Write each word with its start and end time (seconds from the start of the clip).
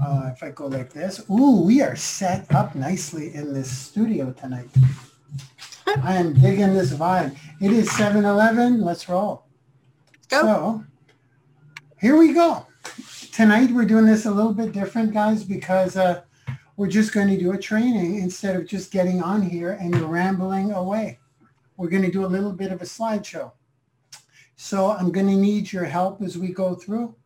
Uh, 0.00 0.30
if 0.32 0.42
I 0.42 0.50
go 0.50 0.66
like 0.66 0.92
this, 0.92 1.24
ooh, 1.28 1.62
we 1.62 1.82
are 1.82 1.96
set 1.96 2.52
up 2.54 2.74
nicely 2.74 3.34
in 3.34 3.52
this 3.52 3.70
studio 3.70 4.32
tonight. 4.32 4.68
I 5.86 6.14
am 6.14 6.34
digging 6.34 6.74
this 6.74 6.92
vibe. 6.92 7.36
It 7.60 7.72
is 7.72 7.88
7-Eleven. 7.90 8.80
Let's 8.80 9.08
roll. 9.08 9.44
Go. 10.28 10.42
So 10.42 10.84
here 12.00 12.16
we 12.16 12.32
go. 12.32 12.66
Tonight 13.32 13.70
we're 13.72 13.86
doing 13.86 14.06
this 14.06 14.26
a 14.26 14.30
little 14.30 14.54
bit 14.54 14.72
different, 14.72 15.12
guys, 15.12 15.42
because 15.42 15.96
uh, 15.96 16.22
we're 16.76 16.88
just 16.88 17.12
going 17.12 17.28
to 17.28 17.38
do 17.38 17.52
a 17.52 17.58
training 17.58 18.20
instead 18.20 18.54
of 18.54 18.68
just 18.68 18.92
getting 18.92 19.20
on 19.20 19.42
here 19.42 19.72
and 19.72 19.96
rambling 20.00 20.70
away. 20.70 21.18
We're 21.76 21.88
going 21.88 22.04
to 22.04 22.10
do 22.10 22.24
a 22.24 22.26
little 22.26 22.52
bit 22.52 22.70
of 22.70 22.82
a 22.82 22.84
slideshow. 22.84 23.52
So 24.54 24.92
I'm 24.92 25.10
going 25.10 25.26
to 25.26 25.36
need 25.36 25.72
your 25.72 25.84
help 25.84 26.22
as 26.22 26.38
we 26.38 26.48
go 26.48 26.74
through. 26.74 27.16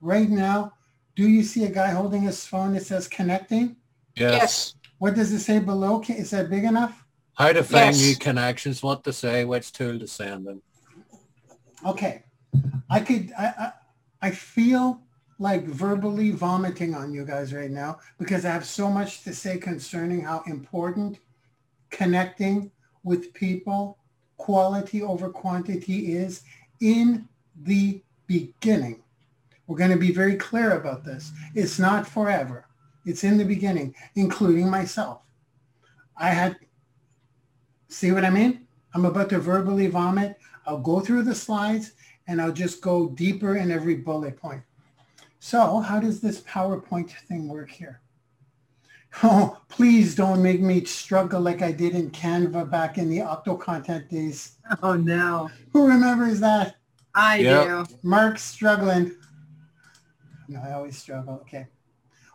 Right 0.00 0.30
now, 0.30 0.72
do 1.14 1.28
you 1.28 1.42
see 1.42 1.64
a 1.64 1.70
guy 1.70 1.90
holding 1.90 2.22
his 2.22 2.44
phone 2.44 2.72
that 2.74 2.84
says 2.84 3.08
connecting? 3.08 3.76
Yes. 4.16 4.32
Yes. 4.32 4.74
What 4.98 5.14
does 5.14 5.32
it 5.32 5.40
say 5.40 5.58
below? 5.58 6.02
Is 6.08 6.30
that 6.30 6.48
big 6.48 6.64
enough? 6.64 7.04
How 7.34 7.52
to 7.52 7.64
find 7.64 7.96
Yes. 7.96 8.00
new 8.00 8.16
connections, 8.16 8.82
what 8.82 9.04
to 9.04 9.12
say, 9.12 9.44
which 9.44 9.72
tool 9.72 9.98
to 9.98 10.06
send 10.06 10.46
them. 10.46 10.62
Okay. 11.84 12.22
I 12.90 13.00
could, 13.00 13.32
I, 13.38 13.46
I, 13.46 13.72
I 14.28 14.30
feel 14.30 15.00
like 15.38 15.64
verbally 15.64 16.30
vomiting 16.30 16.94
on 16.94 17.12
you 17.12 17.24
guys 17.24 17.52
right 17.52 17.70
now 17.70 17.98
because 18.18 18.44
I 18.44 18.50
have 18.50 18.64
so 18.64 18.90
much 18.90 19.24
to 19.24 19.34
say 19.34 19.58
concerning 19.58 20.20
how 20.20 20.42
important 20.46 21.18
connecting 21.90 22.70
with 23.02 23.34
people, 23.34 23.98
quality 24.36 25.02
over 25.02 25.30
quantity 25.30 26.14
is 26.14 26.42
in 26.80 27.28
the 27.56 28.00
beginning. 28.26 29.02
We're 29.72 29.78
going 29.78 29.90
to 29.90 29.96
be 29.96 30.12
very 30.12 30.36
clear 30.36 30.72
about 30.72 31.02
this. 31.02 31.32
It's 31.54 31.78
not 31.78 32.06
forever. 32.06 32.66
It's 33.06 33.24
in 33.24 33.38
the 33.38 33.44
beginning, 33.46 33.94
including 34.16 34.68
myself. 34.68 35.22
I 36.14 36.28
had, 36.28 36.56
see 37.88 38.12
what 38.12 38.22
I 38.26 38.28
mean? 38.28 38.66
I'm 38.92 39.06
about 39.06 39.30
to 39.30 39.38
verbally 39.38 39.86
vomit. 39.86 40.36
I'll 40.66 40.78
go 40.78 41.00
through 41.00 41.22
the 41.22 41.34
slides 41.34 41.92
and 42.28 42.38
I'll 42.38 42.52
just 42.52 42.82
go 42.82 43.08
deeper 43.08 43.56
in 43.56 43.70
every 43.70 43.94
bullet 43.94 44.36
point. 44.36 44.60
So 45.40 45.78
how 45.78 45.98
does 45.98 46.20
this 46.20 46.42
PowerPoint 46.42 47.10
thing 47.26 47.48
work 47.48 47.70
here? 47.70 48.02
Oh, 49.22 49.58
please 49.68 50.14
don't 50.14 50.42
make 50.42 50.60
me 50.60 50.84
struggle 50.84 51.40
like 51.40 51.60
I 51.62 51.70
did 51.72 51.94
in 51.94 52.10
Canva 52.10 52.70
back 52.70 52.96
in 52.98 53.08
the 53.10 53.22
Octo 53.22 53.56
content 53.56 54.10
days. 54.10 54.56
Oh 54.82 54.96
no. 54.96 55.50
Who 55.72 55.86
remembers 55.86 56.40
that? 56.40 56.76
I 57.14 57.36
Yep. 57.38 57.88
do. 57.88 57.94
Mark's 58.02 58.42
struggling. 58.42 59.14
No, 60.48 60.60
I 60.62 60.72
always 60.72 60.98
struggle. 60.98 61.34
Okay. 61.42 61.68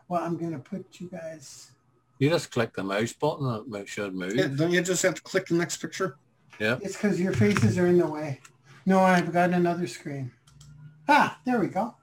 Well, 0.07 0.23
I'm 0.23 0.37
going 0.37 0.53
to 0.53 0.59
put 0.59 0.85
you 0.99 1.09
guys. 1.09 1.71
You 2.19 2.29
just 2.29 2.51
click 2.51 2.73
the 2.73 2.83
mouse 2.83 3.13
button 3.13 3.47
and 3.47 3.75
it 3.75 3.87
should 3.87 4.15
move. 4.15 4.35
Yeah, 4.35 4.47
don't 4.47 4.71
you 4.71 4.81
just 4.81 5.03
have 5.03 5.15
to 5.15 5.21
click 5.21 5.47
the 5.47 5.55
next 5.55 5.77
picture? 5.77 6.17
Yeah. 6.59 6.79
It's 6.81 6.95
because 6.95 7.19
your 7.19 7.33
faces 7.33 7.77
are 7.77 7.87
in 7.87 7.97
the 7.99 8.07
way. 8.07 8.39
No, 8.85 9.01
I've 9.01 9.31
got 9.31 9.51
another 9.51 9.85
screen. 9.85 10.31
Ah, 11.07 11.39
there 11.45 11.59
we 11.59 11.67
go. 11.67 11.95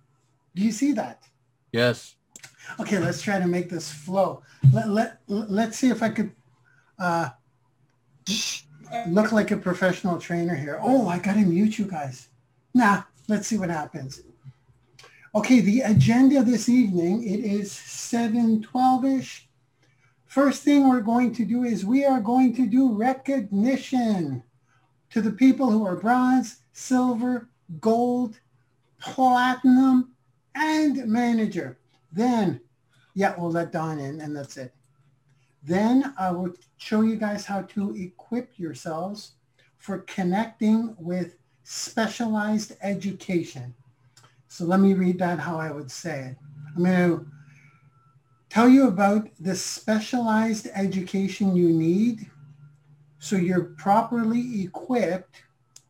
Do 0.54 0.62
you 0.62 0.70
see 0.70 0.92
that? 0.92 1.24
Yes. 1.72 2.14
Okay, 2.78 2.98
let's 2.98 3.20
try 3.20 3.38
to 3.40 3.46
make 3.46 3.68
this 3.68 3.90
flow. 3.90 4.42
Let, 4.72 4.88
let, 4.88 5.20
let's 5.26 5.78
see 5.78 5.90
if 5.90 6.02
I 6.02 6.10
could 6.10 6.30
uh, 6.98 7.30
look 9.08 9.32
like 9.32 9.50
a 9.50 9.56
professional 9.56 10.18
trainer 10.18 10.54
here. 10.54 10.78
Oh, 10.80 11.08
I 11.08 11.18
got 11.18 11.34
to 11.34 11.40
mute 11.40 11.78
you 11.78 11.86
guys. 11.86 12.28
Nah, 12.72 13.02
let's 13.28 13.48
see 13.48 13.58
what 13.58 13.70
happens. 13.70 14.22
Okay, 15.36 15.58
the 15.58 15.80
agenda 15.80 16.44
this 16.44 16.68
evening, 16.68 17.24
it 17.24 17.40
is 17.40 17.72
712-ish. 17.72 19.48
First 20.26 20.62
thing 20.62 20.88
we're 20.88 21.00
going 21.00 21.34
to 21.34 21.44
do 21.44 21.64
is 21.64 21.84
we 21.84 22.04
are 22.04 22.20
going 22.20 22.54
to 22.54 22.66
do 22.66 22.92
recognition 22.92 24.44
to 25.10 25.20
the 25.20 25.32
people 25.32 25.72
who 25.72 25.84
are 25.84 25.96
bronze, 25.96 26.60
silver, 26.72 27.48
gold, 27.80 28.38
platinum, 29.00 30.12
and 30.54 31.04
manager. 31.08 31.78
Then, 32.12 32.60
yeah, 33.14 33.34
we'll 33.36 33.50
let 33.50 33.72
Don 33.72 33.98
in 33.98 34.20
and 34.20 34.36
that's 34.36 34.56
it. 34.56 34.72
Then 35.64 36.14
I 36.16 36.30
will 36.30 36.54
show 36.76 37.00
you 37.00 37.16
guys 37.16 37.44
how 37.44 37.62
to 37.62 37.96
equip 37.96 38.56
yourselves 38.56 39.32
for 39.78 39.98
connecting 39.98 40.94
with 40.96 41.34
specialized 41.64 42.76
education. 42.82 43.74
So 44.54 44.64
let 44.66 44.78
me 44.78 44.94
read 44.94 45.18
that 45.18 45.40
how 45.40 45.58
I 45.58 45.72
would 45.72 45.90
say 45.90 46.26
it. 46.26 46.36
I'm 46.76 46.84
going 46.84 46.96
to 46.96 47.26
tell 48.48 48.68
you 48.68 48.86
about 48.86 49.28
the 49.40 49.56
specialized 49.56 50.68
education 50.72 51.56
you 51.56 51.70
need 51.70 52.30
so 53.18 53.34
you're 53.34 53.74
properly 53.76 54.62
equipped 54.62 55.42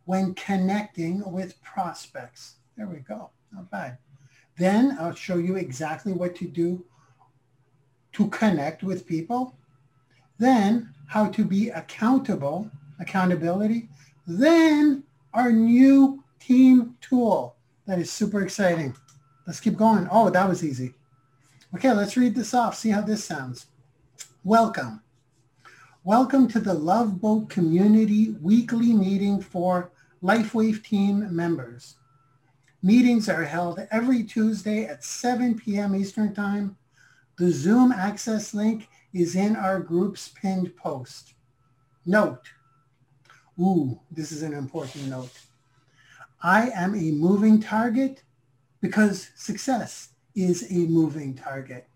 when 0.07 0.33
connecting 0.33 1.31
with 1.31 1.63
prospects. 1.63 2.55
There 2.79 2.87
we 2.87 3.01
go. 3.01 3.29
Not 3.53 3.71
bad. 3.71 3.99
Then 4.57 4.97
I'll 4.99 5.15
show 5.15 5.37
you 5.37 5.57
exactly 5.57 6.15
what 6.15 6.35
to 6.37 6.49
do 6.49 6.83
to 8.15 8.29
connect 8.29 8.83
with 8.83 9.07
people. 9.07 9.59
Then 10.39 10.89
how 11.07 11.27
to 11.27 11.45
be 11.45 11.69
accountable, 11.69 12.71
accountability. 12.99 13.91
Then 14.27 15.05
our 15.35 15.53
new 15.53 16.25
team 16.41 16.97
tool. 17.03 17.54
That 17.87 17.99
is 17.99 18.11
super 18.11 18.41
exciting. 18.41 18.97
Let's 19.47 19.61
keep 19.61 19.77
going. 19.77 20.09
Oh, 20.11 20.31
that 20.31 20.49
was 20.49 20.65
easy. 20.65 20.95
Okay, 21.75 21.93
let's 21.93 22.17
read 22.17 22.35
this 22.35 22.55
off. 22.55 22.75
See 22.75 22.89
how 22.89 23.03
this 23.03 23.23
sounds. 23.23 23.67
Welcome. 24.43 25.03
Welcome 26.03 26.49
to 26.49 26.61
the 26.61 26.73
Love 26.73 27.21
Boat 27.21 27.51
Community 27.51 28.37
Weekly 28.41 28.95
Meeting 28.95 29.39
for 29.39 29.91
LifeWave 30.23 30.83
team 30.83 31.29
members. 31.37 31.97
Meetings 32.83 33.29
are 33.29 33.45
held 33.45 33.87
every 33.91 34.25
Tuesday 34.25 34.87
at 34.87 35.05
7 35.05 35.59
p.m. 35.59 35.95
Eastern 35.95 36.35
Time. 36.35 36.79
The 37.37 37.51
Zoom 37.51 37.93
access 37.93 38.55
link 38.55 38.89
is 39.13 39.37
in 39.37 39.57
our 39.57 39.79
group's 39.79 40.29
pinned 40.29 40.75
post. 40.75 41.35
Note, 42.07 42.49
ooh, 43.61 44.01
this 44.11 44.33
is 44.33 44.43
an 44.43 44.55
important 44.55 45.09
note. 45.09 45.33
I 46.45 46.69
am 46.75 46.95
a 46.95 47.11
moving 47.11 47.59
target 47.59 48.23
because 48.83 49.31
success 49.35 50.11
is 50.35 50.71
a 50.71 50.75
moving 50.75 51.33
target. 51.33 51.89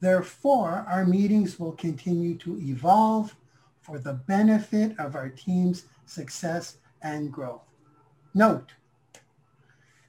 Therefore, 0.00 0.86
our 0.88 1.04
meetings 1.04 1.60
will 1.60 1.72
continue 1.72 2.34
to 2.38 2.58
evolve 2.62 3.36
for 3.82 3.98
the 3.98 4.14
benefit 4.14 4.98
of 4.98 5.14
our 5.14 5.28
team's 5.28 5.84
success 6.06 6.78
and 7.02 7.30
growth. 7.30 7.60
Note, 8.32 8.72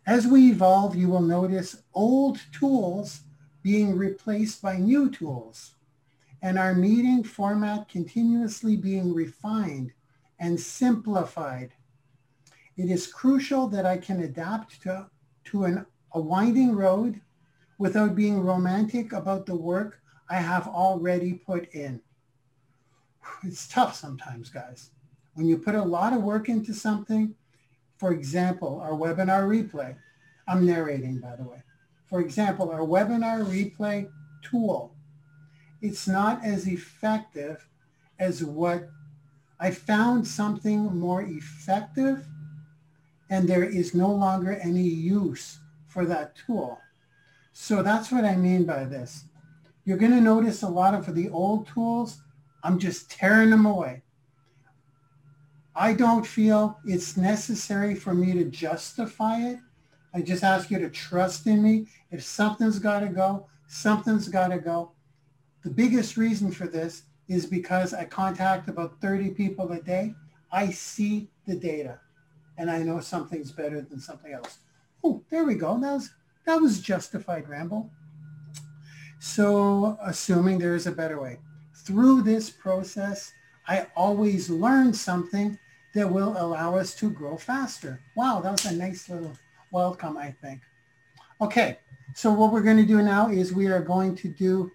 as 0.07 0.25
we 0.25 0.51
evolve, 0.51 0.95
you 0.95 1.09
will 1.09 1.21
notice 1.21 1.83
old 1.93 2.39
tools 2.53 3.23
being 3.61 3.97
replaced 3.97 4.61
by 4.61 4.77
new 4.77 5.09
tools 5.09 5.75
and 6.41 6.57
our 6.57 6.73
meeting 6.73 7.25
format 7.25 7.89
continuously 7.89 8.77
being 8.77 9.13
refined 9.13 9.91
and 10.39 10.57
simplified. 10.57 11.73
It 12.79 12.89
is 12.89 13.07
crucial 13.07 13.67
that 13.67 13.85
I 13.85 13.97
can 13.97 14.21
adapt 14.21 14.81
to, 14.83 15.09
to 15.51 15.65
an, 15.65 15.85
a 16.13 16.21
winding 16.21 16.73
road 16.73 17.19
without 17.77 18.15
being 18.15 18.39
romantic 18.39 19.11
about 19.11 19.45
the 19.45 19.55
work 19.55 19.99
I 20.29 20.35
have 20.35 20.65
already 20.65 21.33
put 21.33 21.73
in. 21.73 21.99
It's 23.43 23.67
tough 23.67 23.95
sometimes, 23.95 24.49
guys. 24.49 24.91
When 25.33 25.45
you 25.45 25.57
put 25.57 25.75
a 25.75 25.83
lot 25.83 26.13
of 26.13 26.23
work 26.23 26.47
into 26.47 26.73
something, 26.73 27.35
for 27.97 28.13
example, 28.13 28.79
our 28.79 28.93
webinar 28.93 29.43
replay, 29.43 29.97
I'm 30.47 30.65
narrating, 30.65 31.19
by 31.19 31.35
the 31.35 31.43
way. 31.43 31.61
For 32.05 32.21
example, 32.21 32.71
our 32.71 32.87
webinar 32.87 33.43
replay 33.43 34.09
tool, 34.41 34.95
it's 35.81 36.07
not 36.07 36.45
as 36.45 36.65
effective 36.65 37.67
as 38.19 38.41
what 38.41 38.87
I 39.59 39.71
found 39.71 40.25
something 40.25 40.97
more 40.97 41.23
effective 41.23 42.25
and 43.29 43.47
there 43.47 43.63
is 43.63 43.93
no 43.93 44.11
longer 44.11 44.53
any 44.63 44.83
use 44.83 45.59
for 45.87 46.05
that 46.05 46.35
tool. 46.35 46.79
So 47.53 47.83
that's 47.83 48.11
what 48.11 48.25
I 48.25 48.35
mean 48.35 48.65
by 48.65 48.85
this. 48.85 49.25
You're 49.85 49.97
going 49.97 50.11
to 50.11 50.21
notice 50.21 50.63
a 50.63 50.69
lot 50.69 50.93
of 50.93 51.13
the 51.15 51.29
old 51.29 51.67
tools, 51.67 52.21
I'm 52.63 52.79
just 52.79 53.09
tearing 53.09 53.49
them 53.49 53.65
away. 53.65 54.03
I 55.75 55.93
don't 55.93 56.25
feel 56.25 56.79
it's 56.85 57.15
necessary 57.15 57.95
for 57.95 58.13
me 58.13 58.33
to 58.33 58.45
justify 58.45 59.39
it. 59.39 59.59
I 60.13 60.21
just 60.21 60.43
ask 60.43 60.69
you 60.69 60.79
to 60.79 60.89
trust 60.89 61.47
in 61.47 61.63
me. 61.63 61.87
If 62.11 62.23
something's 62.23 62.79
got 62.79 63.01
to 63.01 63.07
go, 63.07 63.47
something's 63.67 64.27
got 64.27 64.49
to 64.49 64.59
go. 64.59 64.91
The 65.63 65.69
biggest 65.69 66.17
reason 66.17 66.51
for 66.51 66.67
this 66.67 67.03
is 67.27 67.45
because 67.45 67.93
I 67.93 68.05
contact 68.05 68.69
about 68.69 68.99
30 69.01 69.31
people 69.31 69.71
a 69.71 69.81
day. 69.81 70.15
I 70.51 70.71
see 70.71 71.29
the 71.45 71.55
data 71.55 71.99
and 72.59 72.69
I 72.69 72.83
know 72.83 72.99
something's 72.99 73.53
better 73.53 73.81
than 73.81 74.01
something 74.01 74.33
else. 74.33 74.59
Oh, 75.03 75.23
there 75.31 75.45
we 75.45 75.55
go. 75.55 75.79
That 75.79 75.93
was, 75.93 76.11
that 76.45 76.61
was 76.61 76.81
justified 76.81 77.47
ramble. 77.47 77.89
So 79.19 79.97
assuming 80.01 80.59
there 80.59 80.75
is 80.75 80.85
a 80.85 80.91
better 80.91 81.19
way. 81.21 81.39
Through 81.73 82.23
this 82.23 82.49
process, 82.49 83.33
I 83.67 83.87
always 83.95 84.49
learn 84.49 84.93
something 84.93 85.57
that 85.95 86.11
will 86.11 86.35
allow 86.37 86.75
us 86.75 86.93
to 86.95 87.09
grow 87.09 87.37
faster. 87.37 88.01
Wow, 88.15 88.41
that 88.41 88.51
was 88.51 88.65
a 88.65 88.75
nice 88.75 89.07
little 89.09 89.33
welcome, 89.71 90.17
I 90.17 90.31
think. 90.41 90.61
Okay, 91.41 91.79
so 92.13 92.31
what 92.33 92.51
we're 92.51 92.61
going 92.61 92.77
to 92.77 92.85
do 92.85 93.01
now 93.01 93.29
is 93.29 93.53
we 93.53 93.67
are 93.67 93.81
going 93.81 94.15
to 94.17 94.27
do 94.27 94.69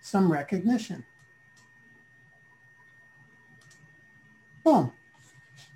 some 0.00 0.32
recognition. 0.32 1.04
Boom. 4.64 4.90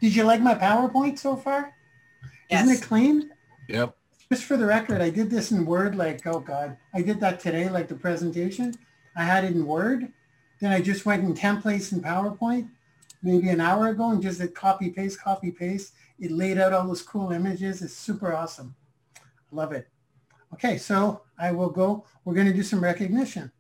Did 0.01 0.15
you 0.15 0.25
like 0.25 0.41
my 0.41 0.55
PowerPoint 0.55 1.19
so 1.19 1.37
far? 1.37 1.75
Yes. 2.51 2.65
Isn't 2.65 2.77
it 2.77 2.83
clean? 2.87 3.31
Yep. 3.69 3.97
Just 4.33 4.45
for 4.45 4.57
the 4.57 4.67
record, 4.67 5.01
I 5.01 5.11
did 5.11 5.31
this 5.31 5.51
in 5.51 5.67
Word 5.67 5.95
like, 5.95 6.27
oh 6.27 6.41
God, 6.41 6.77
I 6.95 7.03
did 7.03 7.21
that 7.21 7.41
today, 7.41 7.69
like 7.69 7.89
the 7.89 7.95
presentation. 7.95 8.75
I 9.17 9.25
had 9.25 9.45
it 9.45 9.53
in 9.53 9.67
Word. 9.67 10.13
Then 10.61 10.73
I 10.73 10.81
just 10.81 11.05
went 11.05 11.25
in 11.25 11.35
templates 11.35 11.93
in 11.93 12.01
PowerPoint 12.01 12.69
maybe 13.23 13.49
an 13.49 13.61
hour 13.61 13.89
ago 13.89 14.11
and 14.11 14.23
just 14.23 14.41
did 14.41 14.55
copy, 14.55 14.91
paste, 14.91 15.21
copy, 15.21 15.51
paste. 15.51 15.93
It 16.19 16.31
laid 16.31 16.59
out 16.59 16.73
all 16.73 16.87
those 16.87 17.03
cool 17.03 17.33
images. 17.33 17.83
It's 17.83 17.95
super 17.95 18.35
awesome. 18.35 18.75
I 19.17 19.21
love 19.53 19.73
it. 19.73 19.89
Okay, 20.55 20.79
so 20.79 21.23
I 21.39 21.53
will 21.53 21.71
go, 21.71 22.05
we're 22.25 22.35
going 22.35 22.47
to 22.47 22.53
do 22.53 22.63
some 22.63 22.83
recognition. 22.83 23.53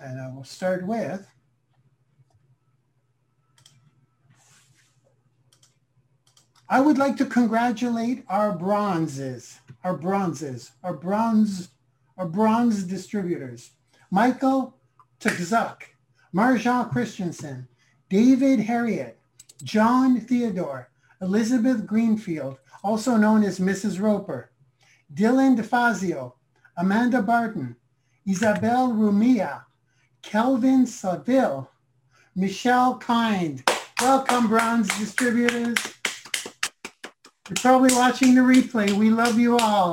And 0.00 0.20
I 0.20 0.32
will 0.34 0.44
start 0.44 0.86
with 0.86 1.26
I 6.72 6.80
would 6.80 6.98
like 6.98 7.16
to 7.16 7.26
congratulate 7.26 8.24
our 8.28 8.52
bronzes, 8.52 9.58
our 9.82 9.96
bronzes, 9.96 10.70
our 10.84 10.94
bronze, 10.94 11.70
our 12.16 12.26
bronze 12.26 12.84
distributors. 12.84 13.72
Michael 14.12 14.76
Tzuk, 15.18 15.82
Marjan 16.32 16.88
Christensen, 16.92 17.66
David 18.08 18.60
Harriet, 18.60 19.18
John 19.64 20.20
Theodore, 20.20 20.90
Elizabeth 21.20 21.84
Greenfield, 21.86 22.60
also 22.84 23.16
known 23.16 23.42
as 23.42 23.58
Mrs. 23.58 24.00
Roper, 24.00 24.52
Dylan 25.12 25.58
DeFazio, 25.58 26.34
Amanda 26.76 27.20
Barton, 27.20 27.74
Isabel 28.24 28.90
Rumia, 28.90 29.64
Kelvin 30.22 30.86
Saville, 30.86 31.68
Michelle 32.36 32.96
Kind. 32.96 33.68
Welcome, 34.00 34.46
Bronze 34.46 34.86
Distributors. 35.00 35.99
You're 37.50 37.56
probably 37.56 37.92
watching 37.92 38.36
the 38.36 38.42
replay. 38.42 38.92
We 38.92 39.10
love 39.10 39.36
you 39.36 39.58
all. 39.58 39.88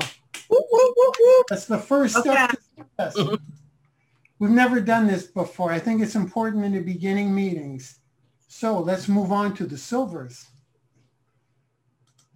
Whoop, 0.48 0.66
whoop, 0.72 0.94
whoop, 0.96 1.16
whoop. 1.20 1.46
That's 1.50 1.66
the 1.66 1.80
first 1.80 2.16
step 2.16 2.52
to 2.52 2.58
success. 2.78 3.40
We've 4.38 4.52
never 4.52 4.80
done 4.80 5.08
this 5.08 5.24
before. 5.24 5.72
I 5.72 5.80
think 5.80 6.04
it's 6.04 6.14
important 6.14 6.64
in 6.66 6.74
the 6.74 6.82
beginning 6.82 7.34
meetings. 7.34 7.98
So 8.48 8.80
let's 8.80 9.08
move 9.08 9.32
on 9.32 9.56
to 9.56 9.66
the 9.66 9.76
silvers. 9.76 10.46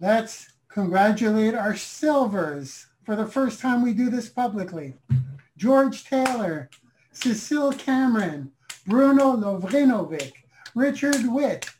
Let's 0.00 0.54
congratulate 0.68 1.54
our 1.54 1.76
silvers 1.76 2.88
for 3.04 3.14
the 3.14 3.26
first 3.26 3.60
time 3.60 3.80
we 3.80 3.94
do 3.94 4.10
this 4.10 4.28
publicly. 4.28 4.94
George 5.56 6.02
Taylor, 6.02 6.68
Cecile 7.12 7.74
Cameron, 7.74 8.50
Bruno 8.88 9.36
Lovrinovic, 9.36 10.32
Richard 10.74 11.26
Witt, 11.26 11.70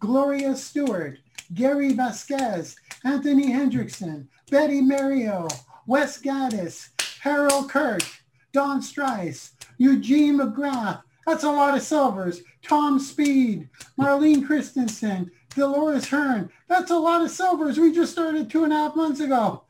Gloria 0.00 0.56
Stewart, 0.56 1.18
Gary 1.52 1.92
Vasquez, 1.92 2.76
Anthony 3.06 3.52
Hendrickson, 3.52 4.26
Betty 4.50 4.80
Mario, 4.80 5.46
Wes 5.86 6.20
Gaddis, 6.20 6.88
Harold 7.20 7.70
Kirk, 7.70 8.02
Don 8.52 8.82
Strice, 8.82 9.52
Eugene 9.78 10.40
McGrath. 10.40 11.02
That's 11.24 11.44
a 11.44 11.50
lot 11.52 11.76
of 11.76 11.82
silvers. 11.82 12.42
Tom 12.64 12.98
Speed, 12.98 13.68
Marlene 13.96 14.44
Christensen, 14.44 15.30
Dolores 15.54 16.08
Hearn. 16.08 16.50
That's 16.66 16.90
a 16.90 16.98
lot 16.98 17.22
of 17.22 17.30
silvers. 17.30 17.78
We 17.78 17.92
just 17.92 18.10
started 18.10 18.50
two 18.50 18.64
and 18.64 18.72
a 18.72 18.76
half 18.76 18.96
months 18.96 19.20
ago. 19.20 19.62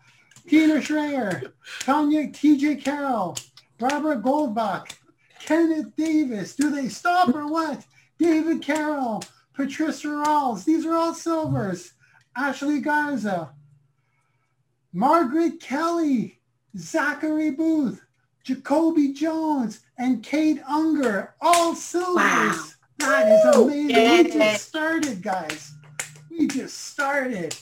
Tina 0.49 0.77
Schreier, 0.77 1.53
Tanya 1.81 2.29
TJ 2.29 2.83
Carroll, 2.83 3.37
Barbara 3.79 4.17
Goldbach, 4.17 4.95
Kenneth 5.41 5.95
Davis. 5.95 6.57
Do 6.57 6.71
they 6.71 6.89
stop 6.89 7.29
or 7.35 7.47
what? 7.49 7.85
David 8.19 8.63
Carroll, 8.63 9.23
Patricia 9.53 10.09
Rawls. 10.09 10.65
These 10.65 10.87
are 10.87 10.95
all 10.95 11.13
silvers. 11.13 11.93
Ashley 12.37 12.81
Garza, 12.81 13.53
Margaret 14.93 15.61
Kelly, 15.61 16.41
Zachary 16.77 17.51
Booth, 17.51 18.05
Jacoby 18.45 19.13
Jones, 19.13 19.81
and 19.99 20.23
Kate 20.23 20.61
Unger. 20.69 21.35
All 21.41 21.75
silvers. 21.75 22.17
Wow. 22.17 22.67
That 22.99 23.29
is 23.33 23.55
amazing. 23.57 23.87
We 23.89 23.95
Yay. 23.95 24.31
just 24.31 24.69
started, 24.69 25.23
guys. 25.23 25.73
We 26.31 26.47
just 26.47 26.79
started. 26.79 27.57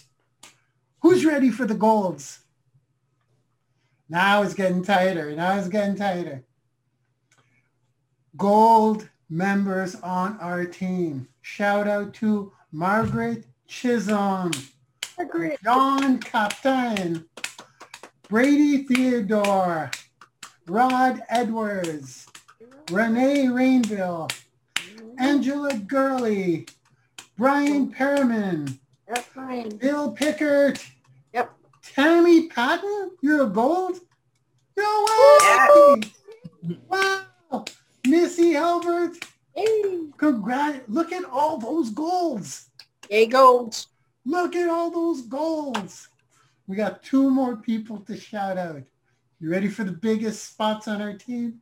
Who's 1.00 1.25
ready 1.25 1.50
for 1.50 1.65
the 1.67 1.75
golds? 1.75 2.41
Now 4.09 4.43
it's 4.43 4.55
getting 4.55 4.85
tighter. 4.85 5.35
Now 5.35 5.59
it's 5.59 5.69
getting 5.69 5.97
tighter. 5.97 6.44
Gold 8.37 9.09
members 9.29 9.94
on 9.97 10.38
our 10.41 10.65
team. 10.65 11.29
Shout 11.43 11.88
out 11.88 12.15
to 12.15 12.53
Margaret 12.73 13.44
Chisholm, 13.75 14.53
Agreed. 15.19 15.59
John 15.65 16.21
Kaptein, 16.21 17.25
Brady 18.29 18.85
Theodore, 18.85 19.91
Rod 20.69 21.21
Edwards, 21.29 22.26
Renee 22.93 23.47
Rainville, 23.47 24.32
Angela 25.19 25.75
Gurley, 25.75 26.67
Brian 27.37 27.93
Perriman, 27.93 28.79
That's 29.09 29.26
fine. 29.26 29.71
Bill 29.71 30.15
Pickert, 30.15 30.81
Yep. 31.32 31.53
Tammy 31.82 32.47
Patton, 32.49 33.11
you're 33.23 33.43
a 33.43 33.47
gold? 33.50 33.99
No 34.76 35.06
way! 35.09 36.00
Wow! 36.88 37.65
Missy 38.06 38.53
Halbert, 38.53 39.17
Hey, 39.53 39.99
congrats. 40.17 40.81
Look 40.88 41.12
at 41.12 41.25
all 41.25 41.59
those 41.59 41.91
golds. 41.91 42.71
There 43.09 43.21
you 43.21 43.29
go. 43.29 43.71
Look 44.25 44.56
at 44.56 44.69
all 44.69 44.91
those 44.91 45.23
golds. 45.23 46.09
We 46.67 46.77
got 46.77 47.03
two 47.03 47.31
more 47.31 47.56
people 47.56 47.99
to 48.01 48.17
shout 48.17 48.56
out. 48.56 48.83
You 49.41 49.51
ready 49.51 49.69
for 49.69 49.85
the 49.85 49.93
biggest 49.93 50.51
spots 50.51 50.89
on 50.89 51.03
our 51.03 51.12
team? 51.12 51.61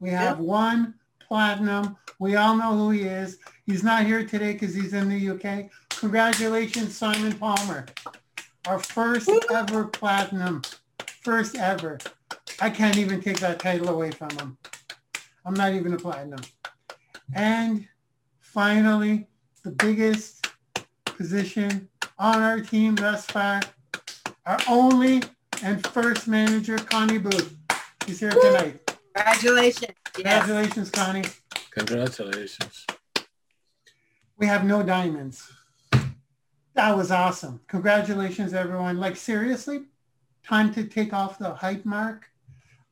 We 0.00 0.10
have 0.10 0.40
one 0.40 0.94
platinum. 1.20 1.96
We 2.18 2.34
all 2.34 2.56
know 2.56 2.76
who 2.76 2.90
he 2.90 3.02
is. 3.02 3.38
He's 3.64 3.84
not 3.84 4.04
here 4.04 4.26
today 4.26 4.54
because 4.54 4.74
he's 4.74 4.92
in 4.94 5.08
the 5.08 5.30
UK. 5.30 5.70
Congratulations, 5.90 6.96
Simon 6.96 7.32
Palmer. 7.38 7.86
Our 8.66 8.80
first 8.80 9.30
ever 9.52 9.84
platinum. 9.84 10.62
First 11.22 11.56
ever. 11.56 11.98
I 12.60 12.70
can't 12.70 12.96
even 12.96 13.20
take 13.20 13.38
that 13.40 13.60
title 13.60 13.88
away 13.88 14.10
from 14.10 14.30
him. 14.30 14.58
I'm 15.44 15.54
not 15.54 15.74
even 15.74 15.94
a 15.94 15.98
platinum. 15.98 16.40
And 17.34 17.86
finally, 18.40 19.28
the 19.62 19.70
biggest 19.70 20.46
position 21.04 21.88
on 22.18 22.42
our 22.42 22.60
team 22.60 22.94
thus 22.94 23.26
far, 23.26 23.60
our 24.46 24.58
only 24.68 25.22
and 25.62 25.86
first 25.88 26.26
manager, 26.26 26.76
Connie 26.76 27.18
Booth. 27.18 27.56
He's 28.06 28.20
here 28.20 28.30
tonight. 28.30 28.80
Congratulations. 29.14 29.94
Yes. 30.18 30.44
Congratulations, 30.46 30.90
Connie. 30.90 31.24
Congratulations. 31.70 32.86
We 34.36 34.46
have 34.46 34.64
no 34.64 34.82
diamonds. 34.82 35.50
That 36.74 36.96
was 36.96 37.10
awesome. 37.10 37.60
Congratulations, 37.68 38.54
everyone. 38.54 38.98
Like 38.98 39.16
seriously, 39.16 39.82
time 40.44 40.72
to 40.74 40.84
take 40.84 41.12
off 41.12 41.38
the 41.38 41.54
hype 41.54 41.84
mark. 41.84 42.26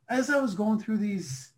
As 0.09 0.31
I 0.31 0.41
was 0.41 0.55
going 0.55 0.79
through 0.79 0.99
these, 0.99 1.53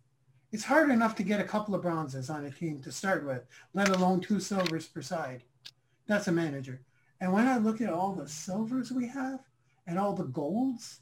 it's 0.53 0.63
hard 0.63 0.91
enough 0.91 1.15
to 1.15 1.23
get 1.23 1.41
a 1.41 1.43
couple 1.43 1.73
of 1.73 1.81
bronzes 1.81 2.29
on 2.29 2.45
a 2.45 2.51
team 2.51 2.79
to 2.81 2.91
start 2.91 3.25
with, 3.25 3.43
let 3.73 3.89
alone 3.89 4.21
two 4.21 4.39
silvers 4.39 4.85
per 4.85 5.01
side. 5.01 5.41
That's 6.05 6.27
a 6.27 6.31
manager. 6.31 6.79
And 7.19 7.33
when 7.33 7.47
I 7.47 7.57
look 7.57 7.81
at 7.81 7.91
all 7.91 8.13
the 8.13 8.27
silvers 8.27 8.91
we 8.91 9.07
have 9.07 9.39
and 9.87 9.97
all 9.97 10.13
the 10.13 10.25
golds, 10.25 10.99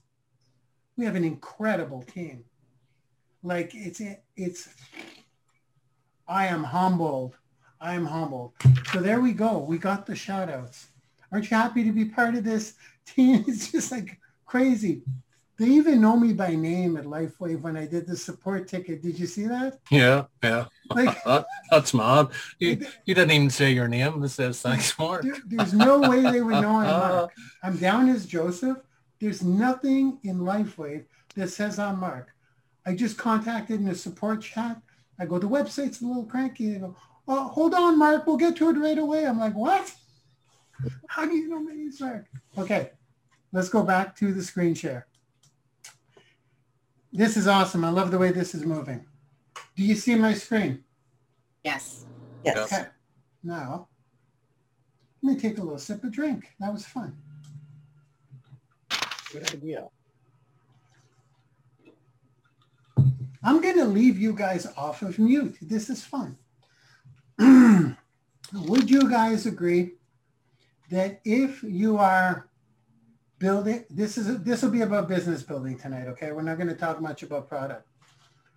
we 0.96 1.04
have 1.04 1.18
an 1.18 1.26
incredible 1.26 2.02
team. 2.02 2.46
Like 3.44 3.72
it's, 3.76 4.02
it's, 4.38 4.70
I 6.30 6.48
am 6.48 6.64
humbled. 6.64 7.36
I 7.82 7.96
am 7.96 8.06
humbled. 8.06 8.54
So 8.94 9.02
there 9.02 9.20
we 9.20 9.34
go. 9.34 9.58
We 9.58 9.78
got 9.78 10.06
the 10.06 10.16
shout 10.16 10.50
outs. 10.50 10.88
Aren't 11.30 11.52
you 11.52 11.58
happy 11.58 11.84
to 11.84 11.92
be 11.92 12.06
part 12.06 12.36
of 12.36 12.46
this 12.46 12.76
team? 13.06 13.44
It's 13.46 13.70
just 13.70 13.92
like 13.92 14.18
crazy. 14.46 15.02
They 15.62 15.68
even 15.68 16.02
know 16.02 16.18
me 16.18 16.34
by 16.34 16.56
name 16.56 16.98
at 16.98 17.06
LifeWave 17.06 17.62
when 17.62 17.78
I 17.78 17.86
did 17.86 18.08
the 18.08 18.18
support 18.18 18.68
ticket. 18.68 19.04
Did 19.04 19.20
you 19.20 19.28
see 19.28 19.46
that? 19.46 19.78
Yeah, 19.92 20.26
yeah. 20.44 20.66
Like, 20.90 21.24
That, 21.24 21.46
that's 21.70 21.94
mad. 21.94 22.30
You, 22.58 22.84
you 23.06 23.14
didn't 23.14 23.30
even 23.30 23.52
say 23.52 23.72
your 23.72 23.88
name. 23.88 24.24
It 24.24 24.30
says 24.30 24.60
thanks, 24.60 24.98
Mark. 24.98 25.22
there- 25.22 25.36
there's 25.46 25.74
no 25.74 26.00
way 26.10 26.22
they 26.24 26.42
would 26.42 26.62
know 26.64 26.78
I'm 26.80 26.88
Mark. 27.14 27.32
I'm 27.62 27.78
down 27.78 28.10
as 28.10 28.26
Joseph, 28.26 28.80
There's 29.20 29.44
nothing 29.44 30.18
in 30.24 30.40
LifeWave 30.40 31.06
that 31.36 31.50
says 31.50 31.78
I'm 31.78 32.00
Mark. 32.00 32.30
I 32.88 32.96
just 32.96 33.20
contacted 33.20 33.80
in 33.82 33.86
the 33.86 33.94
support 33.94 34.42
chat. 34.42 34.82
I 35.20 35.28
go, 35.28 35.38
the 35.38 35.48
website's 35.48 36.02
a 36.02 36.08
little 36.08 36.26
cranky. 36.26 36.74
They 36.74 36.80
go, 36.80 36.96
oh, 37.28 37.50
hold 37.50 37.76
on, 37.76 38.00
Mark. 38.00 38.26
We'll 38.26 38.38
get 38.38 38.56
to 38.56 38.70
it 38.72 38.78
right 38.80 38.98
away. 38.98 39.28
I'm 39.28 39.38
like, 39.38 39.54
what? 39.54 39.94
How 41.08 41.26
do 41.26 41.36
you 41.36 41.48
know 41.50 41.60
my 41.62 41.74
name's 41.74 42.02
Mark? 42.02 42.26
Okay, 42.58 42.90
let's 43.52 43.70
go 43.70 43.84
back 43.84 44.16
to 44.16 44.34
the 44.34 44.42
screen 44.42 44.74
share. 44.74 45.06
This 47.14 47.36
is 47.36 47.48
awesome. 47.48 47.84
I 47.84 47.90
love 47.90 48.10
the 48.10 48.18
way 48.18 48.32
this 48.32 48.56
is 48.56 48.66
moving. 48.66 49.06
Do 49.76 49.84
you 49.84 49.96
see 49.96 50.16
my 50.16 50.34
screen? 50.34 50.84
Yes. 51.64 52.06
Yes. 52.46 52.58
Okay. 52.58 52.86
Now, 53.44 53.90
let 55.22 55.36
me 55.36 55.40
take 55.40 55.58
a 55.58 55.62
little 55.62 55.78
sip 55.78 56.04
of 56.04 56.12
drink. 56.12 56.50
That 56.60 56.72
was 56.72 56.86
fun. 56.86 57.18
Good 59.32 59.54
idea. 59.54 59.88
I'm 63.44 63.60
going 63.60 63.78
to 63.78 63.86
leave 63.86 64.18
you 64.18 64.34
guys 64.34 64.68
off 64.78 65.02
of 65.02 65.18
mute. 65.20 65.58
This 65.62 65.90
is 65.90 66.04
fun. 66.04 66.38
Would 68.54 68.90
you 68.90 69.10
guys 69.10 69.46
agree 69.46 69.94
that 70.90 71.22
if 71.26 71.64
you 71.64 71.98
are 71.98 72.48
building, 73.42 73.84
this 73.90 74.18
is 74.18 74.42
this 74.44 74.62
will 74.62 74.70
be 74.70 74.82
about 74.82 75.10
business 75.10 75.42
building 75.42 75.78
tonight, 75.78 76.08
okay? 76.08 76.32
We're 76.32 76.44
not 76.44 76.58
going 76.58 76.70
to 76.70 76.76
talk 76.76 77.02
much 77.02 77.24
about 77.24 77.50
product. 77.50 77.88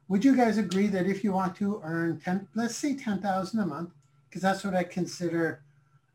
Would 0.09 0.25
you 0.25 0.37
guys 0.37 0.59
agree 0.59 0.87
that 0.88 1.07
if 1.07 1.25
you 1.25 1.33
want 1.33 1.57
to 1.57 1.81
earn 1.83 2.21
10, 2.21 2.49
let's 2.55 2.76
say 2.76 2.95
10,000 2.95 3.59
a 3.59 3.67
month, 3.67 3.91
because 4.29 4.43
that's 4.43 4.62
what 4.62 4.75
I 4.75 4.85
consider, 4.85 5.62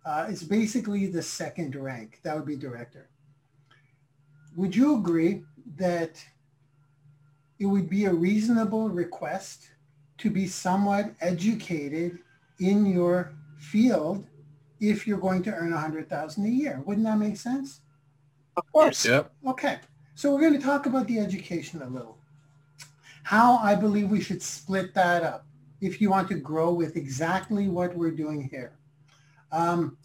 uh, 0.06 0.28
it's 0.30 0.44
basically 0.44 1.08
the 1.08 1.24
second 1.24 1.76
rank. 1.76 2.20
That 2.24 2.36
would 2.36 2.46
be 2.46 2.56
director. 2.56 3.10
Would 4.56 4.76
you 4.76 4.96
agree 4.96 5.44
that 5.78 6.24
it 7.58 7.66
would 7.66 7.90
be 7.90 8.06
a 8.06 8.14
reasonable 8.14 8.90
request 8.90 9.72
to 10.20 10.30
be 10.30 10.48
somewhat 10.48 11.14
educated 11.20 12.20
in 12.60 12.86
your 12.86 13.34
field 13.58 14.26
if 14.80 15.08
you're 15.08 15.18
going 15.18 15.44
to 15.44 15.54
earn 15.54 15.72
100,000 15.72 16.46
a 16.46 16.48
year. 16.48 16.82
Wouldn't 16.86 17.06
that 17.06 17.18
make 17.18 17.38
sense? 17.38 17.82
Of 18.60 18.72
course. 18.72 19.06
Yep. 19.06 19.32
Okay. 19.48 19.80
So 20.16 20.34
we're 20.34 20.42
going 20.42 20.54
to 20.54 20.66
talk 20.66 20.86
about 20.86 21.08
the 21.08 21.20
education 21.20 21.82
a 21.82 21.88
little. 21.88 22.18
How 23.24 23.58
I 23.58 23.76
believe 23.76 24.10
we 24.10 24.22
should 24.22 24.42
split 24.42 24.94
that 24.94 25.24
up 25.24 25.46
if 25.82 26.02
you 26.02 26.10
want 26.10 26.28
to 26.30 26.36
grow 26.36 26.74
with 26.74 26.98
exactly 26.98 27.68
what 27.70 27.96
we're 27.96 28.12
doing 28.12 28.50
here. 28.50 28.74
Um, 29.52 29.98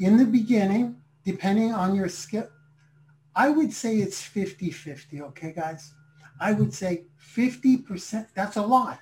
in 0.00 0.16
the 0.16 0.24
beginning, 0.24 0.96
depending 1.24 1.72
on 1.72 1.94
your 1.94 2.08
skill, 2.08 2.48
I 3.34 3.50
would 3.50 3.72
say 3.72 3.96
it's 3.96 4.22
50-50, 4.22 5.20
okay, 5.20 5.52
guys? 5.52 5.92
I 6.40 6.52
would 6.52 6.72
say 6.72 7.04
50%, 7.34 8.28
that's 8.34 8.56
a 8.56 8.62
lot. 8.62 9.00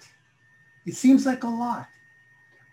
It 0.87 0.95
seems 0.95 1.25
like 1.27 1.45
a 1.45 1.49
lot. 1.49 1.87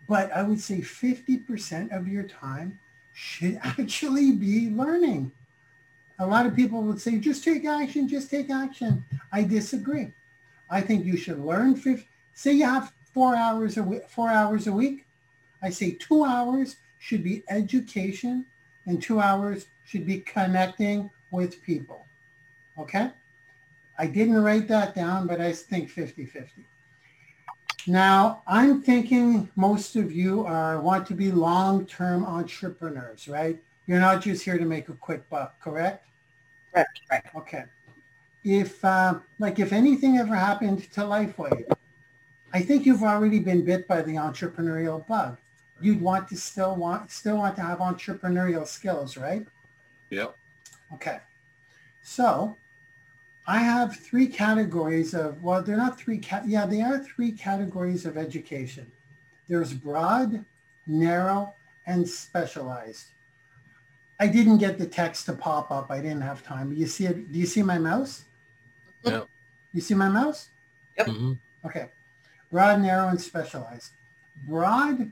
But 0.10 0.31
I 0.31 0.41
would 0.41 0.60
say 0.60 0.79
50% 0.81 1.96
of 1.96 2.08
your 2.08 2.24
time 2.24 2.79
should 3.13 3.60
actually 3.63 4.31
be 4.31 4.72
learning. 4.72 5.31
A 6.21 6.27
lot 6.27 6.45
of 6.45 6.55
people 6.55 6.83
would 6.83 7.01
say, 7.01 7.17
just 7.17 7.43
take 7.43 7.65
action, 7.65 8.07
just 8.07 8.29
take 8.29 8.51
action. 8.51 9.03
I 9.31 9.41
disagree. 9.41 10.11
I 10.69 10.79
think 10.79 11.03
you 11.03 11.17
should 11.17 11.39
learn. 11.39 11.75
50, 11.75 12.07
say 12.35 12.53
you 12.53 12.65
have 12.65 12.93
four 13.11 13.35
hours 13.35 13.77
a 13.77 13.83
week, 13.83 14.07
four 14.07 14.29
hours 14.29 14.67
a 14.67 14.71
week. 14.71 15.07
I 15.63 15.71
say 15.71 15.97
two 15.99 16.23
hours 16.23 16.75
should 16.99 17.23
be 17.23 17.43
education 17.49 18.45
and 18.85 19.01
two 19.01 19.19
hours 19.19 19.65
should 19.83 20.05
be 20.05 20.19
connecting 20.19 21.09
with 21.31 21.59
people. 21.63 22.05
Okay? 22.77 23.09
I 23.97 24.05
didn't 24.05 24.43
write 24.43 24.67
that 24.67 24.93
down, 24.93 25.25
but 25.25 25.41
I 25.41 25.51
think 25.53 25.91
50-50. 25.91 26.49
Now, 27.87 28.43
I'm 28.45 28.83
thinking 28.83 29.49
most 29.55 29.95
of 29.95 30.11
you 30.11 30.45
are 30.45 30.79
want 30.79 31.07
to 31.07 31.15
be 31.15 31.31
long-term 31.31 32.23
entrepreneurs, 32.25 33.27
right? 33.27 33.59
You're 33.87 33.99
not 33.99 34.21
just 34.21 34.45
here 34.45 34.59
to 34.59 34.65
make 34.65 34.87
a 34.89 34.93
quick 34.93 35.27
buck, 35.27 35.59
correct? 35.59 36.05
Correct. 36.73 37.01
Right. 37.09 37.23
Okay. 37.35 37.63
If, 38.43 38.83
uh, 38.83 39.19
like, 39.39 39.59
if 39.59 39.71
anything 39.71 40.17
ever 40.17 40.35
happened 40.35 40.91
to 40.93 41.01
LifeWave, 41.01 41.71
I 42.53 42.61
think 42.61 42.85
you've 42.85 43.03
already 43.03 43.39
been 43.39 43.63
bit 43.63 43.87
by 43.87 44.01
the 44.01 44.15
entrepreneurial 44.15 45.05
bug. 45.07 45.37
You'd 45.79 46.01
want 46.01 46.27
to 46.29 46.37
still 46.37 46.75
want, 46.75 47.11
still 47.11 47.37
want 47.37 47.55
to 47.57 47.61
have 47.61 47.79
entrepreneurial 47.79 48.67
skills, 48.67 49.17
right? 49.17 49.45
Yep. 50.09 50.35
Okay. 50.93 51.19
So 52.03 52.57
I 53.47 53.59
have 53.59 53.95
three 53.95 54.27
categories 54.27 55.13
of, 55.13 55.41
well, 55.41 55.61
they're 55.61 55.77
not 55.77 55.97
three, 55.97 56.17
cat. 56.17 56.47
yeah, 56.47 56.65
they 56.65 56.81
are 56.81 56.99
three 56.99 57.31
categories 57.31 58.05
of 58.05 58.17
education. 58.17 58.91
There's 59.47 59.73
broad, 59.73 60.45
narrow, 60.87 61.53
and 61.85 62.07
specialized. 62.07 63.07
I 64.21 64.27
didn't 64.27 64.59
get 64.59 64.77
the 64.77 64.85
text 64.85 65.25
to 65.25 65.33
pop 65.33 65.71
up. 65.71 65.89
I 65.89 65.99
didn't 65.99 66.21
have 66.21 66.43
time. 66.43 66.71
You 66.73 66.85
see 66.85 67.07
it? 67.07 67.31
Do 67.31 67.39
you 67.39 67.47
see 67.47 67.63
my 67.63 67.79
mouse? 67.79 68.25
Yep. 69.03 69.27
You 69.73 69.81
see 69.81 69.95
my 69.95 70.09
mouse? 70.09 70.49
Mhm. 70.95 71.39
Okay. 71.65 71.89
Broad, 72.51 72.81
narrow, 72.81 73.07
and 73.07 73.19
specialized. 73.19 73.93
Broad, 74.47 75.11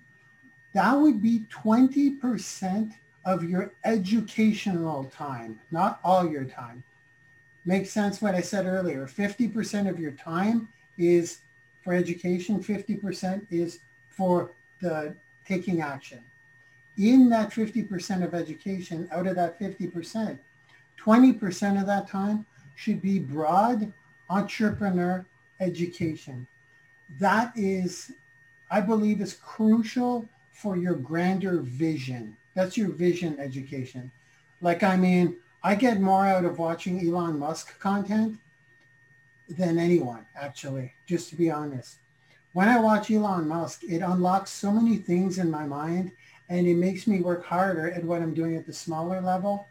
that 0.74 0.94
would 0.94 1.24
be 1.24 1.46
20% 1.50 2.94
of 3.26 3.44
your 3.44 3.72
educational 3.84 5.06
time, 5.06 5.60
not 5.72 6.00
all 6.04 6.30
your 6.30 6.46
time. 6.46 6.84
Makes 7.66 7.90
sense 7.90 8.22
what 8.22 8.36
I 8.36 8.42
said 8.42 8.68
earlier. 8.68 9.08
50% 9.08 9.90
of 9.90 10.00
your 10.00 10.12
time 10.12 10.68
is 11.00 11.40
for 11.82 11.94
education, 11.94 12.62
50% 12.62 13.48
is 13.50 13.80
for 14.10 14.52
the 14.82 15.16
taking 15.46 15.82
action. 15.82 16.24
In 17.00 17.30
that 17.30 17.52
50% 17.52 18.24
of 18.26 18.34
education, 18.34 19.08
out 19.12 19.26
of 19.26 19.38
that 19.38 19.58
50%, 19.58 20.38
20% 21.02 21.80
of 21.80 21.88
that 21.88 22.10
time 22.10 22.46
should 22.76 23.02
be 23.02 23.20
broad 23.20 23.92
entrepreneur 24.30 25.26
education. 25.62 26.46
That 27.18 27.54
is, 27.56 28.12
I 28.70 28.82
believe, 28.82 29.22
is 29.22 29.34
crucial 29.34 30.28
for 30.52 30.76
your 30.76 30.96
grander 30.96 31.62
vision. 31.62 32.36
That's 32.54 32.76
your 32.76 32.90
vision 32.90 33.40
education. 33.40 34.12
Like, 34.60 34.84
I 34.84 34.98
mean, 34.98 35.38
I 35.64 35.76
get 35.76 36.02
more 36.02 36.26
out 36.26 36.44
of 36.44 36.60
watching 36.60 37.00
Elon 37.00 37.40
Musk 37.40 37.80
content 37.80 38.38
than 39.48 39.80
anyone, 39.80 40.26
actually, 40.36 40.92
just 41.06 41.30
to 41.30 41.38
be 41.38 41.50
honest. 41.50 41.96
When 42.52 42.68
I 42.68 42.78
watch 42.80 43.10
Elon 43.10 43.48
Musk, 43.48 43.84
it 43.84 44.02
unlocks 44.02 44.52
so 44.52 44.70
many 44.70 44.98
things 44.98 45.38
in 45.38 45.50
my 45.50 45.66
mind 45.66 46.12
and 46.50 46.68
it 46.68 46.76
makes 46.76 47.08
me 47.08 47.22
work 47.22 47.46
harder 47.46 47.92
at 47.92 48.04
what 48.04 48.22
I'm 48.22 48.34
doing 48.34 48.56
at 48.56 48.66
the 48.66 48.74
smaller 48.74 49.22
level. 49.22 49.68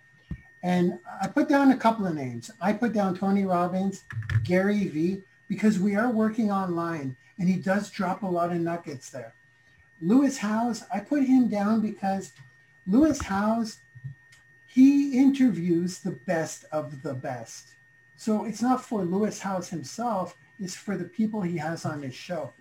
And 0.63 0.99
I 1.21 1.29
put 1.29 1.49
down 1.49 1.73
a 1.73 1.77
couple 1.77 2.07
of 2.07 2.15
names. 2.15 2.51
I 2.61 2.73
put 2.73 2.93
down 2.93 3.17
Tony 3.17 3.45
Robbins, 3.45 4.05
Gary 4.45 4.87
Vee, 4.87 5.23
because 5.49 5.79
we 5.79 5.97
are 5.97 6.11
working 6.11 6.51
online 6.51 7.17
and 7.39 7.49
he 7.49 7.57
does 7.57 7.91
drop 7.91 8.23
a 8.23 8.27
lot 8.27 8.51
of 8.51 8.61
nuggets 8.61 9.11
there. 9.11 9.33
Lewis 10.01 10.39
Howes, 10.39 10.85
I 10.93 11.01
put 11.01 11.25
him 11.25 11.49
down 11.49 11.81
because 11.81 12.33
Lewis 12.87 13.23
Howes, 13.23 13.79
he 14.67 15.19
interviews 15.19 16.01
the 16.01 16.13
best 16.13 16.65
of 16.71 17.03
the 17.03 17.15
best. 17.15 17.71
So 18.17 18.45
it's 18.45 18.63
not 18.63 18.85
for 18.85 19.05
Lewis 19.05 19.41
Howes 19.41 19.69
himself, 19.69 20.37
it's 20.61 20.75
for 20.75 20.97
the 20.97 21.05
people 21.05 21.43
he 21.43 21.57
has 21.59 21.85
on 21.85 22.03
his 22.03 22.15
show. 22.15 22.53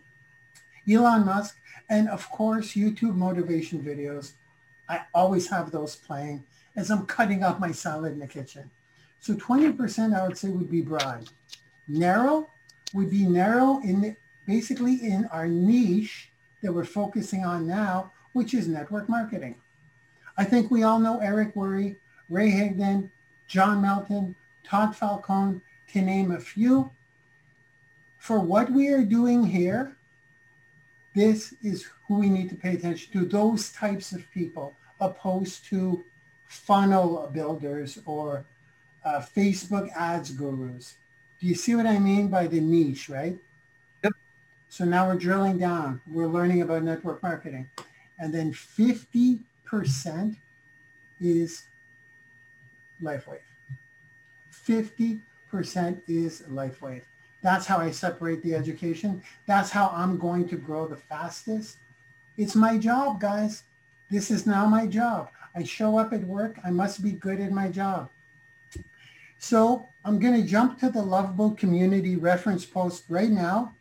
Elon 0.89 1.25
Musk, 1.25 1.57
and 1.89 2.07
of 2.09 2.29
course, 2.29 2.73
YouTube 2.73 3.15
motivation 3.15 3.81
videos. 3.81 4.33
I 4.89 5.01
always 5.13 5.49
have 5.49 5.71
those 5.71 5.95
playing 5.95 6.43
as 6.75 6.89
I'm 6.89 7.05
cutting 7.05 7.43
up 7.43 7.59
my 7.59 7.71
salad 7.71 8.13
in 8.13 8.19
the 8.19 8.27
kitchen. 8.27 8.69
So 9.19 9.33
20% 9.33 10.17
I 10.17 10.25
would 10.25 10.37
say 10.37 10.49
would 10.49 10.71
be 10.71 10.81
broad. 10.81 11.29
Narrow 11.87 12.49
would 12.93 13.09
be 13.09 13.25
narrow 13.25 13.79
in 13.83 14.01
the, 14.01 14.15
basically 14.45 14.95
in 14.95 15.25
our 15.31 15.47
niche 15.47 16.29
that 16.61 16.71
we're 16.71 16.85
focusing 16.85 17.43
on 17.43 17.67
now, 17.67 18.11
which 18.33 18.53
is 18.53 18.67
network 18.67 19.09
marketing. 19.09 19.55
I 20.37 20.43
think 20.43 20.69
we 20.69 20.83
all 20.83 20.99
know 20.99 21.19
Eric 21.19 21.55
Worre, 21.55 21.95
Ray 22.29 22.51
Higdon, 22.51 23.09
John 23.47 23.81
Melton, 23.81 24.35
Todd 24.63 24.95
Falcone, 24.95 25.61
to 25.93 26.01
name 26.01 26.31
a 26.31 26.39
few. 26.39 26.91
For 28.17 28.39
what 28.39 28.69
we 28.69 28.89
are 28.89 29.03
doing 29.03 29.45
here, 29.45 29.96
this 31.17 31.55
is 31.63 31.89
who 32.07 32.19
we 32.19 32.29
need 32.29 32.47
to 32.49 32.55
pay 32.55 32.75
attention 32.75 33.11
to, 33.11 33.25
those 33.25 33.71
types 33.71 34.11
of 34.11 34.29
people, 34.29 34.75
opposed 34.99 35.65
to 35.65 36.03
funnel 36.45 37.29
builders 37.33 37.97
or 38.05 38.45
uh, 39.03 39.21
Facebook 39.35 39.89
ads 39.95 40.31
gurus. 40.31 40.95
Do 41.39 41.47
you 41.47 41.55
see 41.55 41.75
what 41.75 41.87
I 41.87 41.97
mean 41.97 42.27
by 42.27 42.45
the 42.45 42.61
niche, 42.61 43.09
right? 43.09 43.35
Yep. 44.03 44.13
So 44.69 44.85
now 44.85 45.07
we're 45.07 45.15
drilling 45.15 45.57
down. 45.57 46.01
We're 46.07 46.27
learning 46.27 46.61
about 46.61 46.83
network 46.83 47.23
marketing. 47.23 47.67
And 48.19 48.31
then 48.31 48.53
50% 48.53 49.43
is 51.19 51.63
LifeWave. 53.01 53.39
50% 54.53 55.21
is 56.07 56.43
LifeWave. 56.49 57.01
That's 57.47 57.65
how 57.65 57.77
I 57.77 57.91
separate 57.91 58.43
the 58.43 58.55
education. 58.55 59.23
That's 59.45 59.69
how 59.69 59.89
I'm 59.95 60.17
going 60.17 60.49
to 60.49 60.57
grow 60.57 60.85
the 60.85 60.97
fastest. 60.97 61.77
It's 62.35 62.55
my 62.55 62.77
job, 62.77 63.21
guys. 63.21 63.63
This 64.11 64.29
is 64.29 64.45
now 64.45 64.65
my 64.65 64.85
job. 64.85 65.29
I 65.55 65.63
show 65.63 65.97
up 65.97 66.11
at 66.11 66.25
work. 66.25 66.59
I 66.65 66.71
must 66.71 67.01
be 67.01 67.13
good 67.13 67.39
at 67.39 67.53
my 67.53 67.69
job. 67.69 68.09
So 69.37 69.87
I'm 70.03 70.19
going 70.19 70.33
to 70.33 70.45
jump 70.45 70.77
to 70.81 70.89
the 70.89 71.01
Love 71.01 71.37
Boat 71.37 71.57
community 71.57 72.17
reference 72.17 72.65
post 72.65 73.05
right 73.07 73.29
now. 73.29 73.73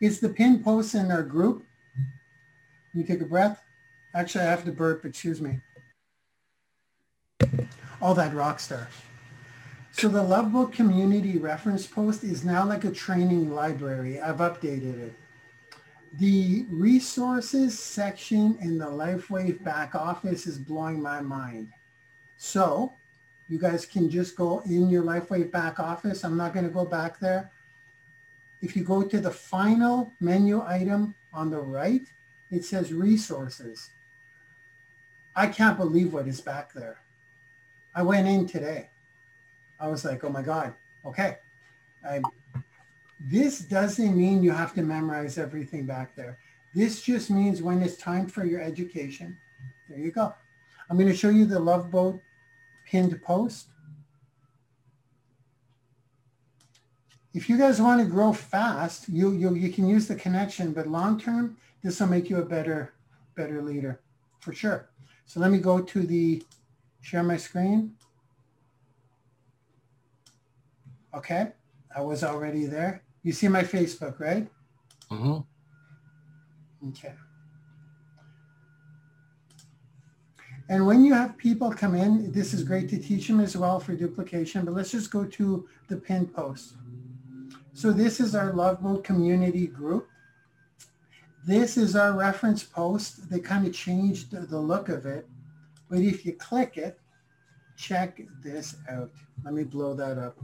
It's 0.00 0.18
the 0.18 0.30
pin 0.30 0.64
post 0.64 0.94
in 0.94 1.10
our 1.10 1.22
group. 1.22 1.62
Let 2.94 3.02
me 3.02 3.04
take 3.04 3.20
a 3.20 3.26
breath. 3.26 3.62
Actually, 4.14 4.44
I 4.44 4.50
have 4.50 4.64
to 4.64 4.72
burp. 4.72 5.04
Excuse 5.04 5.42
me. 5.42 5.60
All 8.00 8.14
that 8.14 8.32
rock 8.32 8.60
star. 8.60 8.88
So 9.98 10.08
the 10.08 10.22
Loveboat 10.22 10.74
community 10.74 11.38
reference 11.38 11.86
post 11.86 12.22
is 12.22 12.44
now 12.44 12.66
like 12.66 12.84
a 12.84 12.90
training 12.90 13.54
library. 13.54 14.20
I've 14.20 14.36
updated 14.36 15.00
it. 15.00 15.14
The 16.18 16.66
resources 16.68 17.78
section 17.78 18.58
in 18.60 18.76
the 18.76 18.84
LifeWave 18.84 19.64
back 19.64 19.94
office 19.94 20.46
is 20.46 20.58
blowing 20.58 21.00
my 21.00 21.22
mind. 21.22 21.72
So 22.36 22.92
you 23.48 23.58
guys 23.58 23.86
can 23.86 24.10
just 24.10 24.36
go 24.36 24.58
in 24.66 24.90
your 24.90 25.02
LifeWave 25.02 25.50
back 25.50 25.80
office. 25.80 26.24
I'm 26.24 26.36
not 26.36 26.52
going 26.52 26.66
to 26.66 26.70
go 26.70 26.84
back 26.84 27.18
there. 27.18 27.50
If 28.60 28.76
you 28.76 28.84
go 28.84 29.02
to 29.02 29.18
the 29.18 29.30
final 29.30 30.12
menu 30.20 30.62
item 30.62 31.14
on 31.32 31.48
the 31.48 31.60
right, 31.60 32.02
it 32.50 32.66
says 32.66 32.92
resources. 32.92 33.88
I 35.34 35.46
can't 35.46 35.78
believe 35.78 36.12
what 36.12 36.28
is 36.28 36.42
back 36.42 36.74
there. 36.74 36.98
I 37.94 38.02
went 38.02 38.28
in 38.28 38.46
today. 38.46 38.90
I 39.78 39.88
was 39.88 40.04
like, 40.04 40.24
oh 40.24 40.30
my 40.30 40.42
God, 40.42 40.74
okay. 41.04 41.38
I, 42.08 42.20
this 43.30 43.60
doesn't 43.60 44.16
mean 44.16 44.42
you 44.42 44.52
have 44.52 44.74
to 44.74 44.82
memorize 44.82 45.38
everything 45.38 45.86
back 45.86 46.14
there. 46.14 46.38
This 46.74 47.02
just 47.02 47.30
means 47.30 47.62
when 47.62 47.82
it's 47.82 47.96
time 47.96 48.26
for 48.26 48.44
your 48.44 48.60
education, 48.60 49.36
there 49.88 49.98
you 49.98 50.10
go. 50.10 50.34
I'm 50.88 50.96
going 50.96 51.08
to 51.08 51.16
show 51.16 51.30
you 51.30 51.46
the 51.46 51.58
Love 51.58 51.90
Boat 51.90 52.20
pinned 52.86 53.20
post. 53.22 53.68
If 57.34 57.48
you 57.48 57.58
guys 57.58 57.80
want 57.80 58.00
to 58.00 58.06
grow 58.06 58.32
fast, 58.32 59.08
you, 59.08 59.32
you, 59.32 59.54
you 59.54 59.70
can 59.70 59.86
use 59.86 60.06
the 60.06 60.14
connection, 60.14 60.72
but 60.72 60.86
long 60.86 61.18
term, 61.20 61.56
this 61.82 62.00
will 62.00 62.06
make 62.06 62.30
you 62.30 62.38
a 62.38 62.44
better, 62.44 62.94
better 63.34 63.62
leader 63.62 64.00
for 64.40 64.52
sure. 64.52 64.88
So 65.26 65.40
let 65.40 65.50
me 65.50 65.58
go 65.58 65.80
to 65.80 66.02
the 66.02 66.42
share 67.00 67.22
my 67.22 67.36
screen. 67.36 67.92
Okay, 71.16 71.52
I 71.94 72.00
was 72.00 72.22
already 72.22 72.66
there. 72.66 73.02
You 73.22 73.32
see 73.32 73.48
my 73.48 73.62
Facebook, 73.62 74.20
right? 74.20 74.46
Mm-hmm. 75.10 76.88
Okay. 76.90 77.14
And 80.68 80.86
when 80.86 81.04
you 81.04 81.14
have 81.14 81.38
people 81.38 81.72
come 81.72 81.94
in, 81.94 82.32
this 82.32 82.52
is 82.52 82.62
great 82.62 82.88
to 82.90 82.98
teach 82.98 83.28
them 83.28 83.40
as 83.40 83.56
well 83.56 83.78
for 83.78 83.94
duplication, 83.94 84.64
but 84.64 84.74
let's 84.74 84.90
just 84.90 85.10
go 85.10 85.24
to 85.24 85.68
the 85.88 85.96
pin 85.96 86.26
post. 86.26 86.74
So 87.72 87.92
this 87.92 88.20
is 88.20 88.34
our 88.34 88.52
Love 88.52 88.82
Boat 88.82 89.04
community 89.04 89.66
group. 89.68 90.08
This 91.46 91.76
is 91.76 91.94
our 91.94 92.12
reference 92.12 92.64
post. 92.64 93.30
They 93.30 93.38
kind 93.38 93.66
of 93.66 93.72
changed 93.72 94.32
the 94.32 94.58
look 94.58 94.88
of 94.88 95.06
it. 95.06 95.28
But 95.88 96.00
if 96.00 96.26
you 96.26 96.32
click 96.32 96.76
it, 96.76 96.98
check 97.76 98.20
this 98.42 98.76
out. 98.90 99.12
Let 99.44 99.54
me 99.54 99.62
blow 99.62 99.94
that 99.94 100.18
up. 100.18 100.36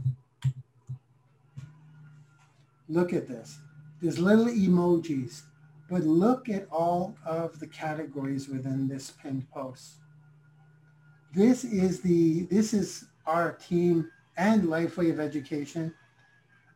Look 2.93 3.11
at 3.11 3.27
this. 3.27 3.57
There's 4.01 4.19
little 4.19 4.45
emojis, 4.45 5.41
but 5.89 6.03
look 6.03 6.47
at 6.47 6.67
all 6.71 7.15
of 7.25 7.59
the 7.59 7.65
categories 7.65 8.47
within 8.47 8.87
this 8.87 9.09
pinned 9.09 9.49
post. 9.49 9.93
This 11.33 11.63
is 11.63 12.01
the 12.01 12.43
this 12.43 12.71
is 12.71 13.05
our 13.25 13.53
team 13.53 14.11
and 14.37 14.65
LifeWave 14.65 15.19
Education. 15.19 15.91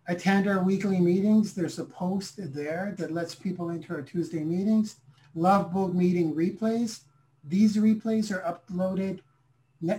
Attend 0.07 0.47
our 0.47 0.63
weekly 0.63 0.99
meetings. 0.99 1.53
There's 1.53 1.77
a 1.77 1.85
post 1.85 2.33
there 2.51 2.95
that 2.97 3.13
lets 3.13 3.35
people 3.35 3.69
into 3.69 3.93
our 3.93 4.01
Tuesday 4.01 4.43
meetings. 4.43 4.95
Love 5.35 5.71
Boat 5.71 5.93
meeting 5.93 6.33
replays. 6.33 7.01
These 7.43 7.77
replays 7.77 8.31
are 8.31 8.41
uploaded 8.41 9.19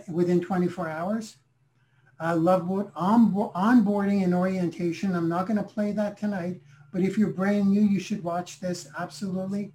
within 0.09 0.41
24 0.41 0.89
hours. 0.89 1.37
Uh, 2.21 2.37
Love 2.37 2.69
on, 2.71 2.91
onboarding 2.97 4.25
and 4.25 4.35
orientation. 4.35 5.15
I'm 5.15 5.29
not 5.29 5.47
going 5.47 5.57
to 5.57 5.63
play 5.63 5.93
that 5.93 6.19
tonight, 6.19 6.61
but 6.93 7.03
if 7.03 7.17
you're 7.17 7.33
brand 7.33 7.71
new, 7.71 7.81
you 7.81 8.01
should 8.01 8.25
watch 8.25 8.61
this 8.61 8.89
absolutely. 8.99 9.73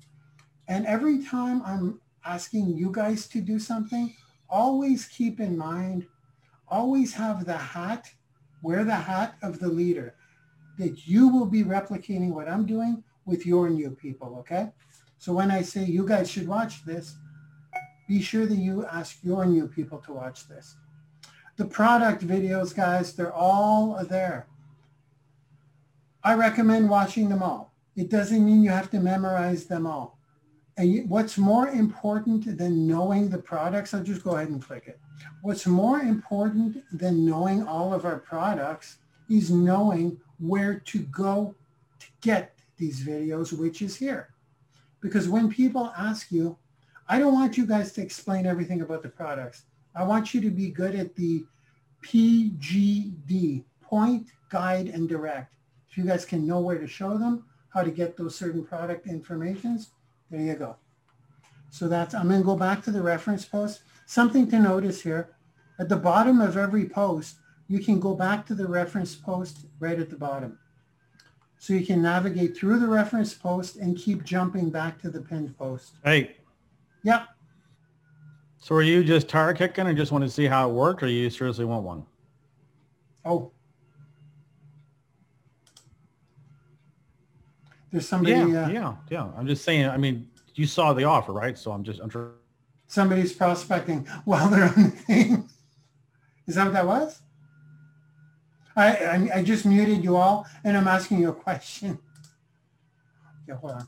And 0.67 0.85
every 0.85 1.23
time 1.23 1.61
I'm 1.65 2.01
asking 2.25 2.75
you 2.75 2.91
guys 2.91 3.27
to 3.27 3.41
do 3.41 3.59
something, 3.59 4.13
always 4.49 5.05
keep 5.05 5.39
in 5.39 5.57
mind, 5.57 6.05
always 6.67 7.13
have 7.13 7.45
the 7.45 7.57
hat, 7.57 8.11
wear 8.61 8.83
the 8.83 8.95
hat 8.95 9.35
of 9.41 9.59
the 9.59 9.67
leader, 9.67 10.15
that 10.77 11.07
you 11.07 11.29
will 11.29 11.45
be 11.45 11.63
replicating 11.63 12.31
what 12.31 12.49
I'm 12.49 12.65
doing 12.65 13.03
with 13.25 13.45
your 13.45 13.69
new 13.69 13.91
people, 13.91 14.37
okay? 14.39 14.71
So 15.17 15.31
when 15.33 15.49
I 15.49 15.61
say 15.61 15.85
you 15.85 16.05
guys 16.05 16.29
should 16.29 16.47
watch 16.47 16.83
this, 16.83 17.15
be 18.07 18.21
sure 18.21 18.45
that 18.45 18.57
you 18.57 18.85
ask 18.85 19.23
your 19.23 19.45
new 19.45 19.67
people 19.67 19.99
to 19.99 20.13
watch 20.13 20.47
this. 20.47 20.75
The 21.55 21.65
product 21.65 22.25
videos, 22.25 22.75
guys, 22.75 23.13
they're 23.13 23.33
all 23.33 24.03
there. 24.09 24.47
I 26.23 26.33
recommend 26.35 26.89
watching 26.89 27.29
them 27.29 27.43
all. 27.43 27.73
It 27.95 28.09
doesn't 28.09 28.43
mean 28.43 28.63
you 28.63 28.71
have 28.71 28.89
to 28.91 28.99
memorize 28.99 29.65
them 29.65 29.85
all. 29.85 30.17
And 30.77 31.07
what's 31.07 31.37
more 31.37 31.67
important 31.67 32.57
than 32.57 32.87
knowing 32.87 33.29
the 33.29 33.37
products, 33.37 33.93
I'll 33.93 34.03
just 34.03 34.23
go 34.23 34.35
ahead 34.35 34.49
and 34.49 34.63
click 34.63 34.87
it. 34.87 34.99
What's 35.41 35.67
more 35.67 35.99
important 35.99 36.83
than 36.91 37.25
knowing 37.25 37.67
all 37.67 37.93
of 37.93 38.05
our 38.05 38.17
products 38.17 38.97
is 39.29 39.51
knowing 39.51 40.19
where 40.39 40.79
to 40.79 40.99
go 40.99 41.55
to 41.99 42.07
get 42.21 42.55
these 42.77 43.05
videos, 43.05 43.57
which 43.57 43.81
is 43.81 43.95
here. 43.95 44.29
Because 45.01 45.29
when 45.29 45.49
people 45.49 45.93
ask 45.97 46.31
you, 46.31 46.57
I 47.07 47.19
don't 47.19 47.33
want 47.33 47.57
you 47.57 47.67
guys 47.67 47.91
to 47.93 48.01
explain 48.01 48.45
everything 48.45 48.81
about 48.81 49.03
the 49.03 49.09
products. 49.09 49.63
I 49.95 50.03
want 50.03 50.33
you 50.33 50.41
to 50.41 50.49
be 50.49 50.69
good 50.69 50.95
at 50.95 51.15
the 51.15 51.45
PGD, 52.03 53.63
point, 53.81 54.27
guide, 54.49 54.87
and 54.87 55.07
direct. 55.07 55.53
If 55.89 55.97
you 55.97 56.05
guys 56.05 56.25
can 56.25 56.47
know 56.47 56.59
where 56.59 56.79
to 56.79 56.87
show 56.87 57.17
them, 57.17 57.45
how 57.69 57.83
to 57.83 57.91
get 57.91 58.17
those 58.17 58.35
certain 58.35 58.63
product 58.65 59.07
informations, 59.07 59.91
there 60.29 60.41
you 60.41 60.55
go. 60.55 60.75
So 61.69 61.87
that's, 61.87 62.13
I'm 62.13 62.27
going 62.27 62.41
to 62.41 62.45
go 62.45 62.55
back 62.55 62.83
to 62.83 62.91
the 62.91 63.01
reference 63.01 63.45
post. 63.45 63.81
Something 64.05 64.49
to 64.49 64.59
notice 64.59 65.01
here, 65.01 65.35
at 65.79 65.89
the 65.89 65.95
bottom 65.95 66.41
of 66.41 66.57
every 66.57 66.85
post, 66.85 67.37
you 67.67 67.79
can 67.79 67.99
go 67.99 68.13
back 68.13 68.45
to 68.47 68.55
the 68.55 68.67
reference 68.67 69.15
post 69.15 69.65
right 69.79 69.99
at 69.99 70.09
the 70.09 70.15
bottom. 70.15 70.59
So 71.57 71.73
you 71.73 71.85
can 71.85 72.01
navigate 72.01 72.57
through 72.57 72.79
the 72.79 72.87
reference 72.87 73.33
post 73.33 73.77
and 73.77 73.97
keep 73.97 74.23
jumping 74.23 74.69
back 74.69 75.01
to 75.01 75.09
the 75.09 75.21
pinned 75.21 75.57
post. 75.57 75.93
Hey, 76.03 76.37
Yep. 77.03 77.27
So 78.63 78.75
are 78.75 78.81
you 78.81 79.03
just 79.03 79.27
tire 79.27 79.53
kicking 79.53 79.87
and 79.87 79.97
just 79.97 80.13
want 80.13 80.23
to 80.23 80.29
see 80.29 80.45
how 80.45 80.69
it 80.69 80.73
worked 80.73 81.03
or 81.03 81.07
you 81.09 81.29
seriously 81.29 81.65
want 81.65 81.83
one? 81.83 82.05
Oh. 83.25 83.51
There's 87.91 88.07
somebody, 88.07 88.31
Yeah, 88.35 88.65
uh, 88.65 88.69
yeah, 88.69 88.95
yeah. 89.09 89.31
I'm 89.35 89.47
just 89.47 89.65
saying, 89.65 89.87
I 89.87 89.97
mean, 89.97 90.29
you 90.55 90.65
saw 90.65 90.93
the 90.93 91.03
offer, 91.03 91.33
right? 91.33 91.57
So 91.57 91.73
I'm 91.73 91.83
just, 91.83 91.99
I'm 91.99 92.07
trying. 92.07 92.31
somebody's 92.87 93.33
prospecting 93.33 94.07
while 94.23 94.49
they're 94.49 94.63
on 94.69 94.83
the 94.83 94.89
thing. 94.91 95.49
Is 96.47 96.55
that 96.55 96.63
what 96.63 96.73
that 96.73 96.87
was? 96.87 97.21
I, 98.77 98.95
I, 98.95 99.29
I 99.35 99.43
just 99.43 99.65
muted 99.65 100.05
you 100.05 100.15
all 100.15 100.47
and 100.63 100.77
I'm 100.77 100.87
asking 100.87 101.19
you 101.19 101.27
a 101.27 101.33
question. 101.33 101.99
Yeah, 103.45 103.55
hold 103.55 103.73
on. 103.73 103.87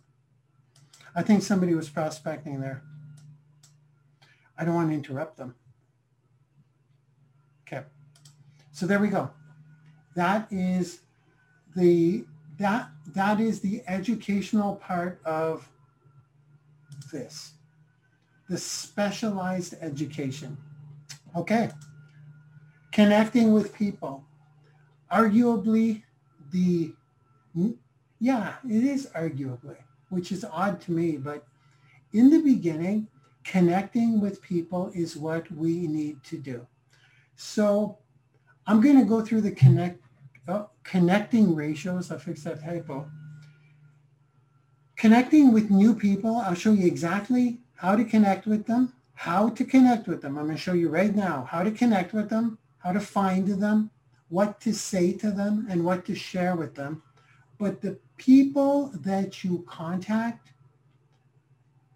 I 1.16 1.24
think 1.24 1.44
somebody 1.44 1.76
was 1.76 1.88
prospecting 1.90 2.60
there. 2.60 2.84
I 4.58 4.66
don't 4.66 4.76
want 4.76 4.90
to 4.90 4.96
interrupt 4.96 5.38
them. 5.38 5.56
Okay. 7.68 7.84
So 8.72 8.86
there 8.86 9.00
we 9.00 9.08
go. 9.08 9.30
That 10.16 10.48
is 10.52 11.02
the 11.76 12.26
that 12.58 12.90
that 13.14 13.40
is 13.40 13.60
the 13.60 13.84
educational 13.88 14.76
part 14.76 15.20
of 15.26 15.68
this. 17.12 17.54
The 18.50 18.58
specialized 18.58 19.76
education. 19.82 20.58
Okay. 21.36 21.70
Connecting 22.92 23.52
with 23.52 23.74
people. 23.74 24.24
Arguably 25.12 26.04
the 26.52 26.94
yeah, 28.20 28.54
it 28.68 28.84
is 28.84 29.08
arguably, 29.16 29.78
which 30.10 30.32
is 30.32 30.46
odd 30.46 30.82
to 30.82 30.92
me, 30.92 31.18
but 31.18 31.46
in 32.14 32.30
the 32.30 32.40
beginning, 32.40 33.08
connecting 33.46 34.20
with 34.20 34.42
people 34.42 34.92
is 34.94 35.16
what 35.16 35.50
we 35.52 35.88
need 35.88 36.24
to 36.24 36.38
do. 36.38 36.66
So 37.36 38.00
I'm 38.68 38.82
going 38.82 39.00
to 39.00 39.06
go 39.06 39.22
through 39.22 39.42
the 39.42 39.52
connect 39.52 40.02
oh, 40.48 40.70
connecting 40.84 41.56
ratios. 41.56 42.12
I'll 42.12 42.20
fix 42.20 42.44
that 42.44 42.64
typo. 42.64 43.10
Connecting 44.96 45.52
with 45.52 45.70
new 45.70 45.94
people, 45.94 46.38
I'll 46.38 46.56
show 46.56 46.72
you 46.72 46.88
exactly 46.88 47.60
how 47.76 47.96
to 47.96 48.06
connect 48.06 48.46
with 48.48 48.66
them, 48.66 48.94
how 49.14 49.50
to 49.50 49.66
connect 49.66 50.08
with 50.08 50.22
them. 50.22 50.38
I'm 50.38 50.46
going 50.46 50.56
to 50.56 50.62
show 50.62 50.74
you 50.74 50.90
right 50.90 51.14
now 51.14 51.48
how 51.50 51.64
to 51.64 51.72
connect 51.72 52.14
with 52.14 52.30
them, 52.30 52.58
how 52.80 52.94
to 52.94 53.00
find 53.00 53.48
them, 53.48 53.92
what 54.30 54.60
to 54.62 54.74
say 54.74 55.12
to 55.14 55.32
them, 55.32 55.68
and 55.70 55.84
what 55.84 56.06
to 56.06 56.16
share 56.16 56.56
with 56.56 56.76
them. 56.76 57.04
But 57.58 57.82
the 57.82 58.00
people 58.18 58.92
that 58.96 59.44
you 59.44 59.66
contact, 59.68 60.52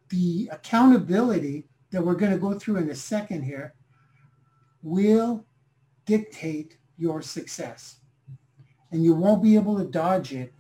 the 0.09 0.49
accountability 0.51 1.65
that 1.91 2.03
we're 2.03 2.15
going 2.15 2.31
to 2.31 2.37
go 2.37 2.57
through 2.57 2.77
in 2.77 2.89
a 2.89 2.95
second 2.95 3.43
here 3.43 3.73
will 4.81 5.45
dictate 6.05 6.77
your 6.97 7.21
success. 7.21 7.97
And 8.91 9.03
you 9.03 9.13
won't 9.13 9.43
be 9.43 9.55
able 9.55 9.77
to 9.77 9.85
dodge 9.85 10.33
it 10.33 10.53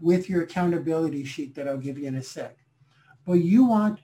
with 0.00 0.28
your 0.28 0.42
accountability 0.42 1.24
sheet 1.24 1.54
that 1.54 1.68
I'll 1.68 1.78
give 1.78 1.98
you 1.98 2.06
in 2.06 2.16
a 2.16 2.22
sec. 2.22 2.56
But 3.24 3.34
you 3.34 3.64
want 3.64 4.00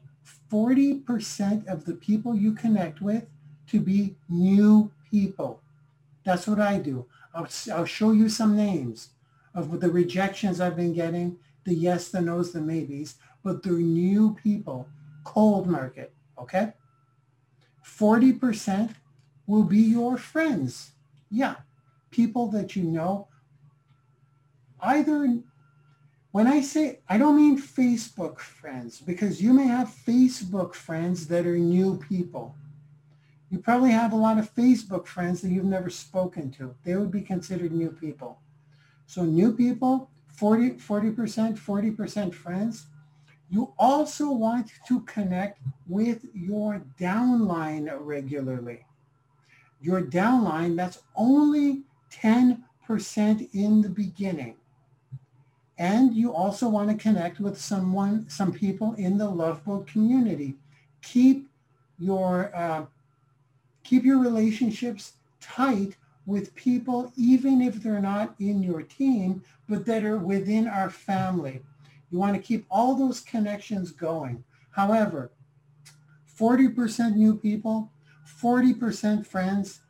40% 0.51 1.67
of 1.67 1.85
the 1.85 1.95
people 1.95 2.35
you 2.37 2.53
connect 2.53 3.01
with 3.01 3.27
to 3.69 3.81
be 3.81 4.17
new 4.29 4.91
people. 5.11 5.61
That's 6.25 6.47
what 6.47 6.61
I 6.61 6.79
do. 6.79 7.07
I'll, 7.35 7.49
I'll 7.73 7.85
show 7.85 8.13
you 8.13 8.29
some 8.29 8.57
names 8.57 9.11
of 9.55 9.81
the 9.81 9.91
rejections 9.91 10.61
I've 10.61 10.77
been 10.77 10.93
getting, 10.93 11.37
the 11.65 11.75
yes, 11.75 12.09
the 12.09 12.21
no's, 12.21 12.53
the 12.53 12.61
maybes, 12.61 13.17
but 13.43 13.63
they're 13.63 13.73
new 13.73 14.35
people, 14.43 14.89
cold 15.25 15.67
market, 15.67 16.13
okay? 16.39 16.73
40% 17.85 18.95
will 19.47 19.65
be 19.65 19.79
your 19.79 20.17
friends. 20.17 20.93
Yeah, 21.31 21.57
people 22.11 22.49
that 22.49 22.77
you 22.77 22.85
know. 22.85 23.29
Either, 24.81 25.39
when 26.33 26.47
I 26.47 26.61
say, 26.61 27.01
I 27.09 27.19
don't 27.19 27.37
mean 27.37 27.61
Facebook 27.61 28.39
friends, 28.39 29.01
because 29.01 29.43
you 29.43 29.53
may 29.53 29.67
have 29.67 29.89
Facebook 29.89 30.75
friends 30.75 31.27
that 31.29 31.47
are 31.47 31.59
new 31.59 31.99
people. 32.09 32.55
You 33.51 33.59
probably 33.59 33.91
have 33.91 34.13
a 34.13 34.17
lot 34.17 34.39
of 34.39 34.55
Facebook 34.55 35.07
friends 35.07 35.43
that 35.43 35.51
you've 35.51 35.65
never 35.65 35.91
spoken 35.91 36.51
to. 36.53 36.75
They 36.85 36.97
would 36.97 37.11
be 37.11 37.21
considered 37.21 37.71
new 37.71 37.91
people. 37.91 38.41
So 39.07 39.25
new 39.25 39.53
people, 39.53 40.11
40, 40.29 40.71
40%, 40.71 41.59
40% 41.59 42.35
friends. 42.35 42.87
You 43.53 43.75
also 43.79 44.31
want 44.33 44.73
to 44.89 45.01
connect 45.01 45.61
with 45.87 46.25
your 46.33 46.83
downline 46.99 47.87
regularly. 48.01 48.87
Your 49.83 50.01
downline, 50.01 50.75
that's 50.75 51.01
only 51.15 51.83
10% 52.11 52.59
in 53.53 53.83
the 53.83 53.91
beginning. 53.91 54.57
And 55.77 56.15
you 56.15 56.33
also 56.33 56.67
want 56.67 56.89
to 56.91 56.97
connect 56.97 57.41
with 57.41 57.61
someone, 57.61 58.27
some 58.31 58.55
people 58.55 58.95
in 58.95 59.19
the 59.19 59.29
Love 59.29 59.63
Boat 59.67 59.87
community. 59.87 60.55
Keep 61.03 61.51
your 61.99 62.57
uh, 62.57 62.87
keep 63.85 64.03
your 64.03 64.19
relationships 64.19 65.13
tight 65.43 65.97
with 66.25 66.55
people, 66.55 67.13
even 67.17 67.61
if 67.61 67.83
they're 67.83 68.01
not 68.01 68.35
in 68.39 68.63
your 68.63 68.81
team, 68.81 69.43
but 69.69 69.85
that 69.85 70.05
are 70.05 70.17
within 70.17 70.67
our 70.69 70.89
family. 70.89 71.61
You 72.13 72.19
want 72.19 72.37
to 72.37 72.43
keep 72.43 72.67
all 72.71 72.95
those 72.95 73.21
connections 73.21 73.91
going. 73.91 74.45
However, 74.73 75.33
40% 76.39 77.17
new 77.17 77.37
people, 77.37 77.91
40% 78.41 79.27
friends, 79.27 79.81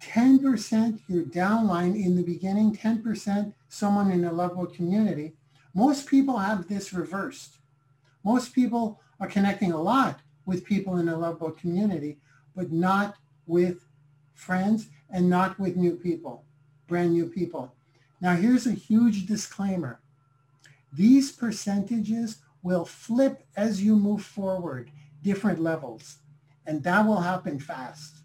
10% 0.00 1.00
your 1.08 1.24
downline 1.24 2.00
in 2.00 2.14
the 2.14 2.22
beginning, 2.22 2.74
10% 2.74 3.52
someone 3.68 4.12
in 4.12 4.24
a 4.24 4.32
Boat 4.32 4.72
community. 4.72 5.34
Most 5.74 6.06
people 6.06 6.38
have 6.38 6.68
this 6.68 6.92
reversed. 6.92 7.56
Most 8.24 8.54
people 8.54 9.00
are 9.18 9.26
connecting 9.26 9.72
a 9.72 9.82
lot 9.82 10.20
with 10.46 10.64
people 10.64 10.98
in 10.98 11.08
a 11.08 11.32
Boat 11.32 11.58
community, 11.58 12.18
but 12.54 12.70
not 12.70 13.16
with 13.46 13.84
friends 14.34 14.88
and 15.10 15.28
not 15.28 15.58
with 15.58 15.74
new 15.74 15.96
people, 15.96 16.44
brand 16.86 17.12
new 17.12 17.26
people. 17.26 17.74
Now 18.20 18.36
here's 18.36 18.68
a 18.68 18.72
huge 18.72 19.26
disclaimer. 19.26 20.00
These 20.92 21.32
percentages 21.32 22.38
will 22.62 22.84
flip 22.84 23.44
as 23.56 23.82
you 23.82 23.96
move 23.96 24.22
forward, 24.22 24.90
different 25.22 25.60
levels, 25.60 26.18
and 26.66 26.82
that 26.84 27.06
will 27.06 27.20
happen 27.20 27.58
fast. 27.58 28.18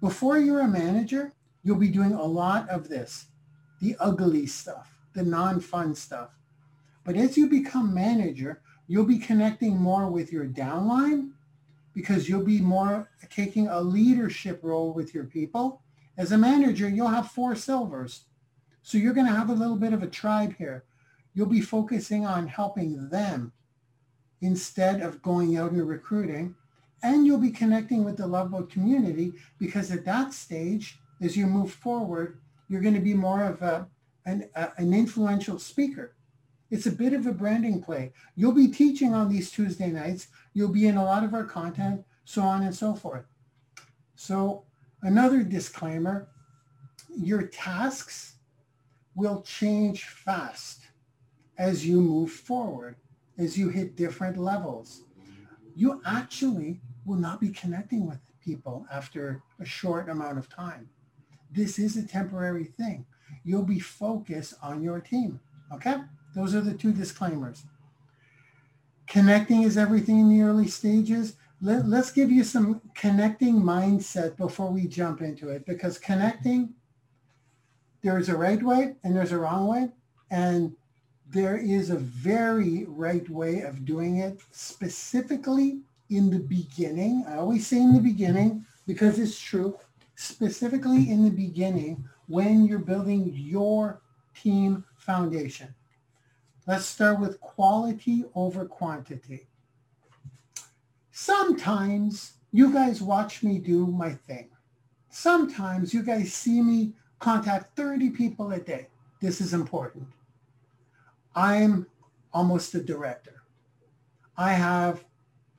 Before 0.00 0.38
you're 0.38 0.60
a 0.60 0.68
manager, 0.68 1.32
you'll 1.62 1.76
be 1.76 1.88
doing 1.88 2.14
a 2.14 2.24
lot 2.24 2.68
of 2.68 2.88
this, 2.88 3.26
the 3.80 3.96
ugly 4.00 4.46
stuff, 4.46 4.96
the 5.14 5.22
non-fun 5.22 5.94
stuff. 5.94 6.30
But 7.04 7.16
as 7.16 7.36
you 7.36 7.48
become 7.48 7.94
manager, 7.94 8.62
you'll 8.86 9.04
be 9.04 9.18
connecting 9.18 9.76
more 9.76 10.10
with 10.10 10.32
your 10.32 10.46
downline 10.46 11.30
because 11.94 12.28
you'll 12.28 12.44
be 12.44 12.60
more 12.60 13.10
taking 13.30 13.68
a 13.68 13.80
leadership 13.80 14.60
role 14.62 14.92
with 14.92 15.14
your 15.14 15.24
people. 15.24 15.82
As 16.16 16.32
a 16.32 16.38
manager, 16.38 16.88
you'll 16.88 17.08
have 17.08 17.30
four 17.30 17.54
silvers. 17.54 18.24
So 18.82 18.98
you're 18.98 19.14
going 19.14 19.26
to 19.26 19.32
have 19.32 19.50
a 19.50 19.54
little 19.54 19.76
bit 19.76 19.92
of 19.92 20.02
a 20.02 20.06
tribe 20.08 20.54
here. 20.56 20.84
You'll 21.34 21.46
be 21.46 21.60
focusing 21.60 22.26
on 22.26 22.46
helping 22.46 23.08
them 23.08 23.52
instead 24.40 25.00
of 25.00 25.22
going 25.22 25.56
out 25.56 25.72
and 25.72 25.86
recruiting. 25.86 26.54
And 27.02 27.26
you'll 27.26 27.38
be 27.38 27.50
connecting 27.50 28.04
with 28.04 28.16
the 28.16 28.26
Love 28.26 28.50
Boat 28.50 28.70
community 28.70 29.32
because 29.58 29.90
at 29.90 30.04
that 30.04 30.34
stage, 30.34 30.98
as 31.20 31.36
you 31.36 31.46
move 31.46 31.72
forward, 31.72 32.38
you're 32.68 32.82
going 32.82 32.94
to 32.94 33.00
be 33.00 33.14
more 33.14 33.44
of 33.44 33.62
a, 33.62 33.86
an, 34.26 34.48
a, 34.54 34.70
an 34.76 34.92
influential 34.92 35.58
speaker. 35.58 36.14
It's 36.70 36.86
a 36.86 36.92
bit 36.92 37.12
of 37.12 37.26
a 37.26 37.32
branding 37.32 37.82
play. 37.82 38.12
You'll 38.36 38.52
be 38.52 38.68
teaching 38.68 39.14
on 39.14 39.28
these 39.28 39.50
Tuesday 39.50 39.88
nights. 39.90 40.28
You'll 40.54 40.68
be 40.68 40.86
in 40.86 40.96
a 40.96 41.04
lot 41.04 41.24
of 41.24 41.34
our 41.34 41.44
content, 41.44 42.04
so 42.24 42.42
on 42.42 42.62
and 42.62 42.74
so 42.74 42.94
forth. 42.94 43.24
So 44.14 44.64
another 45.02 45.42
disclaimer, 45.42 46.28
your 47.16 47.42
tasks 47.42 48.34
will 49.16 49.42
change 49.42 50.04
fast 50.04 50.79
as 51.60 51.86
you 51.86 52.00
move 52.00 52.32
forward, 52.32 52.96
as 53.38 53.56
you 53.58 53.68
hit 53.68 53.94
different 53.94 54.38
levels. 54.38 55.02
You 55.76 56.00
actually 56.06 56.80
will 57.04 57.18
not 57.18 57.38
be 57.38 57.50
connecting 57.50 58.08
with 58.08 58.18
people 58.42 58.86
after 58.90 59.42
a 59.60 59.64
short 59.66 60.08
amount 60.08 60.38
of 60.38 60.48
time. 60.48 60.88
This 61.52 61.78
is 61.78 61.98
a 61.98 62.06
temporary 62.06 62.64
thing. 62.64 63.04
You'll 63.44 63.62
be 63.62 63.78
focused 63.78 64.54
on 64.62 64.82
your 64.82 65.00
team. 65.00 65.38
Okay? 65.70 65.96
Those 66.34 66.54
are 66.54 66.62
the 66.62 66.72
two 66.72 66.92
disclaimers. 66.92 67.64
Connecting 69.06 69.62
is 69.62 69.76
everything 69.76 70.18
in 70.18 70.30
the 70.30 70.40
early 70.40 70.66
stages. 70.66 71.36
Let, 71.60 71.86
let's 71.86 72.10
give 72.10 72.30
you 72.30 72.42
some 72.42 72.80
connecting 72.94 73.60
mindset 73.60 74.38
before 74.38 74.70
we 74.70 74.86
jump 74.86 75.20
into 75.20 75.50
it 75.50 75.66
because 75.66 75.98
connecting, 75.98 76.72
there's 78.02 78.30
a 78.30 78.36
right 78.36 78.62
way 78.62 78.94
and 79.04 79.14
there's 79.14 79.32
a 79.32 79.38
wrong 79.38 79.66
way. 79.66 79.90
And 80.30 80.76
there 81.30 81.56
is 81.56 81.90
a 81.90 81.96
very 81.96 82.84
right 82.88 83.28
way 83.30 83.60
of 83.60 83.84
doing 83.84 84.16
it 84.18 84.40
specifically 84.50 85.80
in 86.08 86.28
the 86.30 86.40
beginning. 86.40 87.24
I 87.28 87.36
always 87.36 87.66
say 87.66 87.80
in 87.80 87.92
the 87.92 88.00
beginning 88.00 88.66
because 88.86 89.18
it's 89.18 89.38
true, 89.40 89.78
specifically 90.16 91.08
in 91.08 91.22
the 91.22 91.30
beginning 91.30 92.04
when 92.26 92.64
you're 92.66 92.80
building 92.80 93.30
your 93.32 94.02
team 94.34 94.84
foundation. 94.96 95.72
Let's 96.66 96.86
start 96.86 97.20
with 97.20 97.40
quality 97.40 98.24
over 98.34 98.64
quantity. 98.64 99.46
Sometimes 101.12 102.32
you 102.50 102.72
guys 102.72 103.00
watch 103.00 103.42
me 103.42 103.58
do 103.58 103.86
my 103.86 104.10
thing. 104.10 104.50
Sometimes 105.10 105.94
you 105.94 106.02
guys 106.02 106.32
see 106.32 106.60
me 106.60 106.92
contact 107.20 107.76
30 107.76 108.10
people 108.10 108.50
a 108.52 108.58
day. 108.58 108.88
This 109.20 109.40
is 109.40 109.54
important. 109.54 110.06
I'm 111.34 111.86
almost 112.32 112.74
a 112.74 112.82
director. 112.82 113.42
I 114.36 114.52
have 114.52 115.04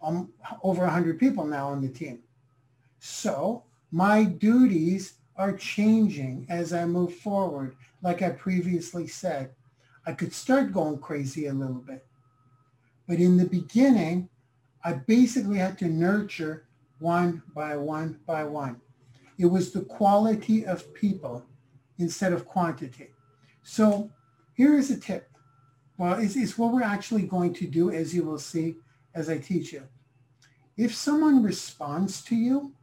um, 0.01 0.31
over 0.63 0.81
100 0.83 1.19
people 1.19 1.45
now 1.45 1.69
on 1.69 1.81
the 1.81 1.89
team. 1.89 2.19
So 2.99 3.63
my 3.91 4.23
duties 4.23 5.13
are 5.35 5.55
changing 5.55 6.45
as 6.49 6.73
I 6.73 6.85
move 6.85 7.15
forward, 7.15 7.75
like 8.01 8.21
I 8.21 8.29
previously 8.29 9.07
said. 9.07 9.51
I 10.05 10.13
could 10.13 10.33
start 10.33 10.73
going 10.73 10.99
crazy 10.99 11.47
a 11.47 11.53
little 11.53 11.75
bit. 11.75 12.05
But 13.07 13.19
in 13.19 13.37
the 13.37 13.45
beginning, 13.45 14.29
I 14.83 14.93
basically 14.93 15.57
had 15.57 15.77
to 15.79 15.87
nurture 15.87 16.65
one 16.99 17.43
by 17.55 17.75
one 17.75 18.19
by 18.25 18.43
one. 18.43 18.79
It 19.37 19.45
was 19.45 19.71
the 19.71 19.81
quality 19.81 20.65
of 20.65 20.93
people 20.93 21.45
instead 21.97 22.33
of 22.33 22.45
quantity. 22.45 23.09
So 23.63 24.11
here 24.53 24.77
is 24.77 24.91
a 24.91 24.99
tip. 24.99 25.30
Well, 26.01 26.19
it's, 26.19 26.35
it's 26.35 26.57
what 26.57 26.73
we're 26.73 26.81
actually 26.81 27.23
going 27.23 27.53
to 27.53 27.67
do 27.67 27.91
as 27.91 28.15
you 28.15 28.23
will 28.23 28.39
see 28.39 28.77
as 29.13 29.29
I 29.29 29.37
teach 29.37 29.71
you. 29.71 29.83
If 30.75 30.95
someone 30.95 31.43
responds 31.43 32.23
to 32.23 32.35
you 32.35 32.73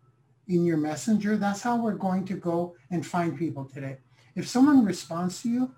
in 0.48 0.64
your 0.64 0.76
messenger. 0.76 1.36
That's 1.36 1.62
how 1.62 1.76
we're 1.76 1.94
going 1.94 2.24
to 2.26 2.34
go 2.34 2.74
and 2.90 3.06
find 3.06 3.38
people 3.38 3.64
today. 3.64 3.98
If 4.34 4.48
someone 4.48 4.84
responds 4.84 5.42
to 5.42 5.48
you, 5.48 5.74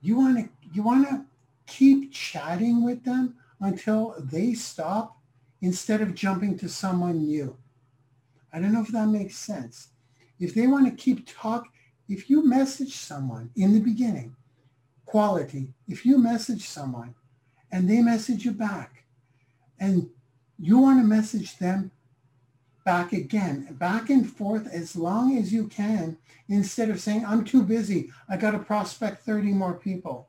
you 0.00 0.16
want 0.16 0.38
to 0.38 0.48
you 0.72 0.82
want 0.82 1.08
to 1.08 1.24
keep 1.66 2.12
chatting 2.12 2.84
with 2.84 3.02
them 3.02 3.34
until 3.60 4.14
they 4.18 4.54
stop 4.54 5.16
instead 5.62 6.00
of 6.00 6.14
jumping 6.14 6.56
to 6.58 6.68
someone 6.68 7.26
new. 7.26 7.56
I 8.52 8.60
don't 8.60 8.72
know 8.72 8.82
if 8.82 8.88
that 8.88 9.08
makes 9.08 9.36
sense. 9.36 9.88
If 10.38 10.54
they 10.54 10.66
want 10.66 10.86
to 10.86 11.02
keep 11.02 11.26
talk, 11.26 11.64
if 12.08 12.30
you 12.30 12.46
message 12.46 12.94
someone 12.94 13.50
in 13.56 13.74
the 13.74 13.80
beginning, 13.80 14.36
quality, 15.08 15.72
if 15.88 16.04
you 16.04 16.18
message 16.18 16.68
someone 16.68 17.14
and 17.72 17.88
they 17.88 18.02
message 18.02 18.44
you 18.44 18.52
back 18.52 19.04
and 19.80 20.10
you 20.58 20.76
want 20.76 21.00
to 21.00 21.06
message 21.06 21.56
them 21.56 21.90
back 22.84 23.14
again, 23.14 23.66
back 23.78 24.10
and 24.10 24.30
forth 24.30 24.68
as 24.70 24.94
long 24.94 25.38
as 25.38 25.50
you 25.50 25.66
can 25.66 26.18
instead 26.50 26.90
of 26.90 27.00
saying, 27.00 27.24
I'm 27.24 27.42
too 27.42 27.62
busy. 27.62 28.10
I 28.28 28.36
got 28.36 28.50
to 28.50 28.58
prospect 28.58 29.24
30 29.24 29.52
more 29.52 29.72
people. 29.72 30.28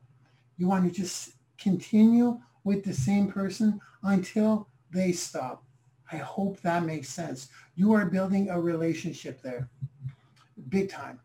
You 0.56 0.66
want 0.66 0.84
to 0.84 0.90
just 0.90 1.32
continue 1.58 2.40
with 2.64 2.82
the 2.82 2.94
same 2.94 3.30
person 3.30 3.82
until 4.02 4.66
they 4.90 5.12
stop. 5.12 5.62
I 6.10 6.16
hope 6.16 6.58
that 6.62 6.84
makes 6.84 7.10
sense. 7.10 7.48
You 7.74 7.92
are 7.92 8.06
building 8.06 8.48
a 8.48 8.58
relationship 8.58 9.42
there, 9.42 9.68
big 10.70 10.88
time. 10.88 11.20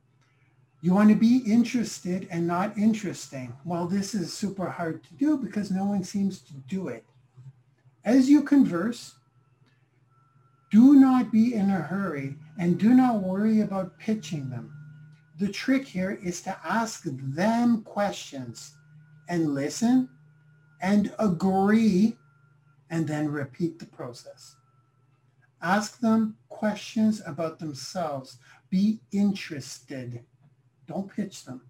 You 0.86 0.94
want 0.94 1.10
to 1.10 1.16
be 1.16 1.38
interested 1.38 2.28
and 2.30 2.46
not 2.46 2.78
interesting. 2.78 3.52
Well, 3.66 3.88
this 3.88 4.14
is 4.14 4.32
super 4.32 4.70
hard 4.70 5.04
to 5.06 5.14
do 5.16 5.36
because 5.36 5.72
no 5.72 5.84
one 5.84 6.04
seems 6.04 6.42
to 6.42 6.54
do 6.68 6.90
it. 6.90 7.04
As 8.04 8.30
you 8.30 8.44
converse, 8.44 9.16
do 10.70 10.94
not 10.94 11.32
be 11.32 11.56
in 11.56 11.72
a 11.72 11.82
hurry 11.82 12.36
and 12.60 12.78
do 12.78 12.94
not 12.94 13.24
worry 13.24 13.62
about 13.62 13.98
pitching 13.98 14.52
them. 14.52 14.72
The 15.40 15.48
trick 15.48 15.88
here 15.88 16.20
is 16.24 16.42
to 16.42 16.56
ask 16.64 17.02
them 17.04 17.82
questions 17.82 18.76
and 19.28 19.56
listen 19.56 20.08
and 20.84 21.12
agree 21.18 22.16
and 22.92 23.08
then 23.08 23.32
repeat 23.32 23.80
the 23.80 23.88
process. 23.88 24.56
Ask 25.64 26.00
them 26.00 26.38
questions 26.48 27.24
about 27.26 27.58
themselves. 27.58 28.38
Be 28.70 29.00
interested. 29.12 30.24
Don't 30.88 31.12
pitch 31.12 31.46
them. 31.46 31.62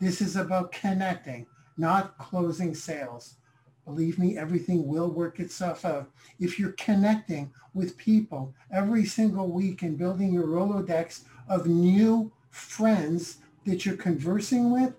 This 0.00 0.20
is 0.20 0.36
about 0.36 0.72
connecting, 0.72 1.46
not 1.76 2.18
closing 2.18 2.74
sales. 2.74 3.36
Believe 3.84 4.18
me, 4.18 4.38
everything 4.38 4.86
will 4.86 5.10
work 5.10 5.40
itself 5.40 5.84
out. 5.84 6.10
If 6.40 6.58
you're 6.58 6.72
connecting 6.72 7.52
with 7.74 7.98
people 7.98 8.54
every 8.72 9.04
single 9.04 9.48
week 9.48 9.82
and 9.82 9.98
building 9.98 10.32
your 10.32 10.46
Rolodex 10.46 11.24
of 11.48 11.66
new 11.66 12.32
friends 12.50 13.38
that 13.66 13.84
you're 13.84 13.96
conversing 13.96 14.70
with, 14.70 14.94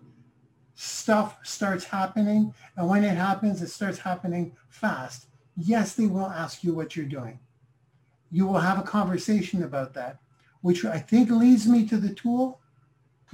stuff 0.76 1.38
starts 1.44 1.86
happening. 1.86 2.54
And 2.78 2.88
when 2.88 3.04
it 3.04 3.16
happens, 3.16 3.62
it 3.62 3.70
starts 3.70 3.98
happening 3.98 4.56
fast. 4.70 5.28
Yes, 5.58 5.96
they 5.96 6.06
will 6.06 6.28
ask 6.28 6.64
you 6.64 6.74
what 6.76 6.96
you're 6.96 7.06
doing. 7.06 7.40
You 8.30 8.46
will 8.46 8.60
have 8.60 8.78
a 8.78 8.84
conversation 8.84 9.64
about 9.64 9.94
that, 9.94 10.20
which 10.62 10.84
I 10.84 11.00
think 11.00 11.32
leads 11.32 11.68
me 11.68 11.88
to 11.88 11.98
the 11.98 12.14
tool. 12.14 12.60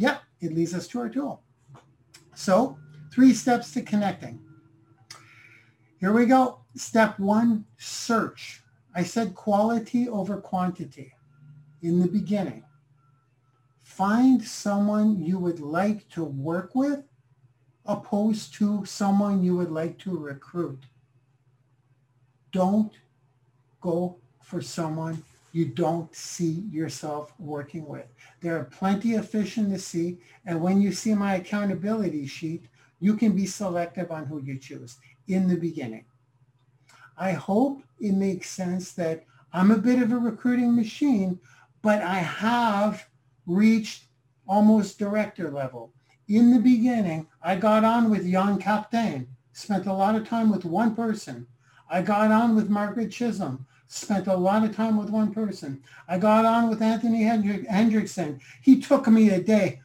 Yep, 0.02 0.24
it 0.40 0.56
leads 0.56 0.74
us 0.74 0.88
to 0.88 1.00
our 1.00 1.10
tool. 1.10 1.44
So 2.34 2.76
three 3.14 3.36
steps 3.36 3.72
to 3.74 3.84
connecting. 3.84 4.42
Here 6.00 6.12
we 6.12 6.26
go. 6.26 6.62
Step 6.76 7.20
one, 7.20 7.66
search. 7.78 8.64
I 8.96 9.04
said 9.04 9.36
quality 9.36 10.10
over 10.10 10.42
quantity 10.42 11.14
in 11.84 12.00
the 12.00 12.08
beginning. 12.08 12.64
Find 13.84 14.44
someone 14.44 15.22
you 15.22 15.38
would 15.38 15.60
like 15.60 16.10
to 16.10 16.24
work 16.24 16.74
with 16.74 17.04
opposed 17.86 18.56
to 18.56 18.84
someone 18.86 19.44
you 19.44 19.56
would 19.58 19.72
like 19.72 20.00
to 20.00 20.18
recruit. 20.18 20.84
Don't 22.52 22.94
go 23.82 24.18
for 24.42 24.64
someone 24.64 25.24
you 25.52 25.66
don't 25.66 26.14
see 26.16 26.64
yourself 26.72 27.34
working 27.38 27.86
with. 27.86 28.08
There 28.40 28.58
are 28.58 28.66
plenty 28.66 29.16
of 29.16 29.30
fish 29.30 29.58
in 29.58 29.70
the 29.70 29.80
sea. 29.80 30.20
And 30.46 30.62
when 30.62 30.82
you 30.82 30.92
see 30.92 31.14
my 31.14 31.36
accountability 31.36 32.26
sheet, 32.26 32.66
you 33.00 33.16
can 33.18 33.36
be 33.36 33.46
selective 33.46 34.12
on 34.12 34.26
who 34.26 34.42
you 34.42 34.58
choose 34.58 34.98
in 35.28 35.48
the 35.48 35.58
beginning. 35.58 36.06
I 37.18 37.34
hope 37.34 37.84
it 38.00 38.14
makes 38.14 38.50
sense 38.50 38.94
that 38.94 39.26
I'm 39.54 39.72
a 39.72 39.78
bit 39.78 40.02
of 40.02 40.12
a 40.12 40.18
recruiting 40.18 40.76
machine, 40.76 41.40
but 41.82 42.02
I 42.02 42.16
have 42.16 43.08
reached 43.46 44.06
almost 44.48 45.00
director 45.00 45.52
level. 45.52 45.94
In 46.28 46.52
the 46.52 46.60
beginning, 46.60 47.28
I 47.44 47.58
got 47.58 47.84
on 47.84 48.10
with 48.10 48.30
Jan 48.30 48.58
Kaptein, 48.60 49.28
spent 49.52 49.86
a 49.86 49.94
lot 49.94 50.16
of 50.16 50.28
time 50.28 50.50
with 50.50 50.64
one 50.64 50.96
person. 50.96 51.48
I 51.90 52.02
got 52.02 52.32
on 52.32 52.56
with 52.56 52.70
Margaret 52.70 53.12
Chisholm, 53.12 53.66
spent 53.92 54.28
a 54.28 54.36
lot 54.36 54.64
of 54.64 54.74
time 54.74 54.96
with 54.96 55.10
one 55.10 55.34
person. 55.34 55.84
I 56.08 56.18
got 56.18 56.46
on 56.46 56.70
with 56.70 56.82
Anthony 56.82 57.24
Hendrick, 57.24 57.68
Hendrickson. 57.68 58.40
He 58.62 58.80
took 58.80 59.06
me 59.08 59.30
a 59.32 59.42
day. 59.42 59.82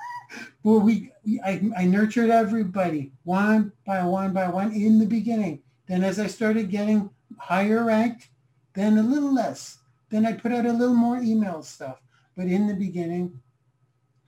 but 0.64 0.78
we, 0.78 1.10
we 1.26 1.40
I, 1.40 1.68
I 1.76 1.84
nurtured 1.84 2.30
everybody 2.30 3.10
one 3.24 3.72
by 3.84 4.04
one 4.04 4.32
by 4.32 4.48
one 4.48 4.72
in 4.72 5.00
the 5.00 5.06
beginning. 5.06 5.60
Then 5.88 6.04
as 6.04 6.20
I 6.20 6.28
started 6.28 6.70
getting 6.70 7.10
higher 7.36 7.84
ranked, 7.84 8.28
then 8.74 8.96
a 8.96 9.02
little 9.02 9.34
less. 9.34 9.78
Then 10.08 10.24
I 10.24 10.34
put 10.34 10.52
out 10.52 10.64
a 10.64 10.72
little 10.72 10.94
more 10.94 11.18
email 11.18 11.62
stuff. 11.62 12.00
But 12.36 12.46
in 12.46 12.68
the 12.68 12.74
beginning, 12.74 13.40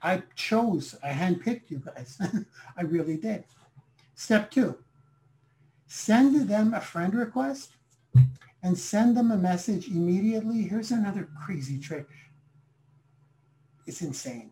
I 0.01 0.23
chose, 0.35 0.95
I 1.01 1.11
handpicked 1.11 1.69
you 1.71 1.77
guys. 1.77 2.19
I 2.77 2.81
really 2.81 3.15
did. 3.15 3.45
Step 4.15 4.51
two, 4.51 4.77
send 5.87 6.49
them 6.49 6.73
a 6.73 6.81
friend 6.81 7.13
request 7.13 7.75
and 8.63 8.77
send 8.77 9.17
them 9.17 9.31
a 9.31 9.37
message 9.37 9.87
immediately. 9.87 10.63
Here's 10.63 10.91
another 10.91 11.27
crazy 11.43 11.79
trick. 11.79 12.07
It's 13.87 14.01
insane. 14.01 14.51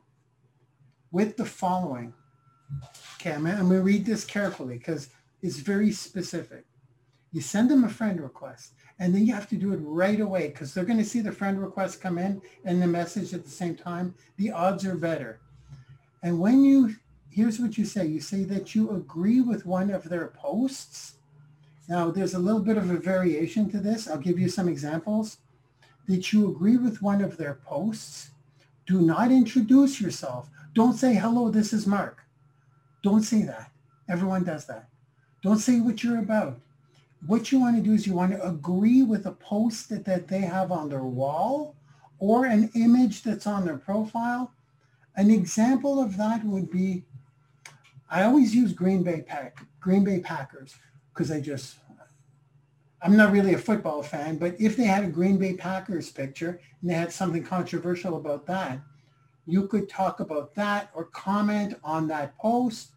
With 1.11 1.37
the 1.37 1.45
following. 1.45 2.13
Okay, 3.15 3.33
I'm, 3.33 3.45
I'm 3.45 3.67
going 3.67 3.71
to 3.71 3.81
read 3.81 4.05
this 4.05 4.25
carefully 4.25 4.77
because 4.77 5.09
it's 5.41 5.57
very 5.57 5.91
specific. 5.91 6.65
You 7.31 7.41
send 7.41 7.69
them 7.69 7.83
a 7.83 7.89
friend 7.89 8.19
request 8.19 8.73
and 8.99 9.13
then 9.13 9.25
you 9.25 9.33
have 9.33 9.47
to 9.49 9.55
do 9.55 9.73
it 9.73 9.79
right 9.81 10.19
away 10.19 10.47
because 10.47 10.73
they're 10.73 10.83
going 10.83 10.99
to 10.99 11.05
see 11.05 11.21
the 11.21 11.31
friend 11.31 11.61
request 11.61 12.01
come 12.01 12.17
in 12.17 12.41
and 12.65 12.81
the 12.81 12.87
message 12.87 13.33
at 13.33 13.43
the 13.43 13.49
same 13.49 13.75
time. 13.75 14.15
The 14.37 14.51
odds 14.51 14.85
are 14.85 14.95
better. 14.95 15.39
And 16.23 16.39
when 16.39 16.63
you, 16.63 16.95
here's 17.29 17.59
what 17.59 17.77
you 17.77 17.85
say. 17.85 18.07
You 18.07 18.19
say 18.19 18.43
that 18.45 18.75
you 18.75 18.91
agree 18.91 19.41
with 19.41 19.65
one 19.65 19.91
of 19.91 20.09
their 20.09 20.27
posts 20.27 21.18
now, 21.89 22.11
there's 22.11 22.35
a 22.35 22.39
little 22.39 22.61
bit 22.61 22.77
of 22.77 22.91
a 22.91 22.97
variation 22.97 23.67
to 23.71 23.79
this. 23.79 24.07
I'll 24.07 24.19
give 24.19 24.37
you 24.37 24.47
some 24.47 24.69
examples. 24.69 25.39
Did 26.07 26.31
you 26.31 26.47
agree 26.47 26.77
with 26.77 27.01
one 27.01 27.23
of 27.23 27.35
their 27.35 27.55
posts? 27.55 28.29
Do 28.85 29.01
not 29.01 29.31
introduce 29.31 29.99
yourself. 29.99 30.51
Don't 30.75 30.93
say, 30.93 31.15
hello, 31.15 31.49
this 31.49 31.73
is 31.73 31.87
Mark. 31.87 32.19
Don't 33.01 33.23
say 33.23 33.41
that. 33.41 33.71
Everyone 34.07 34.43
does 34.43 34.67
that. 34.67 34.87
Don't 35.41 35.57
say 35.57 35.79
what 35.79 36.03
you're 36.03 36.19
about. 36.19 36.59
What 37.25 37.51
you 37.51 37.59
want 37.59 37.75
to 37.77 37.81
do 37.81 37.93
is 37.93 38.05
you 38.05 38.13
want 38.13 38.33
to 38.33 38.47
agree 38.47 39.01
with 39.01 39.25
a 39.25 39.31
post 39.31 39.89
that, 39.89 40.05
that 40.05 40.27
they 40.27 40.41
have 40.41 40.71
on 40.71 40.89
their 40.89 41.03
wall 41.03 41.75
or 42.19 42.45
an 42.45 42.69
image 42.75 43.23
that's 43.23 43.47
on 43.47 43.65
their 43.65 43.77
profile. 43.77 44.51
An 45.15 45.31
example 45.31 45.99
of 45.99 46.17
that 46.17 46.45
would 46.45 46.69
be, 46.69 47.03
I 48.11 48.23
always 48.23 48.53
use 48.55 48.73
Green 48.73 49.01
Bay 49.01 49.21
Pack, 49.21 49.65
Green 49.79 50.03
Bay 50.03 50.19
Packers 50.19 50.75
because 51.13 51.31
I 51.31 51.39
just, 51.41 51.77
I'm 53.01 53.15
not 53.15 53.31
really 53.31 53.53
a 53.53 53.57
football 53.57 54.03
fan, 54.03 54.37
but 54.37 54.59
if 54.59 54.75
they 54.75 54.83
had 54.83 55.03
a 55.03 55.09
Green 55.09 55.37
Bay 55.37 55.53
Packers 55.53 56.09
picture 56.11 56.59
and 56.81 56.89
they 56.89 56.95
had 56.95 57.11
something 57.11 57.43
controversial 57.43 58.17
about 58.17 58.45
that, 58.47 58.79
you 59.45 59.67
could 59.67 59.89
talk 59.89 60.19
about 60.19 60.53
that 60.55 60.91
or 60.93 61.05
comment 61.05 61.75
on 61.83 62.07
that 62.09 62.37
post. 62.37 62.89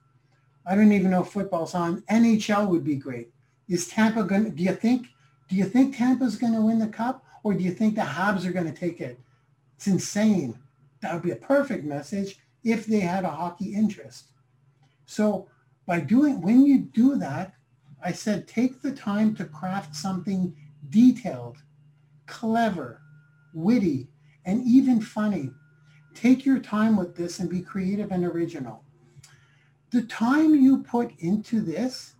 I 0.66 0.74
don't 0.74 0.92
even 0.92 1.10
know 1.10 1.22
if 1.22 1.28
football's 1.28 1.74
on. 1.74 2.02
NHL 2.10 2.68
would 2.68 2.84
be 2.84 2.96
great. 2.96 3.30
Is 3.68 3.88
Tampa 3.88 4.24
going 4.24 4.44
to, 4.44 4.50
do 4.50 4.62
you 4.62 4.74
think, 4.74 5.06
do 5.48 5.56
you 5.56 5.64
think 5.64 5.96
Tampa's 5.96 6.36
going 6.36 6.52
to 6.52 6.60
win 6.60 6.78
the 6.78 6.88
cup 6.88 7.24
or 7.42 7.54
do 7.54 7.62
you 7.64 7.72
think 7.72 7.94
the 7.94 8.02
Habs 8.02 8.44
are 8.44 8.52
going 8.52 8.70
to 8.70 8.78
take 8.78 9.00
it? 9.00 9.18
It's 9.76 9.86
insane. 9.86 10.58
That 11.00 11.14
would 11.14 11.22
be 11.22 11.30
a 11.30 11.36
perfect 11.36 11.84
message 11.84 12.38
if 12.64 12.86
they 12.86 13.00
had 13.00 13.24
a 13.24 13.30
hockey 13.30 13.74
interest. 13.74 14.26
So 15.06 15.48
by 15.86 16.00
doing, 16.00 16.40
when 16.40 16.64
you 16.64 16.78
do 16.78 17.16
that, 17.16 17.54
I 18.04 18.12
said, 18.12 18.48
take 18.48 18.82
the 18.82 18.92
time 18.92 19.34
to 19.36 19.44
craft 19.44 19.94
something 19.94 20.54
detailed, 20.90 21.58
clever, 22.26 23.00
witty, 23.54 24.08
and 24.44 24.62
even 24.66 25.00
funny. 25.00 25.50
Take 26.14 26.44
your 26.44 26.58
time 26.58 26.96
with 26.96 27.16
this 27.16 27.38
and 27.38 27.48
be 27.48 27.62
creative 27.62 28.10
and 28.10 28.24
original. 28.24 28.82
The 29.90 30.02
time 30.02 30.54
you 30.54 30.82
put 30.82 31.12
into 31.20 31.60
this 31.60 32.14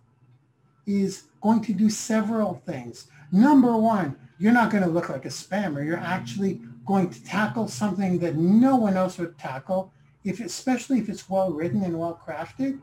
is 0.85 1.25
going 1.41 1.61
to 1.63 1.73
do 1.73 1.89
several 1.89 2.61
things. 2.65 3.07
Number 3.31 3.75
one, 3.75 4.17
you're 4.37 4.53
not 4.53 4.71
going 4.71 4.83
to 4.83 4.89
look 4.89 5.09
like 5.09 5.25
a 5.25 5.29
spammer. 5.29 5.85
You're 5.85 5.97
actually 5.97 6.61
going 6.85 7.09
to 7.09 7.23
tackle 7.23 7.67
something 7.67 8.19
that 8.19 8.35
no 8.35 8.75
one 8.75 8.97
else 8.97 9.17
would 9.17 9.37
tackle, 9.37 9.91
if 10.23 10.39
especially 10.39 10.99
if 10.99 11.09
it's 11.09 11.29
well 11.29 11.51
written 11.51 11.83
and 11.83 11.97
well 11.97 12.19
crafted, 12.25 12.79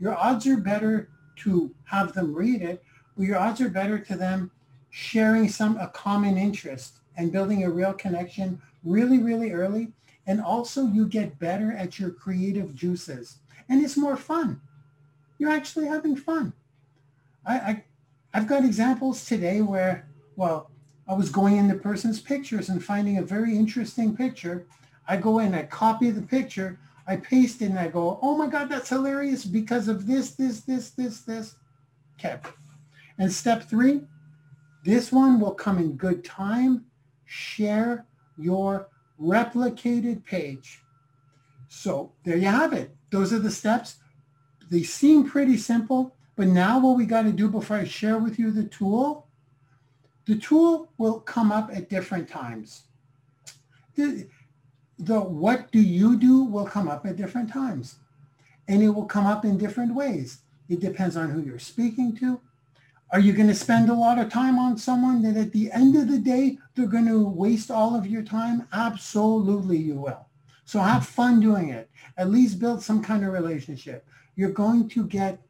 your 0.00 0.16
odds 0.16 0.46
are 0.46 0.56
better 0.56 1.08
to 1.36 1.74
have 1.84 2.12
them 2.12 2.34
read 2.34 2.62
it, 2.62 2.82
but 3.16 3.26
your 3.26 3.38
odds 3.38 3.60
are 3.60 3.68
better 3.68 3.98
to 3.98 4.16
them 4.16 4.50
sharing 4.90 5.48
some 5.48 5.76
a 5.78 5.88
common 5.88 6.36
interest 6.36 6.98
and 7.16 7.32
building 7.32 7.64
a 7.64 7.70
real 7.70 7.92
connection 7.92 8.60
really, 8.84 9.18
really 9.18 9.52
early. 9.52 9.92
And 10.26 10.40
also 10.40 10.86
you 10.86 11.06
get 11.06 11.38
better 11.38 11.72
at 11.72 11.98
your 11.98 12.10
creative 12.10 12.74
juices. 12.74 13.38
And 13.68 13.82
it's 13.84 13.96
more 13.96 14.16
fun. 14.16 14.60
You're 15.38 15.50
actually 15.50 15.86
having 15.86 16.16
fun. 16.16 16.52
I, 17.44 17.54
I 17.54 17.84
I've 18.34 18.46
got 18.46 18.64
examples 18.64 19.24
today 19.24 19.62
where, 19.62 20.06
well, 20.36 20.70
I 21.08 21.14
was 21.14 21.30
going 21.30 21.56
into 21.56 21.74
person's 21.76 22.20
pictures 22.20 22.68
and 22.68 22.84
finding 22.84 23.16
a 23.16 23.22
very 23.22 23.56
interesting 23.56 24.14
picture. 24.14 24.66
I 25.08 25.16
go 25.16 25.38
in, 25.38 25.54
I 25.54 25.62
copy 25.62 26.10
the 26.10 26.22
picture, 26.22 26.78
I 27.08 27.16
paste 27.16 27.62
it, 27.62 27.66
and 27.66 27.78
I 27.78 27.88
go, 27.88 28.18
oh 28.20 28.36
my 28.36 28.48
God, 28.48 28.68
that's 28.68 28.88
hilarious 28.88 29.44
because 29.44 29.88
of 29.88 30.06
this, 30.06 30.32
this, 30.32 30.62
this, 30.62 30.90
this, 30.90 31.20
this. 31.20 31.54
Okay. 32.18 32.38
And 33.18 33.32
step 33.32 33.64
three, 33.64 34.02
this 34.84 35.12
one 35.12 35.38
will 35.40 35.54
come 35.54 35.78
in 35.78 35.96
good 35.96 36.24
time. 36.24 36.84
Share 37.24 38.06
your 38.36 38.88
replicated 39.20 40.24
page. 40.24 40.82
So 41.68 42.12
there 42.24 42.36
you 42.36 42.48
have 42.48 42.72
it. 42.72 42.94
Those 43.10 43.32
are 43.32 43.38
the 43.38 43.50
steps. 43.50 43.96
They 44.70 44.82
seem 44.82 45.28
pretty 45.28 45.56
simple, 45.56 46.14
but 46.34 46.48
now 46.48 46.78
what 46.80 46.96
we 46.96 47.06
got 47.06 47.22
to 47.22 47.32
do 47.32 47.48
before 47.48 47.76
I 47.76 47.84
share 47.84 48.18
with 48.18 48.38
you 48.38 48.50
the 48.50 48.64
tool, 48.64 49.28
the 50.26 50.36
tool 50.36 50.92
will 50.98 51.20
come 51.20 51.52
up 51.52 51.70
at 51.72 51.88
different 51.88 52.28
times. 52.28 52.82
The 54.98 55.20
what 55.20 55.70
do 55.72 55.80
you 55.80 56.16
do 56.16 56.44
will 56.44 56.66
come 56.66 56.88
up 56.88 57.04
at 57.06 57.16
different 57.16 57.52
times. 57.52 57.96
And 58.68 58.82
it 58.82 58.88
will 58.88 59.04
come 59.04 59.26
up 59.26 59.44
in 59.44 59.58
different 59.58 59.94
ways. 59.94 60.38
It 60.68 60.80
depends 60.80 61.16
on 61.16 61.30
who 61.30 61.40
you're 61.40 61.58
speaking 61.58 62.16
to. 62.16 62.40
Are 63.12 63.20
you 63.20 63.32
going 63.32 63.48
to 63.48 63.54
spend 63.54 63.88
a 63.88 63.94
lot 63.94 64.18
of 64.18 64.30
time 64.30 64.58
on 64.58 64.76
someone 64.76 65.22
that 65.22 65.40
at 65.40 65.52
the 65.52 65.70
end 65.70 65.94
of 65.96 66.08
the 66.08 66.18
day, 66.18 66.58
they're 66.74 66.86
going 66.86 67.06
to 67.06 67.28
waste 67.28 67.70
all 67.70 67.94
of 67.94 68.06
your 68.06 68.22
time? 68.22 68.66
Absolutely 68.72 69.76
you 69.76 69.94
will. 69.94 70.26
So 70.64 70.80
have 70.80 71.06
fun 71.06 71.38
doing 71.38 71.68
it. 71.68 71.88
At 72.18 72.30
least 72.30 72.58
build 72.58 72.82
some 72.82 73.02
kind 73.02 73.24
of 73.24 73.32
relationship. 73.32 74.04
You're 74.34 74.50
going 74.50 74.88
to 74.88 75.06
get, 75.06 75.40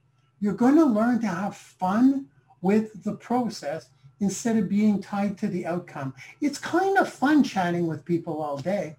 you're 0.40 0.52
going 0.52 0.76
to 0.76 0.84
learn 0.84 1.20
to 1.22 1.26
have 1.26 1.56
fun 1.56 2.26
with 2.60 3.02
the 3.02 3.14
process 3.14 3.88
instead 4.20 4.58
of 4.58 4.68
being 4.68 5.00
tied 5.00 5.38
to 5.38 5.48
the 5.48 5.64
outcome. 5.64 6.12
It's 6.42 6.58
kind 6.58 6.98
of 6.98 7.08
fun 7.08 7.42
chatting 7.42 7.86
with 7.86 8.04
people 8.04 8.42
all 8.42 8.58
day. 8.58 8.96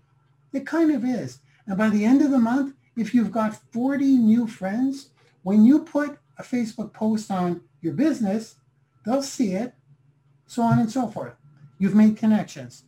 It 0.54 0.66
kind 0.66 0.92
of 0.92 1.04
is. 1.04 1.40
And 1.66 1.78
by 1.78 1.90
the 1.90 2.06
end 2.06 2.22
of 2.22 2.32
the 2.32 2.40
month, 2.40 2.76
if 2.96 3.14
you've 3.14 3.32
got 3.32 3.56
40 3.72 4.06
new 4.06 4.48
friends, 4.48 5.10
when 5.44 5.66
you 5.66 5.80
put 5.80 6.18
a 6.38 6.44
Facebook 6.44 6.94
post 6.94 7.30
on 7.32 7.62
your 7.82 7.94
business, 7.94 8.56
they'll 9.06 9.22
see 9.22 9.54
it, 9.54 9.74
so 10.46 10.62
on 10.64 10.80
and 10.80 10.92
so 10.92 11.08
forth. 11.08 11.34
You've 11.80 11.96
made 11.96 12.18
connections. 12.18 12.84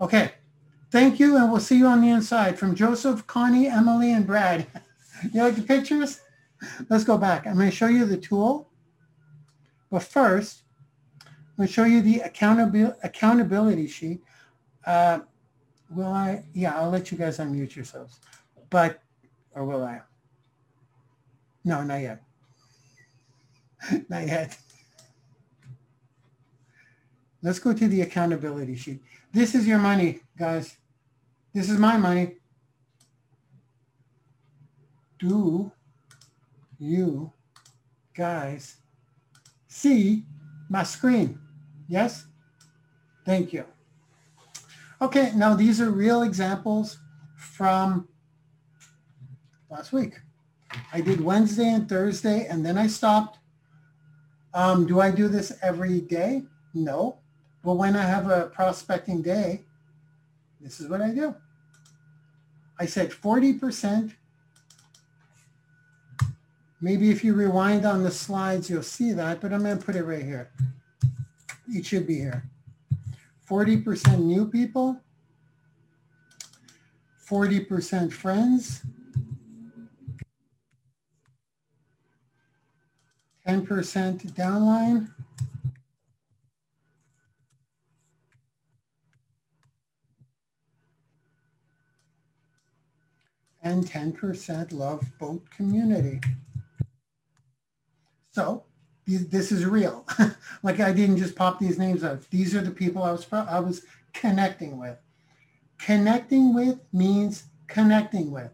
Okay. 0.00 0.32
Thank 0.90 1.18
you, 1.18 1.36
and 1.36 1.50
we'll 1.50 1.60
see 1.60 1.78
you 1.78 1.86
on 1.86 2.00
the 2.00 2.10
inside. 2.10 2.58
From 2.58 2.74
Joseph, 2.74 3.26
Connie, 3.26 3.66
Emily, 3.66 4.12
and 4.12 4.26
Brad. 4.26 4.66
you 5.32 5.42
like 5.42 5.56
the 5.56 5.62
pictures? 5.62 6.20
Let's 6.88 7.04
go 7.04 7.18
back. 7.18 7.46
I'm 7.46 7.54
going 7.54 7.70
to 7.70 7.74
show 7.74 7.88
you 7.88 8.04
the 8.04 8.16
tool. 8.16 8.70
But 9.90 10.02
first, 10.02 10.62
I'm 11.26 11.32
going 11.56 11.66
to 11.66 11.72
show 11.72 11.84
you 11.84 12.00
the 12.00 12.20
accountability, 12.20 12.96
accountability 13.02 13.86
sheet. 13.86 14.20
Uh, 14.86 15.20
will 15.94 16.12
I? 16.12 16.44
Yeah, 16.52 16.76
I'll 16.76 16.90
let 16.90 17.10
you 17.10 17.18
guys 17.18 17.38
unmute 17.38 17.76
yourselves. 17.76 18.18
But, 18.70 19.00
or 19.54 19.64
will 19.64 19.84
I? 19.84 20.00
No, 21.64 21.82
not 21.82 22.00
yet. 22.00 22.22
not 24.08 24.26
yet. 24.26 24.56
Let's 27.42 27.58
go 27.58 27.72
to 27.72 27.88
the 27.88 28.00
accountability 28.02 28.76
sheet. 28.76 29.02
This 29.32 29.54
is 29.54 29.66
your 29.66 29.78
money, 29.78 30.20
guys. 30.38 30.76
This 31.52 31.68
is 31.68 31.78
my 31.78 31.96
money. 31.96 32.36
Do 35.18 35.70
you 36.78 37.32
guys 38.16 38.76
see 39.68 40.24
my 40.68 40.82
screen? 40.82 41.38
Yes? 41.88 42.26
Thank 43.24 43.52
you. 43.52 43.64
Okay, 45.00 45.32
now 45.34 45.54
these 45.54 45.80
are 45.80 45.90
real 45.90 46.22
examples 46.22 46.98
from 47.36 48.08
last 49.70 49.92
week. 49.92 50.20
I 50.92 51.00
did 51.00 51.20
Wednesday 51.20 51.68
and 51.68 51.88
Thursday, 51.88 52.46
and 52.46 52.64
then 52.64 52.78
I 52.78 52.86
stopped. 52.86 53.38
Um, 54.54 54.86
do 54.86 55.00
I 55.00 55.10
do 55.10 55.28
this 55.28 55.52
every 55.62 56.00
day? 56.00 56.44
No. 56.74 57.18
But 57.64 57.74
when 57.74 57.96
I 57.96 58.02
have 58.02 58.30
a 58.30 58.46
prospecting 58.46 59.22
day, 59.22 59.64
this 60.60 60.80
is 60.80 60.88
what 60.88 61.02
I 61.02 61.10
do. 61.10 61.34
I 62.78 62.86
said 62.86 63.10
40%. 63.10 64.12
Maybe 66.80 67.10
if 67.10 67.24
you 67.24 67.34
rewind 67.34 67.86
on 67.86 68.02
the 68.02 68.10
slides, 68.10 68.68
you'll 68.68 68.82
see 68.82 69.12
that, 69.12 69.40
but 69.40 69.52
I'm 69.52 69.62
going 69.62 69.78
to 69.78 69.84
put 69.84 69.96
it 69.96 70.04
right 70.04 70.22
here. 70.22 70.50
It 71.68 71.86
should 71.86 72.06
be 72.06 72.16
here. 72.16 72.48
40% 73.54 74.18
new 74.18 74.46
people, 74.50 75.00
40% 77.30 78.12
friends, 78.12 78.82
10% 83.46 84.34
downline, 84.34 85.08
and 93.62 93.86
10% 93.86 94.72
love 94.72 95.00
boat 95.20 95.48
community. 95.50 96.20
So 98.32 98.64
this 99.06 99.52
is 99.52 99.66
real. 99.66 100.06
like 100.62 100.80
I 100.80 100.92
didn't 100.92 101.18
just 101.18 101.36
pop 101.36 101.58
these 101.58 101.78
names 101.78 102.02
out. 102.02 102.28
These 102.30 102.54
are 102.54 102.62
the 102.62 102.70
people 102.70 103.02
I 103.02 103.12
was 103.12 103.26
I 103.32 103.60
was 103.60 103.84
connecting 104.12 104.78
with. 104.78 104.98
Connecting 105.78 106.54
with 106.54 106.78
means 106.92 107.44
connecting 107.66 108.30
with. 108.30 108.50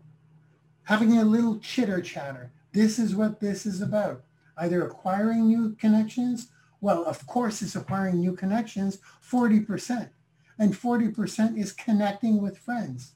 Having 0.85 1.19
a 1.19 1.25
little 1.25 1.59
chitter 1.59 2.01
chatter. 2.01 2.53
This 2.73 2.99
is 2.99 3.15
what 3.15 3.41
this 3.41 3.67
is 3.67 3.81
about. 3.81 4.25
Either 4.57 4.85
acquiring 4.85 5.47
new 5.47 5.77
connections. 5.77 6.49
Well, 6.81 7.05
of 7.05 7.27
course, 7.27 7.63
it's 7.63 7.77
acquiring 7.77 8.21
new 8.21 8.35
connections, 8.35 8.99
40%. 9.29 10.11
And 10.59 10.75
40% 10.75 11.59
is 11.59 11.73
connecting 11.73 12.43
with 12.43 12.59
friends. 12.59 13.13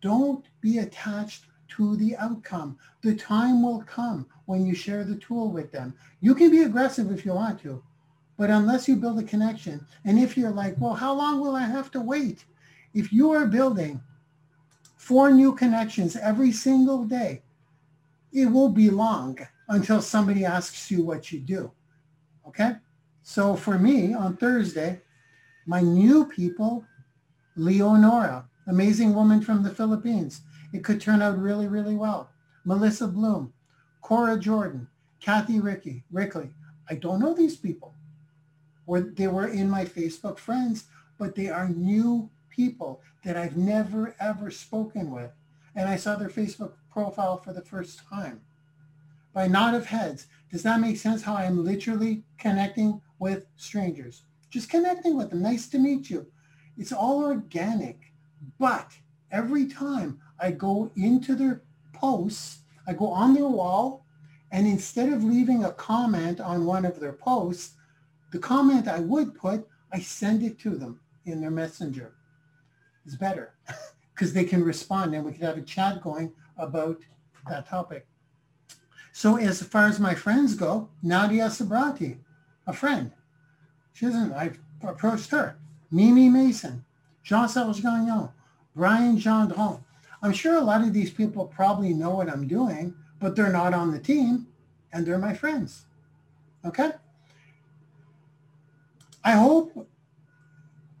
Don't 0.00 0.44
be 0.60 0.78
attached 0.78 1.44
to 1.68 1.96
the 1.96 2.16
outcome. 2.16 2.78
The 3.02 3.14
time 3.14 3.62
will 3.62 3.82
come 3.82 4.26
when 4.46 4.66
you 4.66 4.74
share 4.74 5.04
the 5.04 5.16
tool 5.16 5.50
with 5.50 5.70
them. 5.70 5.94
You 6.20 6.34
can 6.34 6.50
be 6.50 6.62
aggressive 6.62 7.10
if 7.10 7.24
you 7.24 7.34
want 7.34 7.60
to, 7.62 7.82
but 8.36 8.50
unless 8.50 8.88
you 8.88 8.96
build 8.96 9.18
a 9.18 9.24
connection, 9.24 9.84
and 10.04 10.18
if 10.18 10.36
you're 10.36 10.50
like, 10.50 10.76
well, 10.78 10.94
how 10.94 11.12
long 11.12 11.40
will 11.40 11.56
I 11.56 11.66
have 11.66 11.90
to 11.92 12.00
wait? 12.00 12.44
If 12.94 13.12
you 13.12 13.32
are 13.32 13.46
building 13.46 14.00
four 14.96 15.30
new 15.30 15.54
connections 15.54 16.16
every 16.16 16.52
single 16.52 17.04
day, 17.04 17.42
it 18.32 18.46
will 18.46 18.68
be 18.68 18.90
long 18.90 19.38
until 19.68 20.00
somebody 20.00 20.44
asks 20.44 20.90
you 20.90 21.02
what 21.02 21.32
you 21.32 21.40
do. 21.40 21.70
Okay? 22.46 22.72
So 23.22 23.56
for 23.56 23.78
me 23.78 24.14
on 24.14 24.36
Thursday, 24.36 25.00
my 25.66 25.80
new 25.80 26.24
people, 26.24 26.84
Leonora, 27.56 28.48
amazing 28.66 29.14
woman 29.14 29.40
from 29.40 29.62
the 29.62 29.74
Philippines. 29.74 30.42
It 30.72 30.84
could 30.84 31.00
turn 31.00 31.22
out 31.22 31.38
really, 31.38 31.66
really 31.66 31.94
well. 31.94 32.30
Melissa 32.64 33.08
Bloom, 33.08 33.52
Cora 34.02 34.38
Jordan, 34.38 34.88
Kathy 35.20 35.60
Ricky, 35.60 36.04
Rickley. 36.10 36.50
I 36.90 36.94
don't 36.94 37.20
know 37.20 37.34
these 37.34 37.56
people. 37.56 37.94
Or 38.86 39.00
they 39.00 39.28
were 39.28 39.48
in 39.48 39.68
my 39.68 39.84
Facebook 39.84 40.38
friends, 40.38 40.84
but 41.18 41.34
they 41.34 41.48
are 41.48 41.68
new 41.68 42.30
people 42.50 43.00
that 43.24 43.36
I've 43.36 43.56
never 43.56 44.14
ever 44.20 44.50
spoken 44.50 45.10
with. 45.10 45.30
And 45.74 45.88
I 45.88 45.96
saw 45.96 46.16
their 46.16 46.28
Facebook 46.28 46.72
profile 46.90 47.36
for 47.38 47.52
the 47.52 47.62
first 47.62 48.00
time. 48.08 48.40
By 49.32 49.46
nod 49.46 49.74
of 49.74 49.86
heads, 49.86 50.26
does 50.50 50.62
that 50.62 50.80
make 50.80 50.96
sense 50.96 51.22
how 51.22 51.34
I'm 51.34 51.64
literally 51.64 52.24
connecting 52.38 53.00
with 53.18 53.46
strangers? 53.56 54.22
Just 54.50 54.70
connecting 54.70 55.16
with 55.16 55.30
them. 55.30 55.42
Nice 55.42 55.68
to 55.68 55.78
meet 55.78 56.08
you. 56.08 56.26
It's 56.76 56.92
all 56.92 57.22
organic. 57.24 58.12
But 58.58 58.92
every 59.30 59.66
time 59.66 60.20
I 60.40 60.50
go 60.52 60.90
into 60.96 61.34
their 61.34 61.62
posts, 61.92 62.60
I 62.86 62.92
go 62.92 63.08
on 63.08 63.34
their 63.34 63.48
wall, 63.48 64.04
and 64.50 64.66
instead 64.66 65.12
of 65.12 65.24
leaving 65.24 65.64
a 65.64 65.72
comment 65.72 66.40
on 66.40 66.64
one 66.64 66.84
of 66.84 67.00
their 67.00 67.12
posts, 67.12 67.74
the 68.32 68.38
comment 68.38 68.88
I 68.88 69.00
would 69.00 69.34
put, 69.34 69.66
I 69.92 70.00
send 70.00 70.42
it 70.42 70.58
to 70.60 70.70
them 70.70 71.00
in 71.24 71.40
their 71.40 71.50
messenger. 71.50 72.14
It's 73.04 73.16
better 73.16 73.54
because 74.14 74.32
they 74.32 74.44
can 74.44 74.64
respond 74.64 75.14
and 75.14 75.24
we 75.24 75.32
can 75.32 75.42
have 75.42 75.58
a 75.58 75.62
chat 75.62 76.02
going 76.02 76.32
about 76.56 76.98
that 77.48 77.68
topic. 77.68 78.06
So 79.12 79.36
as 79.36 79.62
far 79.62 79.86
as 79.86 79.98
my 79.98 80.14
friends 80.14 80.54
go, 80.54 80.90
Nadia 81.02 81.46
Sabrati, 81.46 82.18
a 82.66 82.72
friend. 82.72 83.12
She 83.92 84.06
isn't, 84.06 84.32
I've 84.32 84.58
approached 84.82 85.30
her. 85.30 85.58
Mimi 85.90 86.28
Mason, 86.28 86.84
Jean-Serge 87.22 87.82
Gagnon, 87.82 88.28
Brian 88.76 89.18
Gendron. 89.18 89.82
I'm 90.22 90.32
sure 90.32 90.56
a 90.56 90.64
lot 90.64 90.82
of 90.82 90.92
these 90.92 91.10
people 91.10 91.46
probably 91.46 91.94
know 91.94 92.10
what 92.10 92.28
I'm 92.28 92.46
doing, 92.46 92.94
but 93.20 93.36
they're 93.36 93.52
not 93.52 93.74
on 93.74 93.92
the 93.92 93.98
team 94.00 94.46
and 94.92 95.06
they're 95.06 95.18
my 95.18 95.34
friends. 95.34 95.86
Okay? 96.64 96.90
I 99.24 99.32
hope 99.32 99.86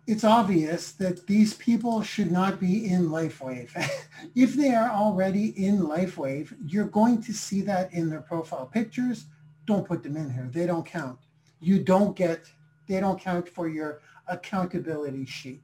it's 0.06 0.24
obvious 0.24 0.92
that 0.92 1.26
these 1.26 1.54
people 1.54 2.02
should 2.02 2.30
not 2.30 2.58
be 2.58 2.88
in 2.88 3.08
LifeWave. 3.08 3.70
if 4.34 4.54
they 4.54 4.74
are 4.74 4.90
already 4.90 5.48
in 5.62 5.80
LifeWave, 5.80 6.54
you're 6.66 6.86
going 6.86 7.22
to 7.22 7.32
see 7.32 7.60
that 7.62 7.92
in 7.92 8.08
their 8.08 8.20
profile 8.20 8.66
pictures. 8.66 9.26
Don't 9.66 9.86
put 9.86 10.02
them 10.02 10.16
in 10.16 10.30
here. 10.30 10.48
They 10.50 10.66
don't 10.66 10.86
count. 10.86 11.18
You 11.60 11.82
don't 11.82 12.16
get, 12.16 12.50
they 12.86 13.00
don't 13.00 13.20
count 13.20 13.48
for 13.48 13.68
your 13.68 14.00
accountability 14.28 15.26
sheet 15.26 15.62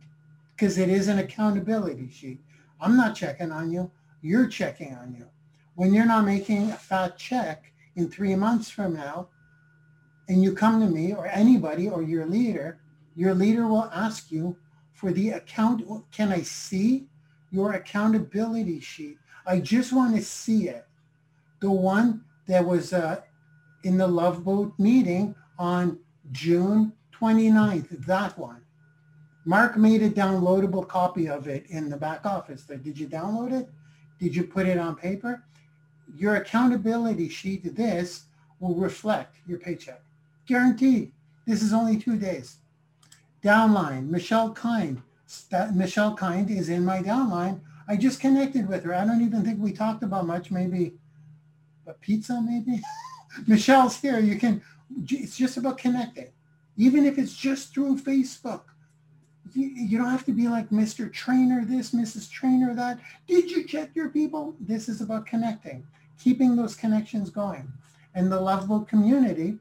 because 0.54 0.78
it 0.78 0.88
is 0.88 1.08
an 1.08 1.18
accountability 1.18 2.10
sheet. 2.10 2.40
I'm 2.84 2.98
not 2.98 3.16
checking 3.16 3.50
on 3.50 3.72
you. 3.72 3.90
You're 4.20 4.46
checking 4.46 4.94
on 4.94 5.14
you. 5.18 5.26
When 5.74 5.94
you're 5.94 6.04
not 6.04 6.26
making 6.26 6.70
a 6.70 6.76
fat 6.76 7.16
check 7.16 7.72
in 7.96 8.10
three 8.10 8.34
months 8.34 8.68
from 8.68 8.92
now, 8.92 9.28
and 10.28 10.42
you 10.42 10.52
come 10.52 10.80
to 10.80 10.86
me 10.86 11.14
or 11.14 11.26
anybody 11.26 11.88
or 11.88 12.02
your 12.02 12.26
leader, 12.26 12.78
your 13.16 13.34
leader 13.34 13.66
will 13.66 13.90
ask 13.92 14.30
you 14.30 14.56
for 14.92 15.12
the 15.12 15.30
account. 15.30 15.82
Can 16.12 16.30
I 16.30 16.42
see 16.42 17.06
your 17.50 17.72
accountability 17.72 18.80
sheet? 18.80 19.18
I 19.46 19.60
just 19.60 19.92
want 19.92 20.14
to 20.16 20.22
see 20.22 20.68
it. 20.68 20.86
The 21.60 21.70
one 21.70 22.22
that 22.48 22.66
was 22.66 22.92
uh, 22.92 23.22
in 23.82 23.96
the 23.96 24.06
Love 24.06 24.44
Boat 24.44 24.74
meeting 24.78 25.34
on 25.58 25.98
June 26.32 26.92
29th, 27.18 28.06
that 28.06 28.38
one. 28.38 28.63
Mark 29.44 29.76
made 29.76 30.02
a 30.02 30.10
downloadable 30.10 30.86
copy 30.86 31.28
of 31.28 31.48
it 31.48 31.66
in 31.68 31.90
the 31.90 31.96
back 31.96 32.24
office. 32.24 32.62
Did 32.62 32.98
you 32.98 33.06
download 33.06 33.52
it? 33.52 33.68
Did 34.18 34.34
you 34.34 34.44
put 34.44 34.66
it 34.66 34.78
on 34.78 34.96
paper? 34.96 35.44
Your 36.16 36.36
accountability 36.36 37.28
sheet, 37.28 37.64
to 37.64 37.70
this 37.70 38.24
will 38.60 38.74
reflect 38.74 39.36
your 39.46 39.58
paycheck. 39.58 40.00
Guaranteed. 40.46 41.12
This 41.46 41.62
is 41.62 41.74
only 41.74 41.98
two 41.98 42.16
days. 42.16 42.56
Downline, 43.42 44.08
Michelle 44.08 44.52
Kind. 44.52 45.02
That 45.50 45.74
Michelle 45.74 46.14
Kind 46.14 46.50
is 46.50 46.68
in 46.68 46.84
my 46.84 47.02
downline. 47.02 47.60
I 47.86 47.96
just 47.96 48.20
connected 48.20 48.66
with 48.68 48.84
her. 48.84 48.94
I 48.94 49.04
don't 49.04 49.22
even 49.22 49.44
think 49.44 49.60
we 49.60 49.72
talked 49.72 50.02
about 50.02 50.26
much. 50.26 50.50
Maybe 50.50 50.94
a 51.86 51.92
pizza, 51.92 52.40
maybe. 52.40 52.80
Michelle's 53.46 54.00
here. 54.00 54.20
You 54.20 54.36
can. 54.36 54.62
It's 55.10 55.36
just 55.36 55.56
about 55.56 55.78
connecting, 55.78 56.32
even 56.76 57.04
if 57.04 57.18
it's 57.18 57.34
just 57.34 57.74
through 57.74 57.98
Facebook. 57.98 58.62
You, 59.52 59.66
you 59.68 59.98
don't 59.98 60.10
have 60.10 60.24
to 60.26 60.32
be 60.32 60.48
like 60.48 60.70
Mr. 60.70 61.12
Trainer 61.12 61.64
this, 61.64 61.92
Mrs. 61.92 62.30
Trainer 62.30 62.74
that. 62.74 62.98
Did 63.26 63.50
you 63.50 63.64
check 63.64 63.90
your 63.94 64.08
people? 64.08 64.54
This 64.58 64.88
is 64.88 65.00
about 65.00 65.26
connecting, 65.26 65.86
keeping 66.18 66.56
those 66.56 66.74
connections 66.74 67.30
going. 67.30 67.70
And 68.14 68.30
the 68.30 68.40
Love 68.40 68.68
Boat 68.68 68.88
community, 68.88 69.58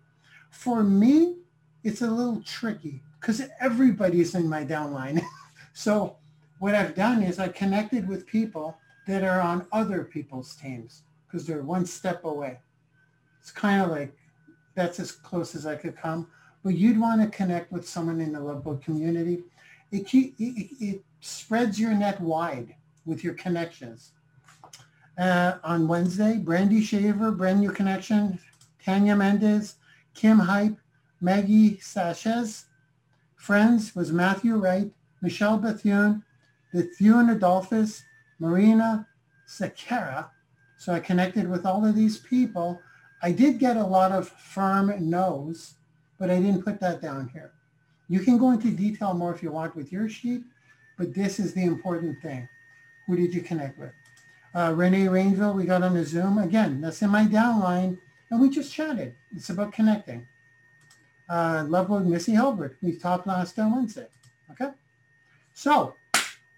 for 0.50 0.84
me, 0.84 1.36
it's 1.84 2.02
a 2.02 2.10
little 2.10 2.42
tricky 2.42 3.02
because 3.20 3.42
everybody's 3.60 4.36
in 4.36 4.48
my 4.48 4.64
downline. 4.64 5.22
so 5.74 6.16
what 6.60 6.76
I've 6.76 6.96
done 6.96 7.24
is 7.24 7.40
I 7.40 7.50
connected 7.50 8.08
with 8.08 8.26
people 8.26 8.78
that 9.08 9.24
are 9.24 9.42
on 9.42 9.68
other 9.72 10.04
people's 10.04 10.56
teams 10.56 11.02
because 11.28 11.46
they're 11.46 11.64
one 11.64 11.86
step 11.86 12.24
away. 12.24 12.60
It's 13.42 13.52
kind 13.52 13.82
of 13.82 13.90
like 13.90 14.16
that's 14.76 15.00
as 15.00 15.12
close 15.12 15.56
as 15.56 15.66
I 15.66 15.76
could 15.76 15.98
come. 15.98 16.28
But 16.64 16.76
you'd 16.76 17.00
want 17.00 17.22
to 17.22 17.36
connect 17.36 17.72
with 17.72 17.88
someone 17.88 18.22
in 18.22 18.32
the 18.32 18.40
Love 18.40 18.64
Boat 18.64 18.82
community. 18.82 19.44
It, 19.94 20.12
it, 20.12 20.34
it 20.40 21.04
spreads 21.22 21.80
your 21.80 21.94
net 21.94 22.20
wide 22.20 22.76
with 23.06 23.24
your 23.24 23.36
connections. 23.36 24.14
Uh, 25.20 25.58
on 25.64 25.88
Wednesday, 25.88 26.38
Brandy 26.38 26.82
Shaver, 26.82 27.32
brand 27.32 27.60
new 27.60 27.70
connection, 27.70 28.40
Tanya 28.84 29.16
Mendez, 29.16 29.76
Kim 30.16 30.40
Hype, 30.40 30.76
Maggie 31.22 31.80
Sanchez. 31.80 32.66
Friends 33.36 33.96
was 33.96 34.12
Matthew 34.12 34.56
Wright, 34.56 34.92
Michelle 35.22 35.60
Bethune, 35.60 36.24
Bethune 36.74 37.30
Adolphus, 37.30 38.02
Marina 38.40 39.08
Sakara. 39.48 40.30
So 40.80 40.92
I 40.92 41.00
connected 41.00 41.48
with 41.48 41.68
all 41.68 41.86
of 41.86 41.96
these 41.96 42.18
people. 42.18 42.82
I 43.22 43.32
did 43.32 43.60
get 43.60 43.78
a 43.78 43.84
lot 43.86 44.12
of 44.12 44.28
firm 44.28 44.92
no's, 45.00 45.76
but 46.18 46.32
I 46.32 46.40
didn't 46.40 46.66
put 46.66 46.80
that 46.80 47.00
down 47.00 47.30
here. 47.30 47.54
You 48.10 48.20
can 48.20 48.38
go 48.38 48.52
into 48.52 48.70
detail 48.72 49.14
more 49.14 49.34
if 49.34 49.42
you 49.42 49.52
want 49.52 49.76
with 49.76 49.92
your 49.92 50.10
sheet, 50.10 50.44
but 50.98 51.14
this 51.14 51.40
is 51.40 51.54
the 51.54 51.64
important 51.64 52.22
thing. 52.22 52.48
Who 53.08 53.16
did 53.16 53.34
you 53.34 53.42
connect 53.42 53.80
with? 53.80 53.92
Uh, 54.56 54.74
Renee 54.76 55.06
Rainville, 55.06 55.56
we 55.56 55.66
got 55.66 55.84
on 55.84 55.96
a 55.96 56.06
Zoom. 56.06 56.38
Again, 56.38 56.80
that's 56.80 57.02
in 57.02 57.10
my 57.10 57.26
downline, 57.26 57.98
and 58.30 58.40
we 58.40 58.50
just 58.50 58.74
chatted. 58.74 59.16
It's 59.36 59.50
about 59.50 59.74
connecting. 59.74 60.28
Uh, 61.30 61.66
love 61.68 61.90
with 61.90 62.06
Missy 62.06 62.34
Hilbert. 62.34 62.78
We 62.82 62.96
talked 62.96 63.26
last 63.26 63.58
on 63.58 63.76
Wednesday. 63.76 64.08
Okay? 64.52 64.72
So 65.54 65.96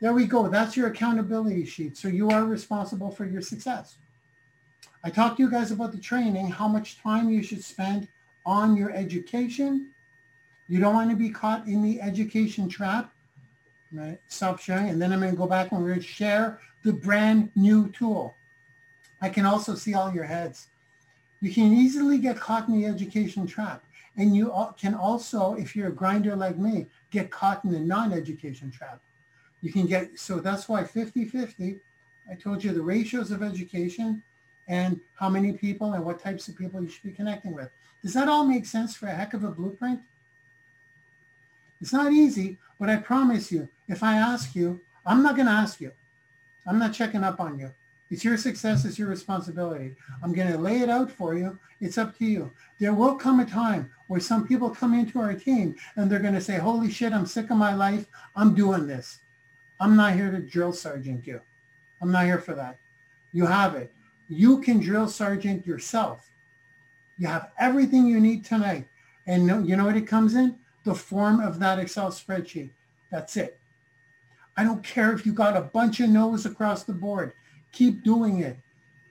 there 0.02 0.14
we 0.14 0.26
go. 0.26 0.50
That's 0.50 0.76
your 0.76 0.88
accountability 0.88 1.66
sheet. 1.66 1.98
So 1.98 2.08
you 2.08 2.30
are 2.30 2.44
responsible 2.44 3.12
for 3.12 3.26
your 3.26 3.42
success. 3.42 3.98
I 5.04 5.10
talked 5.10 5.38
to 5.38 5.44
you 5.44 5.52
guys 5.52 5.72
about 5.72 5.92
the 5.92 6.00
training, 6.00 6.48
how 6.48 6.68
much 6.68 7.02
time 7.02 7.30
you 7.30 7.44
should 7.44 7.64
spend 7.64 8.08
on 8.46 8.76
your 8.76 8.92
education. 8.92 9.92
You 10.68 10.80
don't 10.80 10.94
want 10.94 11.10
to 11.12 11.16
be 11.16 11.30
caught 11.30 11.68
in 11.68 11.82
the 11.84 12.02
education 12.02 12.68
trap. 12.68 13.12
Right? 13.92 14.20
Stop 14.28 14.60
sharing. 14.60 14.90
And 14.90 15.02
then 15.02 15.14
I'm 15.14 15.20
going 15.20 15.32
to 15.32 15.38
go 15.38 15.48
back 15.48 15.72
and 15.72 15.82
we're 15.82 15.90
going 15.90 16.02
to 16.02 16.06
share 16.06 16.60
the 16.84 16.94
brand 16.94 17.52
new 17.56 17.90
tool. 17.92 18.36
I 19.22 19.30
can 19.30 19.46
also 19.46 19.76
see 19.76 19.94
all 19.94 20.14
your 20.14 20.26
heads. 20.26 20.68
You 21.40 21.54
can 21.54 21.74
easily 21.74 22.18
get 22.18 22.38
caught 22.38 22.68
in 22.68 22.80
the 22.80 22.86
education 22.86 23.48
trap. 23.48 23.84
And 24.18 24.36
you 24.36 24.52
can 24.78 24.96
also, 24.96 25.54
if 25.56 25.76
you're 25.76 25.90
a 25.90 25.94
grinder 25.94 26.36
like 26.36 26.58
me, 26.58 26.88
get 27.12 27.32
caught 27.32 27.64
in 27.64 27.72
the 27.72 27.80
non-education 27.80 28.72
trap. 28.72 29.02
You 29.62 29.72
can 29.72 29.86
get, 29.86 30.20
so 30.20 30.40
that's 30.40 30.68
why 30.68 30.84
50-50, 30.84 31.80
I 32.30 32.36
told 32.36 32.64
you 32.64 32.74
the 32.74 32.82
ratios 32.82 33.32
of 33.32 33.44
education 33.44 34.24
and 34.68 35.00
how 35.16 35.30
many 35.30 35.54
people 35.54 35.94
and 35.94 36.04
what 36.04 36.20
types 36.20 36.48
of 36.48 36.56
people 36.56 36.82
you 36.82 36.90
should 36.90 37.04
be 37.04 37.12
connecting 37.12 37.54
with. 37.54 37.70
Does 38.02 38.14
that 38.14 38.28
all 38.28 38.46
make 38.46 38.66
sense 38.66 38.96
for 38.96 39.08
a 39.08 39.14
heck 39.14 39.34
of 39.34 39.44
a 39.44 39.52
blueprint? 39.52 40.00
It's 41.86 41.94
not 41.94 42.14
easy, 42.14 42.58
but 42.80 42.90
I 42.90 42.96
promise 42.96 43.52
you, 43.52 43.70
if 43.88 44.02
I 44.02 44.16
ask 44.16 44.56
you, 44.56 44.80
I'm 45.06 45.22
not 45.22 45.36
going 45.36 45.46
to 45.46 45.52
ask 45.52 45.80
you. 45.80 45.92
I'm 46.66 46.80
not 46.80 46.96
checking 46.96 47.24
up 47.24 47.40
on 47.40 47.60
you. 47.60 47.72
It's 48.10 48.24
your 48.24 48.38
success. 48.38 48.86
It's 48.86 48.98
your 48.98 49.08
responsibility. 49.08 49.94
I'm 50.24 50.34
going 50.34 50.52
to 50.52 50.58
lay 50.58 50.80
it 50.80 50.90
out 50.90 51.12
for 51.12 51.36
you. 51.36 51.60
It's 51.80 52.00
up 52.00 52.18
to 52.18 52.26
you. 52.26 52.50
There 52.80 52.96
will 52.96 53.14
come 53.14 53.40
a 53.40 53.46
time 53.46 53.92
where 54.08 54.20
some 54.20 54.48
people 54.48 54.72
come 54.72 54.96
into 54.96 55.20
our 55.20 55.36
team 55.36 55.76
and 55.96 56.10
they're 56.10 56.18
going 56.18 56.34
to 56.34 56.42
say, 56.42 56.58
holy 56.58 56.90
shit, 56.90 57.14
I'm 57.14 57.28
sick 57.28 57.52
of 57.52 57.58
my 57.58 57.76
life. 57.76 58.08
I'm 58.36 58.56
doing 58.56 58.88
this. 58.88 59.20
I'm 59.80 59.96
not 59.96 60.16
here 60.16 60.32
to 60.32 60.40
drill 60.40 60.74
sergeant 60.74 61.28
you. 61.28 61.40
I'm 62.02 62.12
not 62.12 62.26
here 62.26 62.40
for 62.40 62.56
that. 62.56 62.80
You 63.32 63.46
have 63.46 63.76
it. 63.76 63.94
You 64.28 64.60
can 64.60 64.80
drill 64.80 65.08
sergeant 65.08 65.68
yourself. 65.68 66.32
You 67.20 67.28
have 67.28 67.52
everything 67.60 68.08
you 68.08 68.20
need 68.20 68.44
tonight. 68.44 68.88
And 69.28 69.70
you 69.70 69.76
know 69.76 69.86
what 69.86 69.98
it 69.98 70.08
comes 70.08 70.34
in? 70.34 70.58
The 70.86 70.96
form 70.96 71.40
of 71.40 71.60
that 71.60 71.80
Excel 71.80 72.10
spreadsheet. 72.10 72.70
That's 73.12 73.36
it. 73.38 73.60
I 74.56 74.64
don't 74.64 74.84
care 74.84 75.12
if 75.12 75.26
you 75.26 75.34
got 75.34 75.58
a 75.58 75.62
bunch 75.62 76.00
of 76.00 76.10
no's 76.10 76.46
across 76.46 76.84
the 76.84 76.94
board. 76.94 77.34
Keep 77.74 78.04
doing 78.04 78.40
it. 78.40 78.58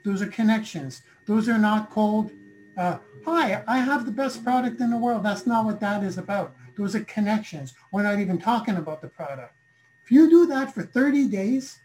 Those 0.04 0.22
are 0.22 0.26
connections. 0.26 1.02
Those 1.26 1.48
are 1.48 1.58
not 1.58 1.90
cold, 1.90 2.30
uh, 2.76 2.98
hi, 3.24 3.62
I 3.66 3.78
have 3.78 4.04
the 4.04 4.10
best 4.10 4.42
product 4.42 4.80
in 4.80 4.90
the 4.90 4.96
world. 4.96 5.22
That's 5.22 5.46
not 5.46 5.64
what 5.64 5.80
that 5.80 6.02
is 6.02 6.18
about. 6.18 6.54
Those 6.76 6.94
are 6.94 7.04
connections. 7.04 7.74
We're 7.92 8.02
not 8.02 8.18
even 8.18 8.38
talking 8.38 8.76
about 8.76 9.00
the 9.00 9.08
product. 9.08 9.54
If 10.04 10.10
you 10.10 10.28
do 10.28 10.46
that 10.46 10.74
for 10.74 10.82
30 10.82 11.28
days, 11.28 11.78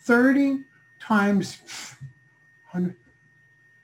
30 0.00 0.64
times 0.98 1.58
100, 2.70 2.96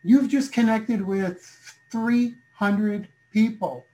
you've 0.02 0.28
just 0.28 0.52
connected 0.52 1.02
with 1.02 1.76
300 1.90 3.08
people. 3.30 3.86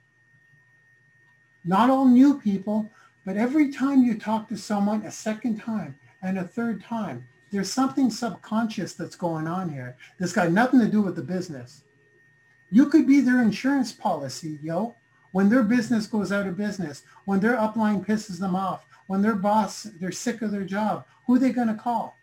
Not 1.63 1.89
all 1.89 2.05
new 2.05 2.39
people, 2.39 2.89
but 3.25 3.37
every 3.37 3.71
time 3.71 4.03
you 4.03 4.17
talk 4.17 4.49
to 4.49 4.57
someone 4.57 5.03
a 5.03 5.11
second 5.11 5.59
time 5.59 5.97
and 6.21 6.39
a 6.39 6.43
third 6.43 6.83
time, 6.83 7.27
there's 7.51 7.71
something 7.71 8.09
subconscious 8.09 8.93
that's 8.93 9.15
going 9.15 9.47
on 9.47 9.69
here 9.69 9.95
that's 10.17 10.33
got 10.33 10.51
nothing 10.51 10.79
to 10.79 10.87
do 10.87 11.01
with 11.01 11.15
the 11.15 11.21
business. 11.21 11.83
You 12.71 12.87
could 12.87 13.05
be 13.05 13.21
their 13.21 13.41
insurance 13.41 13.91
policy, 13.91 14.57
yo, 14.63 14.95
when 15.33 15.49
their 15.49 15.63
business 15.63 16.07
goes 16.07 16.31
out 16.31 16.47
of 16.47 16.57
business, 16.57 17.03
when 17.25 17.39
their 17.39 17.57
upline 17.57 18.05
pisses 18.05 18.39
them 18.39 18.55
off, 18.55 18.85
when 19.07 19.21
their 19.21 19.35
boss, 19.35 19.83
they're 19.99 20.11
sick 20.11 20.41
of 20.41 20.51
their 20.51 20.63
job, 20.63 21.05
who 21.27 21.37
they 21.37 21.51
going 21.51 21.67
to 21.67 21.73
call? 21.73 22.15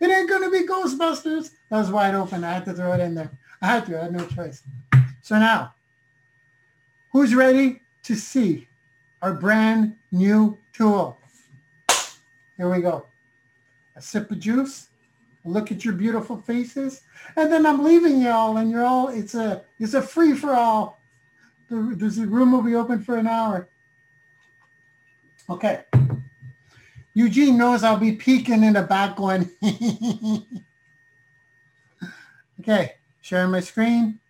It 0.00 0.10
ain't 0.10 0.28
going 0.28 0.42
to 0.42 0.50
be 0.50 0.66
Ghostbusters. 0.66 1.50
That 1.70 1.78
was 1.78 1.90
wide 1.90 2.14
open. 2.14 2.44
I 2.44 2.54
had 2.54 2.64
to 2.66 2.74
throw 2.74 2.92
it 2.92 3.00
in 3.00 3.14
there. 3.14 3.30
I 3.60 3.66
had 3.66 3.86
to. 3.86 3.98
I 3.98 4.04
had 4.04 4.12
no 4.12 4.26
choice. 4.26 4.62
So 5.22 5.38
now, 5.38 5.74
who's 7.12 7.34
ready 7.34 7.80
to 8.04 8.14
see 8.14 8.68
our 9.26 9.34
brand 9.34 9.96
new 10.12 10.56
tool? 10.72 11.18
Here 12.56 12.70
we 12.70 12.80
go. 12.80 13.06
A 13.96 14.00
sip 14.00 14.30
of 14.30 14.38
juice. 14.38 14.86
Look 15.44 15.72
at 15.72 15.84
your 15.84 15.94
beautiful 15.94 16.40
faces. 16.42 17.02
And 17.34 17.52
then 17.52 17.66
I'm 17.66 17.82
leaving 17.82 18.20
y'all 18.20 18.58
and 18.58 18.70
you're 18.70 18.84
all, 18.84 19.08
it's 19.08 19.34
a, 19.34 19.64
it's 19.80 19.94
a 19.94 20.02
free 20.02 20.32
for 20.32 20.54
all. 20.54 21.00
The, 21.68 21.74
the 21.76 22.26
room 22.28 22.52
will 22.52 22.62
be 22.62 22.76
open 22.76 23.02
for 23.02 23.16
an 23.16 23.26
hour. 23.26 23.68
Okay. 25.50 25.82
Eugene 27.14 27.58
knows 27.58 27.82
I'll 27.82 27.96
be 27.96 28.12
peeking 28.12 28.62
in 28.62 28.74
the 28.74 28.82
back 28.82 29.18
one. 29.18 29.50
okay, 32.60 32.92
sharing 33.22 33.50
my 33.50 33.60
screen. 33.60 34.20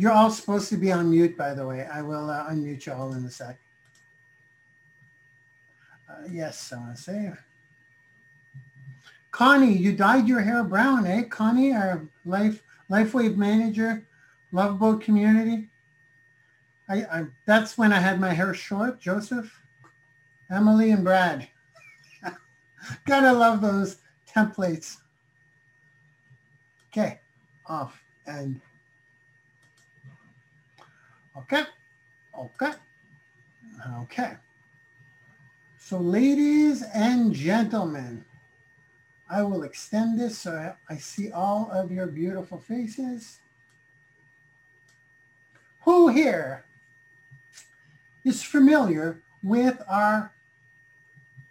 You're 0.00 0.12
all 0.12 0.30
supposed 0.30 0.70
to 0.70 0.78
be 0.78 0.90
on 0.90 1.10
mute, 1.10 1.36
by 1.36 1.52
the 1.52 1.66
way. 1.66 1.84
I 1.84 2.00
will 2.00 2.30
uh, 2.30 2.48
unmute 2.48 2.86
you 2.86 2.94
all 2.94 3.12
in 3.12 3.22
a 3.22 3.30
sec. 3.30 3.58
Uh, 6.08 6.26
yes, 6.30 6.72
I 6.72 6.78
want 6.78 6.96
to 6.96 7.02
save. 7.02 7.44
Connie, 9.30 9.76
you 9.76 9.92
dyed 9.92 10.26
your 10.26 10.40
hair 10.40 10.64
brown, 10.64 11.06
eh? 11.06 11.24
Connie, 11.24 11.74
our 11.74 12.08
life 12.24 12.62
LifeWave 12.90 13.36
manager, 13.36 14.06
Love 14.52 14.78
Boat 14.78 15.02
community. 15.02 15.68
I, 16.88 17.02
I 17.02 17.26
that's 17.44 17.76
when 17.76 17.92
I 17.92 17.98
had 17.98 18.18
my 18.18 18.32
hair 18.32 18.54
short. 18.54 19.02
Joseph, 19.02 19.54
Emily, 20.50 20.92
and 20.92 21.04
Brad. 21.04 21.46
Gotta 23.04 23.34
love 23.34 23.60
those 23.60 23.98
templates. 24.34 24.96
Okay, 26.90 27.20
off 27.66 28.02
and 28.26 28.62
okay, 31.36 31.64
okay, 32.38 32.72
okay. 34.02 34.32
So 35.78 35.98
ladies 35.98 36.82
and 36.94 37.34
gentlemen, 37.34 38.24
I 39.28 39.42
will 39.42 39.62
extend 39.62 40.18
this 40.18 40.38
so 40.38 40.74
I 40.88 40.96
see 40.96 41.30
all 41.30 41.70
of 41.72 41.92
your 41.92 42.06
beautiful 42.06 42.58
faces. 42.58 43.38
Who 45.82 46.08
here 46.08 46.64
is 48.24 48.42
familiar 48.42 49.20
with 49.42 49.82
our 49.88 50.32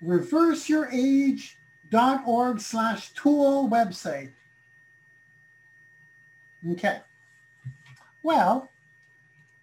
reverseyourage.org 0.04 2.62
slash 2.62 3.12
tool 3.14 3.70
website? 3.70 4.32
Okay. 6.72 7.00
Well, 8.22 8.70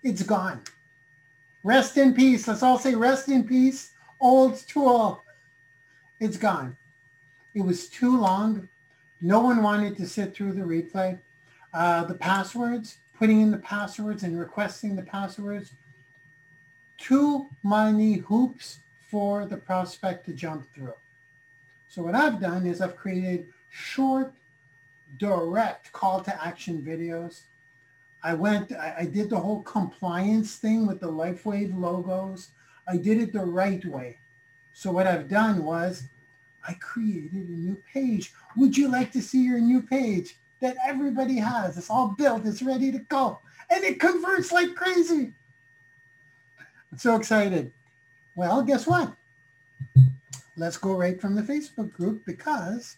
it's 0.06 0.22
gone. 0.22 0.60
Rest 1.64 1.96
in 1.96 2.14
peace. 2.14 2.46
Let's 2.46 2.62
all 2.62 2.78
say 2.78 2.94
rest 2.94 3.28
in 3.28 3.42
peace. 3.42 3.90
Old 4.20 4.56
tool. 4.68 5.22
It's 6.20 6.36
gone. 6.36 6.76
It 7.54 7.62
was 7.62 7.88
too 7.88 8.16
long. 8.16 8.68
No 9.20 9.40
one 9.40 9.62
wanted 9.62 9.96
to 9.96 10.06
sit 10.06 10.34
through 10.34 10.52
the 10.52 10.60
replay. 10.62 11.18
Uh, 11.74 12.04
the 12.04 12.14
passwords, 12.14 12.98
putting 13.18 13.40
in 13.40 13.50
the 13.50 13.58
passwords 13.58 14.22
and 14.22 14.38
requesting 14.38 14.94
the 14.94 15.02
passwords, 15.02 15.72
too 16.98 17.46
many 17.64 18.14
hoops 18.14 18.78
for 19.08 19.44
the 19.44 19.56
prospect 19.56 20.24
to 20.26 20.32
jump 20.32 20.72
through. 20.72 20.94
So 21.88 22.02
what 22.02 22.14
I've 22.14 22.40
done 22.40 22.64
is 22.64 22.80
I've 22.80 22.96
created 22.96 23.48
short, 23.70 24.32
direct 25.18 25.92
call 25.92 26.20
to 26.22 26.44
action 26.44 26.80
videos. 26.80 27.40
I 28.26 28.34
went, 28.34 28.72
I, 28.72 28.94
I 28.98 29.04
did 29.04 29.30
the 29.30 29.38
whole 29.38 29.62
compliance 29.62 30.56
thing 30.56 30.84
with 30.84 30.98
the 30.98 31.06
LifeWave 31.06 31.78
logos. 31.78 32.48
I 32.88 32.96
did 32.96 33.20
it 33.20 33.32
the 33.32 33.44
right 33.44 33.84
way. 33.84 34.18
So 34.72 34.90
what 34.90 35.06
I've 35.06 35.28
done 35.28 35.62
was 35.62 36.02
I 36.66 36.74
created 36.74 37.48
a 37.48 37.52
new 37.52 37.80
page. 37.94 38.32
Would 38.56 38.76
you 38.76 38.88
like 38.88 39.12
to 39.12 39.22
see 39.22 39.44
your 39.44 39.60
new 39.60 39.80
page 39.80 40.36
that 40.60 40.76
everybody 40.84 41.36
has? 41.36 41.78
It's 41.78 41.88
all 41.88 42.16
built. 42.18 42.44
It's 42.44 42.62
ready 42.62 42.90
to 42.90 42.98
go. 42.98 43.38
And 43.70 43.84
it 43.84 44.00
converts 44.00 44.50
like 44.50 44.74
crazy. 44.74 45.32
I'm 46.90 46.98
so 46.98 47.14
excited. 47.14 47.72
Well, 48.34 48.60
guess 48.64 48.88
what? 48.88 49.14
Let's 50.56 50.78
go 50.78 50.96
right 50.96 51.20
from 51.20 51.36
the 51.36 51.42
Facebook 51.42 51.92
group 51.92 52.26
because 52.26 52.96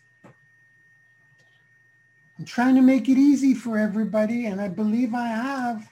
I'm 2.38 2.44
trying 2.44 2.76
to 2.76 2.82
make 2.82 3.08
it 3.08 3.18
easy 3.18 3.54
for 3.54 3.78
everybody. 3.78 4.46
And 4.46 4.60
I 4.60 4.68
believe 4.68 5.14
I 5.14 5.26
have. 5.26 5.90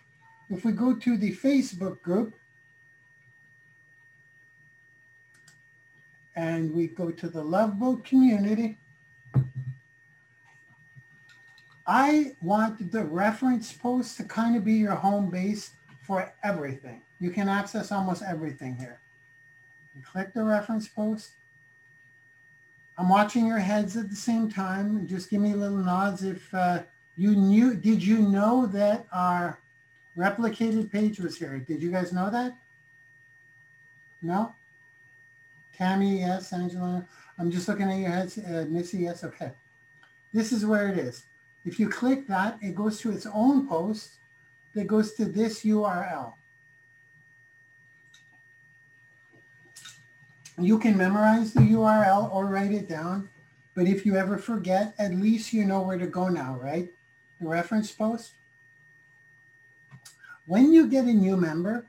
If 0.49 0.65
we 0.65 0.73
go 0.73 0.95
to 0.95 1.17
the 1.17 1.35
Facebook 1.35 2.01
group, 2.03 2.39
and 6.37 6.73
we 6.73 6.87
go 6.87 7.11
to 7.11 7.29
the 7.29 7.43
Love 7.43 7.81
Boat 7.81 8.05
community, 8.05 8.77
I 11.87 12.37
want 12.43 12.93
the 12.93 13.05
reference 13.05 13.73
post 13.73 14.17
to 14.19 14.25
kind 14.25 14.57
of 14.57 14.65
be 14.65 14.75
your 14.75 14.95
home 14.95 15.31
base 15.31 15.71
for 16.03 16.33
everything. 16.45 17.01
You 17.21 17.31
can 17.31 17.49
access 17.49 17.91
almost 17.91 18.23
everything 18.23 18.77
here. 18.77 19.01
You 19.97 20.03
click 20.03 20.35
the 20.35 20.45
reference 20.45 20.87
post. 20.87 21.31
I'm 22.99 23.09
watching 23.09 23.47
your 23.47 23.59
heads 23.59 23.97
at 23.97 24.09
the 24.09 24.17
same 24.17 24.51
time. 24.51 25.07
Just 25.07 25.29
give 25.29 25.41
me 25.41 25.55
little 25.55 25.77
nods 25.77 26.23
if 26.23 26.53
uh, 26.55 26.83
you 27.17 27.35
knew. 27.35 27.75
Did 27.75 28.03
you 28.03 28.19
know 28.19 28.67
that 28.67 29.07
our 29.13 29.59
replicated 30.17 30.91
page 30.91 31.21
was 31.21 31.37
here? 31.37 31.59
Did 31.59 31.83
you 31.83 31.91
guys 31.91 32.13
know 32.13 32.31
that? 32.31 32.57
No? 34.23 34.55
Tammy, 35.77 36.21
yes. 36.21 36.53
Angela, 36.55 37.05
I'm 37.39 37.51
just 37.51 37.69
looking 37.69 37.91
at 37.91 37.99
your 37.99 38.11
heads. 38.11 38.39
Uh, 38.39 38.65
Missy, 38.69 38.99
yes. 38.99 39.25
Okay. 39.25 39.53
This 40.33 40.53
is 40.53 40.65
where 40.65 40.89
it 40.89 40.99
is. 40.99 41.25
If 41.67 41.79
you 41.79 41.89
click 41.89 42.27
that, 42.29 42.59
it 42.63 42.75
goes 42.75 42.99
to 43.01 43.11
its 43.11 43.27
own 43.27 43.69
post 43.69 44.13
that 44.75 44.87
goes 44.87 45.13
to 45.15 45.27
this 45.27 45.65
URL. 45.65 46.33
You 50.59 50.79
can 50.79 50.97
memorize 50.97 51.53
the 51.53 51.61
URL 51.61 52.35
or 52.35 52.47
write 52.47 52.73
it 52.73 52.89
down, 52.89 53.29
but 53.75 53.87
if 53.87 54.07
you 54.07 54.17
ever 54.17 54.39
forget, 54.39 54.95
at 54.99 55.13
least 55.13 55.53
you 55.53 55.67
know 55.67 55.83
where 55.83 55.99
to 55.99 56.07
go 56.07 56.29
now, 56.29 56.59
right? 56.63 56.89
The 57.41 57.49
reference 57.49 57.93
post. 57.93 58.33
When 60.47 60.73
you 60.73 60.87
get 60.87 61.05
a 61.05 61.13
new 61.13 61.37
member, 61.37 61.85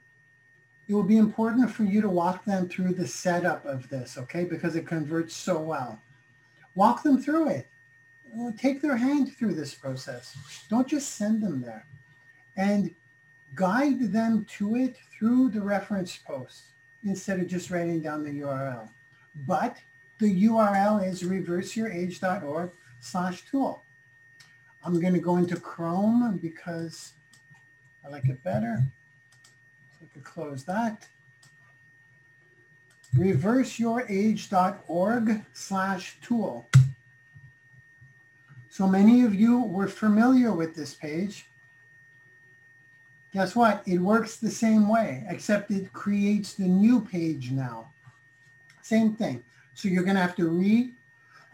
it 0.90 0.94
will 0.94 1.04
be 1.04 1.18
important 1.18 1.72
for 1.72 1.84
you 1.84 2.02
to 2.02 2.10
walk 2.10 2.44
them 2.44 2.68
through 2.68 2.94
the 2.94 3.08
setup 3.08 3.66
of 3.66 3.88
this, 3.88 4.18
okay? 4.18 4.44
Because 4.44 4.76
it 4.76 4.86
converts 4.86 5.34
so 5.34 5.60
well. 5.60 6.02
Walk 6.76 7.04
them 7.04 7.22
through 7.22 7.50
it. 7.50 7.68
Take 8.58 8.82
their 8.82 8.98
hand 8.98 9.34
through 9.34 9.54
this 9.54 9.74
process. 9.74 10.36
Don't 10.70 10.88
just 10.88 11.16
send 11.16 11.42
them 11.42 11.62
there. 11.62 11.86
And 12.58 12.94
guide 13.56 14.12
them 14.12 14.46
to 14.58 14.76
it 14.76 14.98
through 15.18 15.50
the 15.50 15.62
reference 15.62 16.18
post 16.18 16.64
instead 17.08 17.40
of 17.40 17.48
just 17.48 17.72
writing 17.72 18.02
down 18.02 18.24
the 18.24 18.42
URL. 18.42 18.90
But 19.46 19.78
the 20.20 20.44
URL 20.46 21.08
is 21.08 21.22
reverseyourage.org 21.24 22.72
slash 23.00 23.46
tool. 23.50 23.82
I'm 24.84 25.00
going 25.00 25.14
to 25.14 25.20
go 25.20 25.38
into 25.38 25.56
Chrome 25.58 26.38
because 26.42 27.14
I 28.06 28.10
like 28.10 28.26
it 28.26 28.44
better. 28.44 28.84
So 30.00 30.06
I 30.06 30.08
could 30.14 30.24
close 30.24 30.64
that. 30.66 31.08
Reverseyourage.org 33.16 35.42
slash 35.54 36.18
tool. 36.22 36.68
So 38.70 38.86
many 38.88 39.24
of 39.24 39.34
you 39.34 39.64
were 39.64 39.88
familiar 39.88 40.54
with 40.54 40.76
this 40.76 40.94
page. 40.94 41.48
Guess 43.38 43.56
what? 43.56 43.84
It 43.86 44.00
works 44.00 44.38
the 44.38 44.50
same 44.50 44.90
way, 44.90 45.24
except 45.30 45.70
it 45.70 45.94
creates 45.94 46.56
the 46.56 46.68
new 46.68 47.00
page 47.00 47.52
now. 47.52 47.92
Same 48.82 49.14
thing. 49.14 49.44
So 49.76 49.88
you're 49.88 50.02
going 50.02 50.16
to 50.16 50.22
have 50.24 50.36
to 50.38 50.50
re 50.50 50.92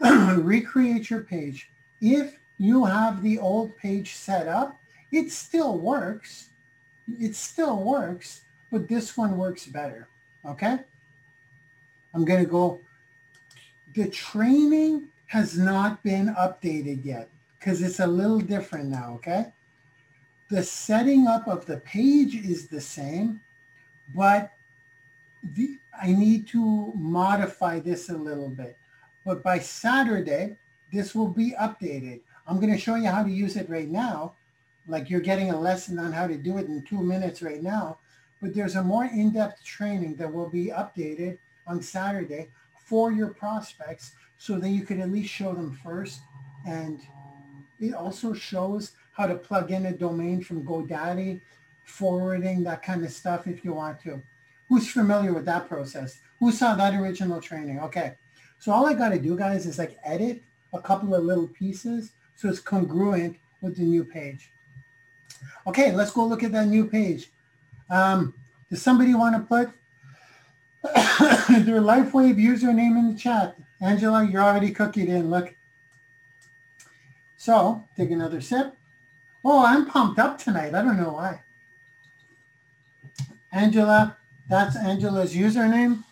recreate 0.00 1.10
your 1.10 1.20
page. 1.20 1.68
If 2.00 2.38
you 2.56 2.86
have 2.86 3.22
the 3.22 3.38
old 3.38 3.76
page 3.76 4.14
set 4.14 4.48
up, 4.48 4.80
it 5.12 5.30
still 5.30 5.76
works. 5.76 6.48
It 7.20 7.36
still 7.36 7.76
works, 7.76 8.40
but 8.72 8.88
this 8.88 9.14
one 9.14 9.36
works 9.36 9.66
better. 9.66 10.08
Okay? 10.46 10.78
I'm 12.14 12.24
going 12.24 12.42
to 12.42 12.50
go. 12.50 12.80
The 13.92 14.08
training 14.08 15.08
has 15.26 15.58
not 15.58 16.02
been 16.02 16.34
updated 16.34 17.04
yet 17.04 17.28
because 17.58 17.82
it's 17.82 18.00
a 18.00 18.06
little 18.06 18.40
different 18.40 18.88
now. 18.88 19.16
Okay? 19.16 19.52
The 20.50 20.62
setting 20.62 21.26
up 21.26 21.48
of 21.48 21.66
the 21.66 21.78
page 21.78 22.34
is 22.34 22.68
the 22.68 22.80
same, 22.80 23.40
but 24.14 24.52
the, 25.42 25.78
I 26.00 26.12
need 26.12 26.46
to 26.48 26.92
modify 26.94 27.80
this 27.80 28.08
a 28.08 28.16
little 28.16 28.48
bit. 28.48 28.76
But 29.24 29.42
by 29.42 29.58
Saturday, 29.58 30.56
this 30.92 31.14
will 31.14 31.28
be 31.28 31.54
updated. 31.60 32.20
I'm 32.46 32.60
going 32.60 32.72
to 32.72 32.78
show 32.78 32.94
you 32.94 33.08
how 33.08 33.22
to 33.22 33.30
use 33.30 33.56
it 33.56 33.68
right 33.70 33.88
now. 33.88 34.34
Like 34.86 35.08
you're 35.08 35.20
getting 35.20 35.50
a 35.50 35.58
lesson 35.58 35.98
on 35.98 36.12
how 36.12 36.26
to 36.26 36.36
do 36.36 36.58
it 36.58 36.66
in 36.66 36.82
two 36.82 37.02
minutes 37.02 37.40
right 37.42 37.62
now. 37.62 37.98
But 38.42 38.54
there's 38.54 38.76
a 38.76 38.82
more 38.82 39.06
in-depth 39.06 39.64
training 39.64 40.16
that 40.16 40.30
will 40.30 40.50
be 40.50 40.66
updated 40.66 41.38
on 41.66 41.80
Saturday 41.80 42.48
for 42.76 43.10
your 43.10 43.28
prospects 43.28 44.12
so 44.36 44.58
that 44.58 44.68
you 44.68 44.82
can 44.82 45.00
at 45.00 45.10
least 45.10 45.32
show 45.32 45.54
them 45.54 45.78
first. 45.82 46.20
And 46.66 47.00
it 47.80 47.94
also 47.94 48.34
shows 48.34 48.92
how 49.14 49.26
to 49.26 49.34
plug 49.36 49.70
in 49.70 49.86
a 49.86 49.92
domain 49.92 50.42
from 50.42 50.64
GoDaddy, 50.64 51.40
forwarding, 51.84 52.64
that 52.64 52.82
kind 52.82 53.04
of 53.04 53.10
stuff 53.10 53.46
if 53.46 53.64
you 53.64 53.72
want 53.72 54.00
to. 54.02 54.22
Who's 54.68 54.90
familiar 54.90 55.32
with 55.32 55.44
that 55.46 55.68
process? 55.68 56.20
Who 56.40 56.50
saw 56.50 56.74
that 56.74 56.94
original 56.94 57.40
training? 57.40 57.80
Okay. 57.80 58.14
So 58.58 58.72
all 58.72 58.86
I 58.86 58.94
got 58.94 59.10
to 59.10 59.18
do, 59.18 59.36
guys, 59.36 59.66
is 59.66 59.78
like 59.78 59.98
edit 60.04 60.42
a 60.72 60.80
couple 60.80 61.14
of 61.14 61.24
little 61.24 61.46
pieces 61.48 62.12
so 62.34 62.48
it's 62.48 62.60
congruent 62.60 63.36
with 63.60 63.76
the 63.76 63.82
new 63.82 64.04
page. 64.04 64.50
Okay, 65.66 65.92
let's 65.92 66.10
go 66.10 66.26
look 66.26 66.42
at 66.42 66.52
that 66.52 66.66
new 66.66 66.86
page. 66.86 67.30
Um, 67.90 68.34
does 68.70 68.82
somebody 68.82 69.14
want 69.14 69.36
to 69.36 69.40
put 69.42 69.70
their 71.64 71.80
LifeWave 71.80 72.36
username 72.36 72.98
in 72.98 73.12
the 73.12 73.18
chat? 73.18 73.56
Angela, 73.80 74.24
you're 74.24 74.42
already 74.42 74.72
cookied 74.72 75.08
in. 75.08 75.30
Look. 75.30 75.54
So 77.36 77.84
take 77.96 78.10
another 78.10 78.40
sip. 78.40 78.74
Oh, 79.44 79.64
I'm 79.64 79.86
pumped 79.86 80.18
up 80.18 80.38
tonight. 80.38 80.74
I 80.74 80.82
don't 80.82 80.96
know 80.96 81.12
why. 81.12 81.40
Angela, 83.52 84.16
that's 84.48 84.76
Angela's 84.76 85.34
username. 85.34 86.02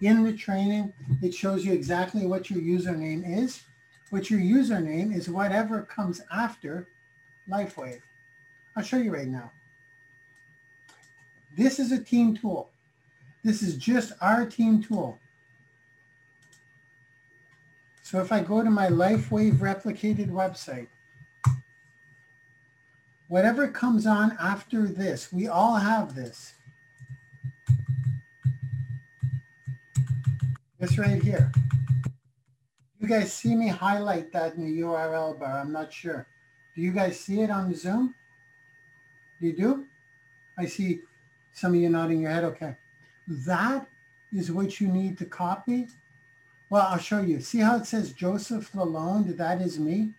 In 0.00 0.24
the 0.24 0.32
training, 0.32 0.92
it 1.22 1.32
shows 1.32 1.64
you 1.64 1.72
exactly 1.72 2.26
what 2.26 2.50
your 2.50 2.60
username 2.60 3.22
is. 3.24 3.62
But 4.10 4.28
your 4.28 4.40
username 4.40 5.16
is 5.16 5.28
whatever 5.28 5.82
comes 5.82 6.20
after 6.32 6.88
LifeWave. 7.48 8.00
I'll 8.76 8.82
show 8.82 8.96
you 8.96 9.12
right 9.12 9.28
now. 9.28 9.50
This 11.56 11.78
is 11.78 11.92
a 11.92 12.02
team 12.02 12.36
tool. 12.36 12.68
This 13.44 13.62
is 13.62 13.76
just 13.76 14.12
our 14.20 14.46
team 14.46 14.82
tool. 14.82 15.18
So 18.02 18.20
if 18.20 18.32
I 18.32 18.40
go 18.40 18.62
to 18.62 18.70
my 18.70 18.88
LifeWave 18.88 19.54
replicated 19.54 20.28
website, 20.28 20.88
whatever 23.28 23.68
comes 23.68 24.06
on 24.06 24.36
after 24.40 24.86
this, 24.86 25.32
we 25.32 25.48
all 25.48 25.76
have 25.76 26.14
this. 26.14 26.54
This 30.78 30.98
right 30.98 31.22
here. 31.22 31.50
You 33.00 33.08
guys 33.08 33.32
see 33.32 33.54
me 33.54 33.68
highlight 33.68 34.32
that 34.32 34.54
in 34.54 34.64
the 34.64 34.80
URL 34.80 35.38
bar? 35.38 35.58
I'm 35.58 35.72
not 35.72 35.92
sure. 35.92 36.26
Do 36.74 36.82
you 36.82 36.92
guys 36.92 37.20
see 37.20 37.42
it 37.42 37.50
on 37.50 37.74
Zoom? 37.74 38.14
You 39.40 39.52
do? 39.52 39.86
I 40.58 40.66
see 40.66 41.00
some 41.52 41.74
of 41.74 41.80
you 41.80 41.88
nodding 41.88 42.22
your 42.22 42.30
head. 42.30 42.44
Okay. 42.44 42.76
That 43.28 43.86
is 44.32 44.50
what 44.50 44.80
you 44.80 44.88
need 44.88 45.18
to 45.18 45.24
copy. 45.24 45.88
Well, 46.70 46.86
I'll 46.88 46.98
show 46.98 47.20
you. 47.20 47.40
See 47.40 47.58
how 47.58 47.76
it 47.76 47.86
says 47.86 48.12
Joseph 48.12 48.72
Lalonde? 48.72 49.36
That 49.36 49.60
is 49.60 49.78
me. 49.78 50.14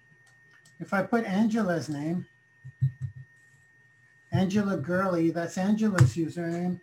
If 0.80 0.94
I 0.94 1.04
put 1.04 1.26
Angela's 1.26 1.90
name, 1.90 2.26
Angela 4.36 4.78
Gurley, 4.78 5.30
that's 5.30 5.58
Angela's 5.58 6.16
username. 6.16 6.80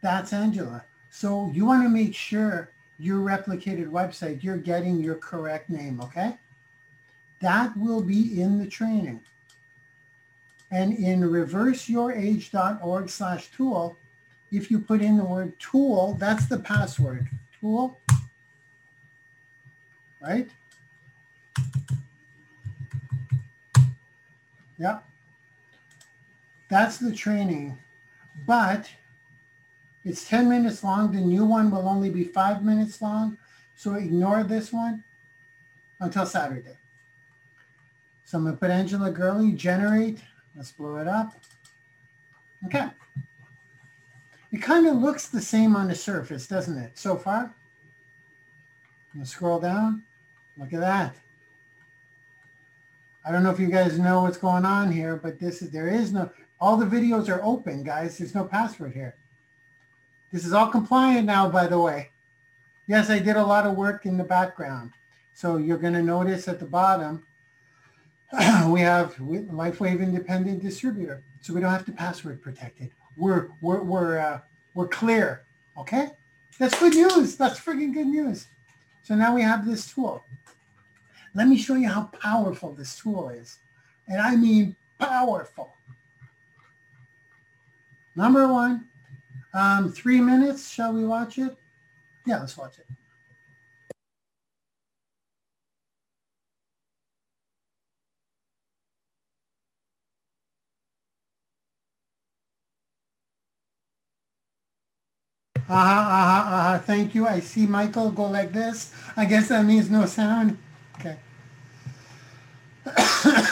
That's 0.00 0.32
Angela. 0.32 0.84
So 1.10 1.50
you 1.52 1.66
want 1.66 1.82
to 1.82 1.88
make 1.88 2.14
sure 2.14 2.70
your 2.98 3.18
replicated 3.18 3.88
website, 3.88 4.42
you're 4.42 4.56
getting 4.56 4.98
your 4.98 5.16
correct 5.16 5.70
name, 5.70 6.00
okay? 6.00 6.36
That 7.40 7.76
will 7.76 8.02
be 8.02 8.40
in 8.40 8.58
the 8.58 8.66
training. 8.66 9.20
And 10.70 10.94
in 10.94 11.20
reverseyourage.org 11.20 13.08
slash 13.08 13.50
tool, 13.50 13.96
if 14.50 14.70
you 14.70 14.78
put 14.80 15.00
in 15.00 15.16
the 15.16 15.24
word 15.24 15.58
tool, 15.58 16.14
that's 16.18 16.46
the 16.46 16.58
password, 16.58 17.28
tool, 17.60 17.98
right? 20.20 20.48
Yeah. 24.78 24.98
That's 26.68 26.98
the 26.98 27.12
training. 27.12 27.78
But 28.46 28.90
it's 30.04 30.28
10 30.28 30.48
minutes 30.48 30.84
long. 30.84 31.12
The 31.12 31.20
new 31.20 31.44
one 31.44 31.70
will 31.70 31.88
only 31.88 32.10
be 32.10 32.24
five 32.24 32.64
minutes 32.64 33.02
long. 33.02 33.38
So 33.76 33.94
ignore 33.94 34.42
this 34.42 34.72
one 34.72 35.04
until 36.00 36.26
Saturday. 36.26 36.76
So 38.24 38.38
I'm 38.38 38.44
going 38.44 38.54
to 38.54 38.60
put 38.60 38.70
Angela 38.70 39.10
Gurley, 39.10 39.52
generate. 39.52 40.18
Let's 40.54 40.72
blow 40.72 40.96
it 40.96 41.08
up. 41.08 41.34
Okay. 42.66 42.88
It 44.50 44.62
kind 44.62 44.86
of 44.86 44.96
looks 44.96 45.28
the 45.28 45.40
same 45.40 45.76
on 45.76 45.88
the 45.88 45.94
surface, 45.94 46.46
doesn't 46.46 46.76
it, 46.76 46.98
so 46.98 47.16
far? 47.16 47.40
I'm 47.44 47.52
going 49.14 49.24
to 49.24 49.30
scroll 49.30 49.60
down. 49.60 50.02
Look 50.56 50.72
at 50.72 50.80
that. 50.80 51.16
I 53.24 53.30
don't 53.30 53.42
know 53.42 53.50
if 53.50 53.60
you 53.60 53.68
guys 53.68 53.98
know 53.98 54.22
what's 54.22 54.38
going 54.38 54.64
on 54.64 54.90
here, 54.90 55.16
but 55.16 55.38
this 55.38 55.60
is, 55.60 55.70
there 55.70 55.88
is 55.88 56.12
no, 56.12 56.30
all 56.60 56.76
the 56.76 56.86
videos 56.86 57.28
are 57.28 57.42
open, 57.42 57.82
guys. 57.82 58.18
There's 58.18 58.34
no 58.34 58.44
password 58.44 58.92
here. 58.92 59.14
This 60.32 60.44
is 60.44 60.52
all 60.52 60.68
compliant 60.68 61.26
now, 61.26 61.48
by 61.48 61.66
the 61.66 61.78
way. 61.78 62.10
Yes, 62.86 63.10
I 63.10 63.18
did 63.18 63.36
a 63.36 63.44
lot 63.44 63.66
of 63.66 63.76
work 63.76 64.06
in 64.06 64.16
the 64.16 64.24
background. 64.24 64.92
So 65.34 65.56
you're 65.56 65.78
going 65.78 65.94
to 65.94 66.02
notice 66.02 66.48
at 66.48 66.58
the 66.58 66.66
bottom, 66.66 67.24
we 68.68 68.80
have 68.80 69.14
LifeWave 69.16 70.00
Independent 70.00 70.62
Distributor. 70.62 71.22
So 71.40 71.54
we 71.54 71.60
don't 71.60 71.70
have 71.70 71.86
to 71.86 71.92
password 71.92 72.42
protect 72.42 72.80
it. 72.80 72.90
We're, 73.16 73.48
we're, 73.60 73.82
we're, 73.82 74.18
uh, 74.18 74.40
we're 74.74 74.88
clear. 74.88 75.44
Okay? 75.76 76.08
That's 76.58 76.78
good 76.78 76.94
news. 76.94 77.36
That's 77.36 77.60
freaking 77.60 77.94
good 77.94 78.08
news. 78.08 78.46
So 79.02 79.14
now 79.14 79.34
we 79.34 79.42
have 79.42 79.64
this 79.64 79.92
tool. 79.92 80.24
Let 81.34 81.46
me 81.48 81.56
show 81.56 81.74
you 81.74 81.88
how 81.88 82.10
powerful 82.20 82.72
this 82.72 82.98
tool 82.98 83.28
is. 83.28 83.58
And 84.08 84.20
I 84.20 84.34
mean 84.34 84.74
powerful. 84.98 85.72
Number 88.18 88.48
one, 88.48 88.84
um, 89.54 89.92
three 89.92 90.20
minutes. 90.20 90.68
Shall 90.68 90.92
we 90.92 91.04
watch 91.04 91.38
it? 91.38 91.56
Yeah, 92.26 92.40
let's 92.40 92.56
watch 92.56 92.76
it. 92.80 92.86
Uh-huh, 105.68 105.76
uh-huh, 105.76 106.56
uh-huh. 106.56 106.78
Thank 106.80 107.14
you. 107.14 107.28
I 107.28 107.38
see 107.38 107.68
Michael 107.68 108.10
go 108.10 108.24
like 108.24 108.52
this. 108.52 108.92
I 109.16 109.26
guess 109.26 109.46
that 109.46 109.64
means 109.64 109.88
no 109.90 110.06
sound. 110.06 110.58
Okay. 110.98 111.16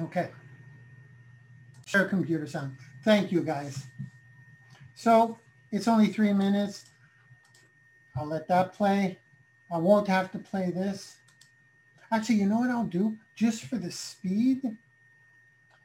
okay. 0.00 0.30
Share 1.84 2.06
computer 2.06 2.46
sound. 2.46 2.74
Thank 3.04 3.32
you, 3.32 3.42
guys. 3.42 3.86
So 4.94 5.38
it's 5.70 5.88
only 5.88 6.08
three 6.08 6.32
minutes. 6.32 6.84
I'll 8.16 8.26
let 8.26 8.48
that 8.48 8.72
play. 8.72 9.18
I 9.70 9.78
won't 9.78 10.08
have 10.08 10.32
to 10.32 10.38
play 10.38 10.70
this. 10.70 11.16
Actually, 12.10 12.36
you 12.36 12.46
know 12.46 12.58
what 12.58 12.70
I'll 12.70 12.84
do? 12.84 13.16
Just 13.36 13.64
for 13.64 13.76
the 13.76 13.90
speed, 13.90 14.62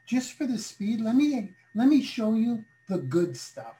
just 0.06 0.32
for 0.32 0.46
the 0.46 0.58
speed, 0.58 1.00
let 1.00 1.14
me 1.14 1.52
let 1.74 1.88
me 1.88 2.02
show 2.02 2.34
you 2.34 2.64
the 2.88 2.98
good 2.98 3.36
stuff. 3.36 3.76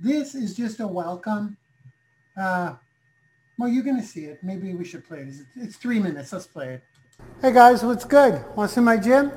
This 0.00 0.34
is 0.34 0.54
just 0.54 0.80
a 0.80 0.86
welcome. 0.86 1.56
Uh, 2.36 2.74
well, 3.58 3.68
you're 3.68 3.82
going 3.82 4.00
to 4.00 4.06
see 4.06 4.26
it. 4.26 4.42
Maybe 4.44 4.72
we 4.74 4.84
should 4.84 5.06
play 5.06 5.20
it. 5.20 5.34
It's, 5.56 5.76
three 5.76 5.98
minutes. 5.98 6.32
Let's 6.32 6.46
play 6.46 6.74
it. 6.74 6.82
Hey 7.42 7.52
guys, 7.52 7.82
what's 7.82 8.04
good? 8.04 8.44
Want 8.54 8.70
to 8.70 8.74
see 8.76 8.80
my 8.80 8.96
gym? 8.96 9.32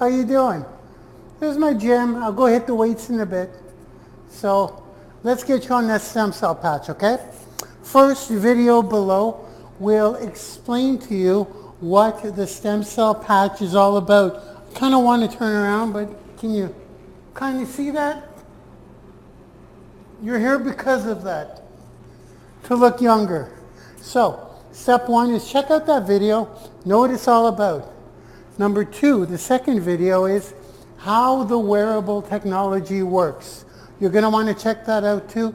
How 0.00 0.06
you 0.06 0.24
doing? 0.24 0.64
Here's 1.42 1.58
my 1.58 1.74
gym. 1.74 2.14
I'll 2.14 2.32
go 2.32 2.46
hit 2.46 2.68
the 2.68 2.74
weights 2.76 3.10
in 3.10 3.18
a 3.18 3.26
bit. 3.26 3.50
So 4.30 4.80
let's 5.24 5.42
get 5.42 5.64
you 5.64 5.74
on 5.74 5.88
that 5.88 6.00
stem 6.00 6.30
cell 6.30 6.54
patch, 6.54 6.88
okay? 6.88 7.18
First 7.82 8.30
video 8.30 8.80
below 8.80 9.44
will 9.80 10.14
explain 10.14 10.98
to 10.98 11.16
you 11.16 11.42
what 11.80 12.36
the 12.36 12.46
stem 12.46 12.84
cell 12.84 13.12
patch 13.12 13.60
is 13.60 13.74
all 13.74 13.96
about. 13.96 14.36
I 14.36 14.78
kind 14.78 14.94
of 14.94 15.02
want 15.02 15.28
to 15.28 15.36
turn 15.36 15.50
around, 15.50 15.92
but 15.92 16.08
can 16.38 16.54
you 16.54 16.72
kind 17.34 17.60
of 17.60 17.66
see 17.66 17.90
that? 17.90 18.22
You're 20.22 20.38
here 20.38 20.60
because 20.60 21.06
of 21.06 21.24
that, 21.24 21.64
to 22.66 22.76
look 22.76 23.00
younger. 23.00 23.50
So 24.00 24.48
step 24.70 25.08
one 25.08 25.34
is 25.34 25.50
check 25.50 25.72
out 25.72 25.86
that 25.86 26.06
video, 26.06 26.56
know 26.84 27.00
what 27.00 27.10
it's 27.10 27.26
all 27.26 27.48
about. 27.48 27.92
Number 28.58 28.84
two, 28.84 29.26
the 29.26 29.38
second 29.38 29.80
video 29.80 30.26
is 30.26 30.54
how 31.02 31.42
the 31.42 31.58
wearable 31.58 32.22
technology 32.22 33.02
works. 33.02 33.64
You're 33.98 34.10
going 34.10 34.22
to 34.22 34.30
want 34.30 34.56
to 34.56 34.62
check 34.62 34.86
that 34.86 35.02
out 35.02 35.28
too. 35.28 35.52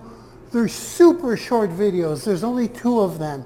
They're 0.51 0.67
super 0.67 1.37
short 1.37 1.69
videos. 1.69 2.25
There's 2.25 2.43
only 2.43 2.67
two 2.67 2.99
of 2.99 3.17
them. 3.17 3.45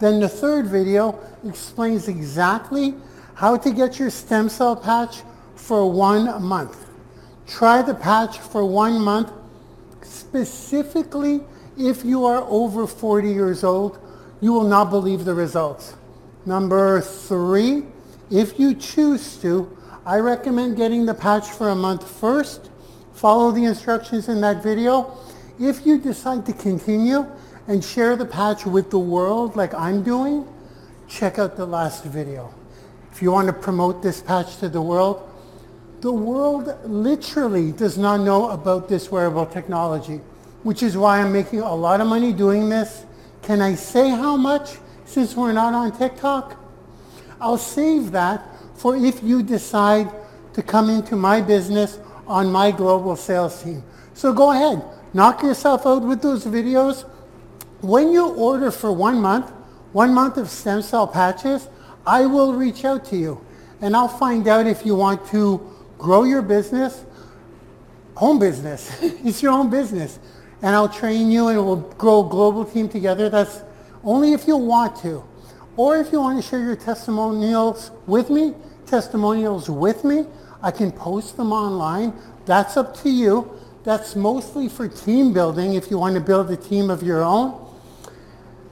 Then 0.00 0.18
the 0.18 0.28
third 0.28 0.66
video 0.66 1.16
explains 1.46 2.08
exactly 2.08 2.94
how 3.34 3.56
to 3.58 3.72
get 3.72 3.96
your 3.96 4.10
stem 4.10 4.48
cell 4.48 4.74
patch 4.74 5.22
for 5.54 5.88
one 5.88 6.42
month. 6.42 6.90
Try 7.46 7.80
the 7.80 7.94
patch 7.94 8.38
for 8.38 8.64
one 8.64 9.00
month 9.00 9.30
specifically 10.02 11.42
if 11.78 12.04
you 12.04 12.24
are 12.24 12.42
over 12.48 12.88
40 12.88 13.30
years 13.30 13.62
old. 13.62 14.00
You 14.40 14.52
will 14.52 14.68
not 14.68 14.90
believe 14.90 15.24
the 15.24 15.34
results. 15.34 15.94
Number 16.44 17.00
three, 17.00 17.84
if 18.32 18.58
you 18.58 18.74
choose 18.74 19.36
to, 19.42 19.75
I 20.06 20.20
recommend 20.20 20.76
getting 20.76 21.04
the 21.04 21.14
patch 21.14 21.48
for 21.48 21.70
a 21.70 21.74
month 21.74 22.08
first. 22.08 22.70
Follow 23.12 23.50
the 23.50 23.64
instructions 23.64 24.28
in 24.28 24.40
that 24.42 24.62
video. 24.62 25.18
If 25.58 25.84
you 25.84 25.98
decide 25.98 26.46
to 26.46 26.52
continue 26.52 27.26
and 27.66 27.84
share 27.84 28.14
the 28.14 28.24
patch 28.24 28.64
with 28.64 28.92
the 28.92 29.00
world 29.00 29.56
like 29.56 29.74
I'm 29.74 30.04
doing, 30.04 30.46
check 31.08 31.40
out 31.40 31.56
the 31.56 31.66
last 31.66 32.04
video. 32.04 32.54
If 33.10 33.20
you 33.20 33.32
want 33.32 33.48
to 33.48 33.52
promote 33.52 34.00
this 34.00 34.20
patch 34.20 34.58
to 34.58 34.68
the 34.68 34.80
world, 34.80 35.28
the 36.02 36.12
world 36.12 36.72
literally 36.84 37.72
does 37.72 37.98
not 37.98 38.20
know 38.20 38.50
about 38.50 38.88
this 38.88 39.10
wearable 39.10 39.46
technology, 39.46 40.20
which 40.62 40.84
is 40.84 40.96
why 40.96 41.20
I'm 41.20 41.32
making 41.32 41.62
a 41.62 41.74
lot 41.74 42.00
of 42.00 42.06
money 42.06 42.32
doing 42.32 42.68
this. 42.68 43.04
Can 43.42 43.60
I 43.60 43.74
say 43.74 44.10
how 44.10 44.36
much 44.36 44.76
since 45.04 45.34
we're 45.34 45.52
not 45.52 45.74
on 45.74 45.90
TikTok? 45.98 46.62
I'll 47.40 47.58
save 47.58 48.12
that 48.12 48.55
for 48.76 48.96
if 48.96 49.22
you 49.22 49.42
decide 49.42 50.10
to 50.52 50.62
come 50.62 50.88
into 50.90 51.16
my 51.16 51.40
business 51.40 51.98
on 52.26 52.50
my 52.50 52.70
global 52.70 53.16
sales 53.16 53.62
team. 53.62 53.82
So 54.14 54.32
go 54.32 54.52
ahead, 54.52 54.82
knock 55.12 55.42
yourself 55.42 55.86
out 55.86 56.02
with 56.02 56.22
those 56.22 56.44
videos. 56.44 57.02
When 57.80 58.12
you 58.12 58.28
order 58.28 58.70
for 58.70 58.92
one 58.92 59.20
month, 59.20 59.50
one 59.92 60.12
month 60.14 60.36
of 60.36 60.48
stem 60.48 60.82
cell 60.82 61.06
patches, 61.06 61.68
I 62.06 62.26
will 62.26 62.54
reach 62.54 62.84
out 62.84 63.04
to 63.06 63.16
you 63.16 63.44
and 63.80 63.96
I'll 63.96 64.08
find 64.08 64.46
out 64.48 64.66
if 64.66 64.86
you 64.86 64.94
want 64.94 65.26
to 65.28 65.60
grow 65.98 66.24
your 66.24 66.42
business, 66.42 67.04
home 68.14 68.38
business. 68.38 68.90
it's 69.02 69.42
your 69.42 69.52
own 69.52 69.70
business. 69.70 70.18
And 70.62 70.74
I'll 70.74 70.88
train 70.88 71.30
you 71.30 71.48
and 71.48 71.64
we'll 71.64 71.76
grow 71.76 72.26
a 72.26 72.28
global 72.28 72.64
team 72.64 72.88
together. 72.88 73.28
That's 73.28 73.60
only 74.02 74.32
if 74.32 74.46
you 74.46 74.56
want 74.56 74.96
to. 75.02 75.22
Or 75.76 75.98
if 75.98 76.10
you 76.10 76.20
want 76.20 76.42
to 76.42 76.48
share 76.48 76.60
your 76.60 76.76
testimonials 76.76 77.90
with 78.06 78.30
me, 78.30 78.54
testimonials 78.86 79.68
with 79.68 80.04
me, 80.04 80.26
I 80.62 80.70
can 80.70 80.90
post 80.90 81.36
them 81.36 81.52
online. 81.52 82.14
That's 82.46 82.76
up 82.76 82.96
to 83.02 83.10
you. 83.10 83.50
That's 83.84 84.16
mostly 84.16 84.68
for 84.68 84.88
team 84.88 85.32
building 85.32 85.74
if 85.74 85.90
you 85.90 85.98
want 85.98 86.14
to 86.14 86.20
build 86.20 86.50
a 86.50 86.56
team 86.56 86.90
of 86.90 87.02
your 87.02 87.22
own. 87.22 87.62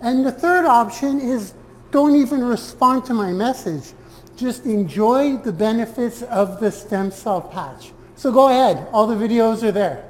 And 0.01 0.25
the 0.25 0.33
third 0.33 0.65
option 0.65 1.21
is 1.21 1.55
don't 1.91 2.17
even 2.17 2.43
respond 2.43 3.05
to 3.07 3.15
my 3.15 3.33
message. 3.33 3.93
Just 4.37 4.65
enjoy 4.65 5.37
the 5.37 5.53
benefits 5.53 6.23
of 6.23 6.59
the 6.59 6.73
stem 6.73 7.11
cell 7.11 7.41
patch. 7.41 7.93
So 8.17 8.33
go 8.33 8.49
ahead. 8.49 8.89
All 8.93 9.07
the 9.07 9.15
videos 9.15 9.63
are 9.63 9.73
there. 9.73 10.05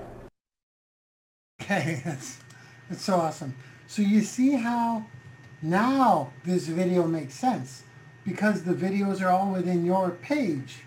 Okay, 1.61 2.01
that's, 2.05 2.38
that's 2.88 3.03
so 3.03 3.16
awesome. 3.16 3.55
So 3.86 4.03
you 4.03 4.22
see 4.22 4.53
how 4.53 5.05
now 5.65 6.31
this 6.45 6.67
video 6.67 7.07
makes 7.07 7.35
sense 7.35 7.85
because 8.25 8.62
the 8.62 8.75
videos 8.75 9.23
are 9.23 9.31
all 9.31 9.51
within 9.51 9.85
your 9.85 10.11
page. 10.11 10.83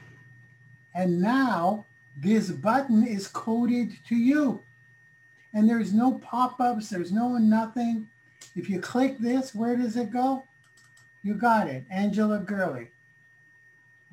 And 0.94 1.20
now 1.20 1.86
this 2.16 2.52
button 2.52 3.06
is 3.06 3.28
coded 3.28 3.98
to 4.08 4.16
you. 4.16 4.62
And 5.54 5.68
there's 5.68 5.94
no 5.94 6.20
pop-ups, 6.20 6.90
there's 6.90 7.12
no 7.12 7.38
nothing. 7.38 8.08
If 8.56 8.70
you 8.70 8.80
click 8.80 9.18
this, 9.18 9.56
where 9.56 9.76
does 9.76 9.98
it 9.98 10.12
go? 10.12 10.44
You 11.24 11.34
got 11.34 11.68
it, 11.68 11.84
Angela 11.90 12.40
Gurley. 12.40 12.90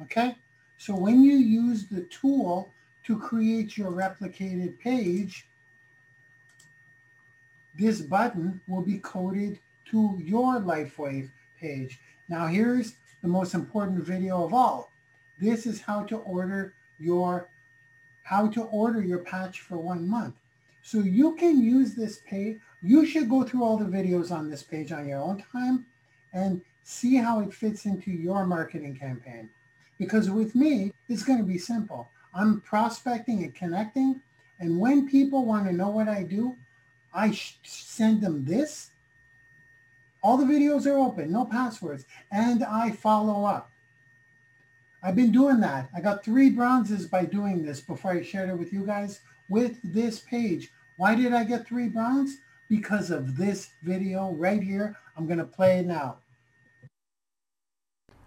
Okay? 0.03 0.37
So 0.79 0.95
when 0.95 1.23
you 1.23 1.37
use 1.37 1.87
the 1.87 2.03
tool 2.03 2.71
to 3.05 3.19
create 3.19 3.77
your 3.77 3.91
replicated 3.91 4.79
page, 4.79 5.47
this 7.75 8.01
button 8.01 8.61
will 8.67 8.83
be 8.83 8.99
coded 8.99 9.59
to 9.95 10.19
your 10.21 10.61
LifeWave 10.61 11.31
page. 11.61 12.01
Now 12.29 12.49
here's 12.49 12.95
the 13.23 13.29
most 13.29 13.55
important 13.55 14.03
video 14.03 14.45
of 14.45 14.53
all. 14.53 14.91
This 15.41 15.67
is 15.67 15.81
how 15.81 16.03
to 16.05 16.17
order 16.17 16.75
your 16.99 17.49
how 18.25 18.49
to 18.49 18.65
order 18.65 19.01
your 19.01 19.21
patch 19.21 19.61
for 19.61 19.79
one 19.79 20.09
month. 20.09 20.35
So 20.83 20.99
you 20.99 21.37
can 21.37 21.63
use 21.63 21.95
this 21.95 22.19
page. 22.29 22.59
You 22.83 23.07
should 23.07 23.31
go 23.31 23.45
through 23.45 23.63
all 23.63 23.77
the 23.77 23.85
videos 23.85 24.33
on 24.33 24.51
this 24.51 24.65
page 24.65 24.91
on 24.91 25.07
your 25.07 25.21
own 25.21 25.45
time 25.53 25.87
and 26.33 26.61
see 26.83 27.15
how 27.15 27.39
it 27.41 27.55
fits 27.55 27.85
into 27.85 28.11
your 28.11 28.45
marketing 28.47 28.97
campaign. 28.97 29.49
Because 29.99 30.29
with 30.29 30.57
me, 30.57 30.93
it's 31.09 31.23
going 31.23 31.39
to 31.39 31.45
be 31.45 31.59
simple. 31.59 32.09
I'm 32.35 32.63
prospecting 32.63 33.45
and 33.45 33.55
connecting. 33.55 34.21
And 34.59 34.81
when 34.81 35.09
people 35.09 35.45
want 35.45 35.67
to 35.67 35.73
know 35.73 35.91
what 35.91 36.09
I 36.09 36.25
do, 36.25 36.57
I 37.13 37.31
send 37.63 38.23
them 38.23 38.45
this 38.45 38.91
all 40.25 40.39
the 40.39 40.47
videos 40.47 40.87
are 40.87 40.99
open, 40.99 41.31
no 41.31 41.45
passwords, 41.45 42.07
and 42.33 42.65
I 42.65 42.91
follow 42.91 43.45
up. 43.45 43.69
I've 45.03 45.15
been 45.15 45.33
doing 45.33 45.61
that. 45.61 45.91
I 45.95 46.01
got 46.01 46.25
three 46.25 46.49
bronzes 46.49 47.07
by 47.07 47.27
doing 47.27 47.63
this 47.63 47.83
before 47.83 48.13
I 48.13 48.23
shared 48.23 48.49
it 48.49 48.59
with 48.59 48.73
you 48.73 48.87
guys 48.87 49.21
with 49.51 49.79
this 49.85 50.21
page. 50.21 50.71
Why 50.97 51.15
did 51.15 51.35
I 51.35 51.45
get 51.45 51.67
three 51.67 51.89
bronze? 51.89 52.39
Because 52.71 53.11
of 53.11 53.37
this 53.37 53.69
video 53.83 54.33
right 54.33 54.63
here. 54.63 54.97
I'm 55.15 55.27
going 55.27 55.39
to 55.39 55.45
play 55.45 55.81
it 55.81 55.87
now. 55.87 56.17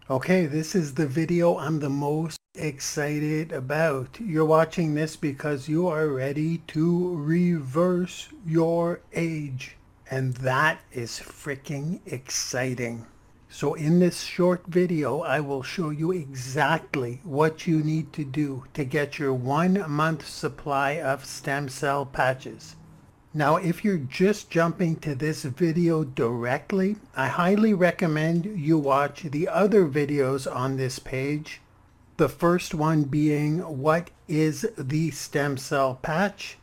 Okay, 0.07 0.45
this 0.45 0.75
is 0.75 0.93
the 0.93 1.07
video 1.07 1.57
I'm 1.57 1.79
the 1.79 1.89
most 1.89 2.37
excited 2.53 3.51
about. 3.51 4.19
You're 4.19 4.45
watching 4.45 4.93
this 4.93 5.15
because 5.15 5.67
you 5.67 5.87
are 5.87 6.07
ready 6.07 6.59
to 6.67 7.15
reverse 7.17 8.29
your 8.45 9.01
age. 9.13 9.76
And 10.09 10.35
that 10.35 10.79
is 10.91 11.19
freaking 11.19 11.99
exciting. 12.05 13.05
So 13.49 13.73
in 13.73 13.99
this 13.99 14.21
short 14.21 14.65
video, 14.67 15.21
I 15.21 15.39
will 15.39 15.63
show 15.63 15.89
you 15.89 16.11
exactly 16.11 17.21
what 17.23 17.65
you 17.65 17.79
need 17.79 18.11
to 18.13 18.23
do 18.25 18.65
to 18.73 18.83
get 18.83 19.19
your 19.19 19.33
one 19.33 19.89
month 19.89 20.27
supply 20.27 21.01
of 21.01 21.25
stem 21.25 21.69
cell 21.69 22.05
patches. 22.05 22.75
Now, 23.33 23.57
if 23.57 23.83
you're 23.83 23.97
just 23.97 24.49
jumping 24.49 24.95
to 24.97 25.13
this 25.13 25.43
video 25.43 26.03
directly, 26.03 26.97
I 27.15 27.27
highly 27.27 27.73
recommend 27.73 28.45
you 28.45 28.77
watch 28.77 29.23
the 29.23 29.47
other 29.47 29.85
videos 29.85 30.53
on 30.53 30.77
this 30.77 30.99
page. 30.99 31.61
The 32.17 32.29
first 32.29 32.73
one 32.73 33.03
being 33.03 33.59
what 33.59 34.09
is 34.27 34.65
the 34.77 35.11
stem 35.11 35.57
cell 35.57 35.95
patch? 36.01 36.57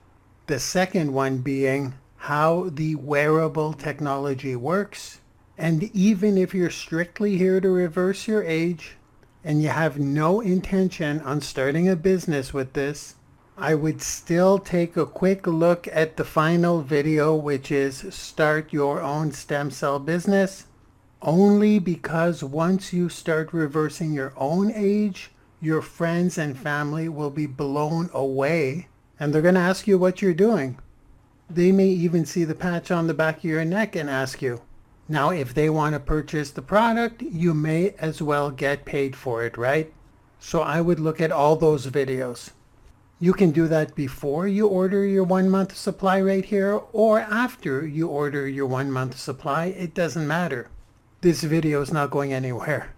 The 0.46 0.58
second 0.58 1.12
one 1.12 1.38
being 1.38 1.94
how 2.24 2.70
the 2.70 2.94
wearable 2.94 3.74
technology 3.74 4.56
works. 4.56 5.20
And 5.58 5.82
even 5.94 6.38
if 6.38 6.54
you're 6.54 6.70
strictly 6.70 7.36
here 7.36 7.60
to 7.60 7.68
reverse 7.68 8.26
your 8.26 8.42
age 8.42 8.96
and 9.44 9.62
you 9.62 9.68
have 9.68 9.98
no 9.98 10.40
intention 10.40 11.20
on 11.20 11.42
starting 11.42 11.86
a 11.86 11.96
business 11.96 12.54
with 12.54 12.72
this, 12.72 13.16
I 13.58 13.74
would 13.74 14.00
still 14.00 14.58
take 14.58 14.96
a 14.96 15.04
quick 15.04 15.46
look 15.46 15.86
at 15.92 16.16
the 16.16 16.24
final 16.24 16.80
video, 16.80 17.34
which 17.34 17.70
is 17.70 18.14
start 18.14 18.72
your 18.72 19.02
own 19.02 19.32
stem 19.32 19.70
cell 19.70 19.98
business, 19.98 20.64
only 21.20 21.78
because 21.78 22.42
once 22.42 22.90
you 22.90 23.10
start 23.10 23.52
reversing 23.52 24.14
your 24.14 24.32
own 24.38 24.72
age, 24.74 25.30
your 25.60 25.82
friends 25.82 26.38
and 26.38 26.56
family 26.56 27.06
will 27.06 27.30
be 27.30 27.46
blown 27.46 28.08
away 28.14 28.88
and 29.20 29.32
they're 29.32 29.42
going 29.42 29.54
to 29.56 29.60
ask 29.60 29.86
you 29.86 29.98
what 29.98 30.22
you're 30.22 30.32
doing. 30.32 30.78
They 31.50 31.72
may 31.72 31.88
even 31.88 32.24
see 32.24 32.44
the 32.44 32.54
patch 32.54 32.90
on 32.90 33.06
the 33.06 33.14
back 33.14 33.38
of 33.38 33.44
your 33.44 33.64
neck 33.64 33.94
and 33.94 34.08
ask 34.08 34.40
you. 34.40 34.62
Now, 35.08 35.30
if 35.30 35.52
they 35.52 35.68
want 35.68 35.92
to 35.92 36.00
purchase 36.00 36.50
the 36.50 36.62
product, 36.62 37.20
you 37.20 37.52
may 37.52 37.94
as 37.98 38.22
well 38.22 38.50
get 38.50 38.86
paid 38.86 39.14
for 39.14 39.44
it, 39.44 39.58
right? 39.58 39.92
So 40.40 40.62
I 40.62 40.80
would 40.80 40.98
look 40.98 41.20
at 41.20 41.32
all 41.32 41.56
those 41.56 41.86
videos. 41.88 42.50
You 43.20 43.32
can 43.32 43.52
do 43.52 43.68
that 43.68 43.94
before 43.94 44.48
you 44.48 44.66
order 44.66 45.04
your 45.04 45.24
one 45.24 45.48
month 45.48 45.76
supply 45.76 46.20
right 46.20 46.44
here 46.44 46.80
or 46.92 47.20
after 47.20 47.86
you 47.86 48.08
order 48.08 48.48
your 48.48 48.66
one 48.66 48.90
month 48.90 49.18
supply. 49.18 49.66
It 49.66 49.94
doesn't 49.94 50.26
matter. 50.26 50.68
This 51.20 51.42
video 51.42 51.80
is 51.80 51.92
not 51.92 52.10
going 52.10 52.32
anywhere. 52.32 52.94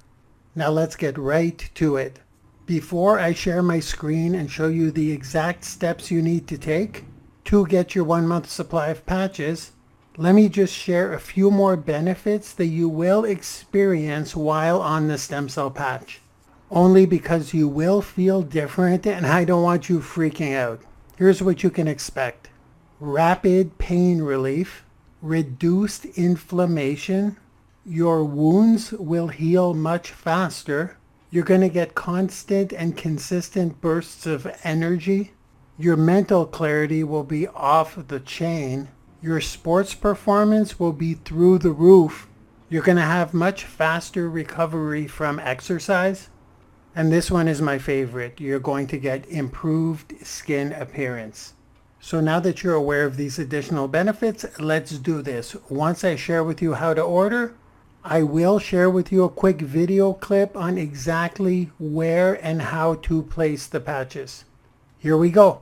Now 0.55 0.71
let's 0.71 0.97
get 0.97 1.19
right 1.19 1.59
to 1.75 1.97
it. 1.97 2.21
Before 2.65 3.19
I 3.19 3.33
share 3.33 3.63
my 3.63 3.79
screen 3.79 4.35
and 4.35 4.51
show 4.51 4.69
you 4.69 4.91
the 4.91 5.13
exact 5.13 5.65
steps 5.65 6.11
you 6.11 6.23
need 6.23 6.49
to 6.49 6.59
take, 6.59 7.05
to 7.47 7.67
get 7.67 7.95
your 7.95 8.05
one 8.05 8.27
month 8.27 8.49
supply 8.51 8.89
of 8.89 9.07
patches, 9.07 9.73
let 10.17 10.35
me 10.35 10.49
just 10.49 10.75
share 10.75 11.13
a 11.13 11.21
few 11.21 11.51
more 11.51 11.77
benefits 11.77 12.53
that 12.53 12.67
you 12.67 12.89
will 12.89 13.25
experience 13.25 14.35
while 14.37 14.81
on 14.81 15.09
the 15.09 15.19
stem 15.19 15.49
cell 15.49 15.71
patch. 15.71 16.21
only 16.71 17.07
because 17.07 17.55
you 17.55 17.69
will 17.69 18.03
feel 18.03 18.43
different 18.43 19.07
and 19.07 19.27
I 19.27 19.45
don't 19.45 19.63
want 19.63 19.89
you 19.89 20.01
freaking 20.01 20.55
out. 20.57 20.81
Here's 21.17 21.43
what 21.43 21.63
you 21.63 21.71
can 21.71 21.89
expect. 21.89 22.49
Rapid 22.99 23.79
pain 23.79 24.23
relief, 24.23 24.85
reduced 25.23 26.05
inflammation, 26.05 27.37
your 27.85 28.25
wounds 28.25 28.93
will 28.93 29.29
heal 29.29 29.75
much 29.75 30.11
faster. 30.11 30.97
You're 31.31 31.45
going 31.45 31.61
to 31.61 31.69
get 31.69 31.95
constant 31.95 32.73
and 32.73 32.97
consistent 32.97 33.81
bursts 33.81 34.27
of 34.27 34.47
energy. 34.65 35.33
Your 35.79 35.97
mental 35.99 36.47
clarity 36.47 37.05
will 37.05 37.25
be 37.25 37.47
off 37.49 38.09
the 38.09 38.21
chain. 38.21 38.89
Your 39.21 39.43
sports 39.43 39.93
performance 39.93 40.81
will 40.81 40.95
be 40.95 41.15
through 41.15 41.59
the 41.59 41.71
roof. 41.71 42.29
You're 42.71 42.83
going 42.83 42.97
to 42.97 43.03
have 43.03 43.35
much 43.35 43.65
faster 43.65 44.31
recovery 44.31 45.07
from 45.07 45.39
exercise. 45.39 46.31
And 46.95 47.13
this 47.13 47.31
one 47.31 47.47
is 47.47 47.61
my 47.61 47.79
favorite. 47.79 48.41
You're 48.41 48.59
going 48.59 48.87
to 48.87 48.97
get 48.97 49.29
improved 49.29 50.15
skin 50.27 50.73
appearance. 50.73 51.53
So 52.01 52.23
now 52.23 52.41
that 52.41 52.63
you're 52.63 52.75
aware 52.75 53.05
of 53.05 53.19
these 53.19 53.39
additional 53.39 53.87
benefits, 53.87 54.47
let's 54.59 54.93
do 54.93 55.21
this. 55.21 55.57
Once 55.69 56.05
I 56.05 56.17
share 56.17 56.43
with 56.43 56.63
you 56.63 56.73
how 56.73 56.95
to 56.95 57.03
order, 57.03 57.55
I 58.03 58.23
will 58.23 58.59
share 58.59 58.89
with 58.89 59.13
you 59.13 59.25
a 59.25 59.29
quick 59.29 59.61
video 59.61 60.15
clip 60.15 60.57
on 60.57 60.79
exactly 60.79 61.71
where 61.79 62.33
and 62.43 62.63
how 62.63 62.95
to 62.95 63.23
place 63.25 63.67
the 63.67 63.81
patches. 63.81 64.47
Here 64.99 65.19
we 65.19 65.29
go. 65.29 65.61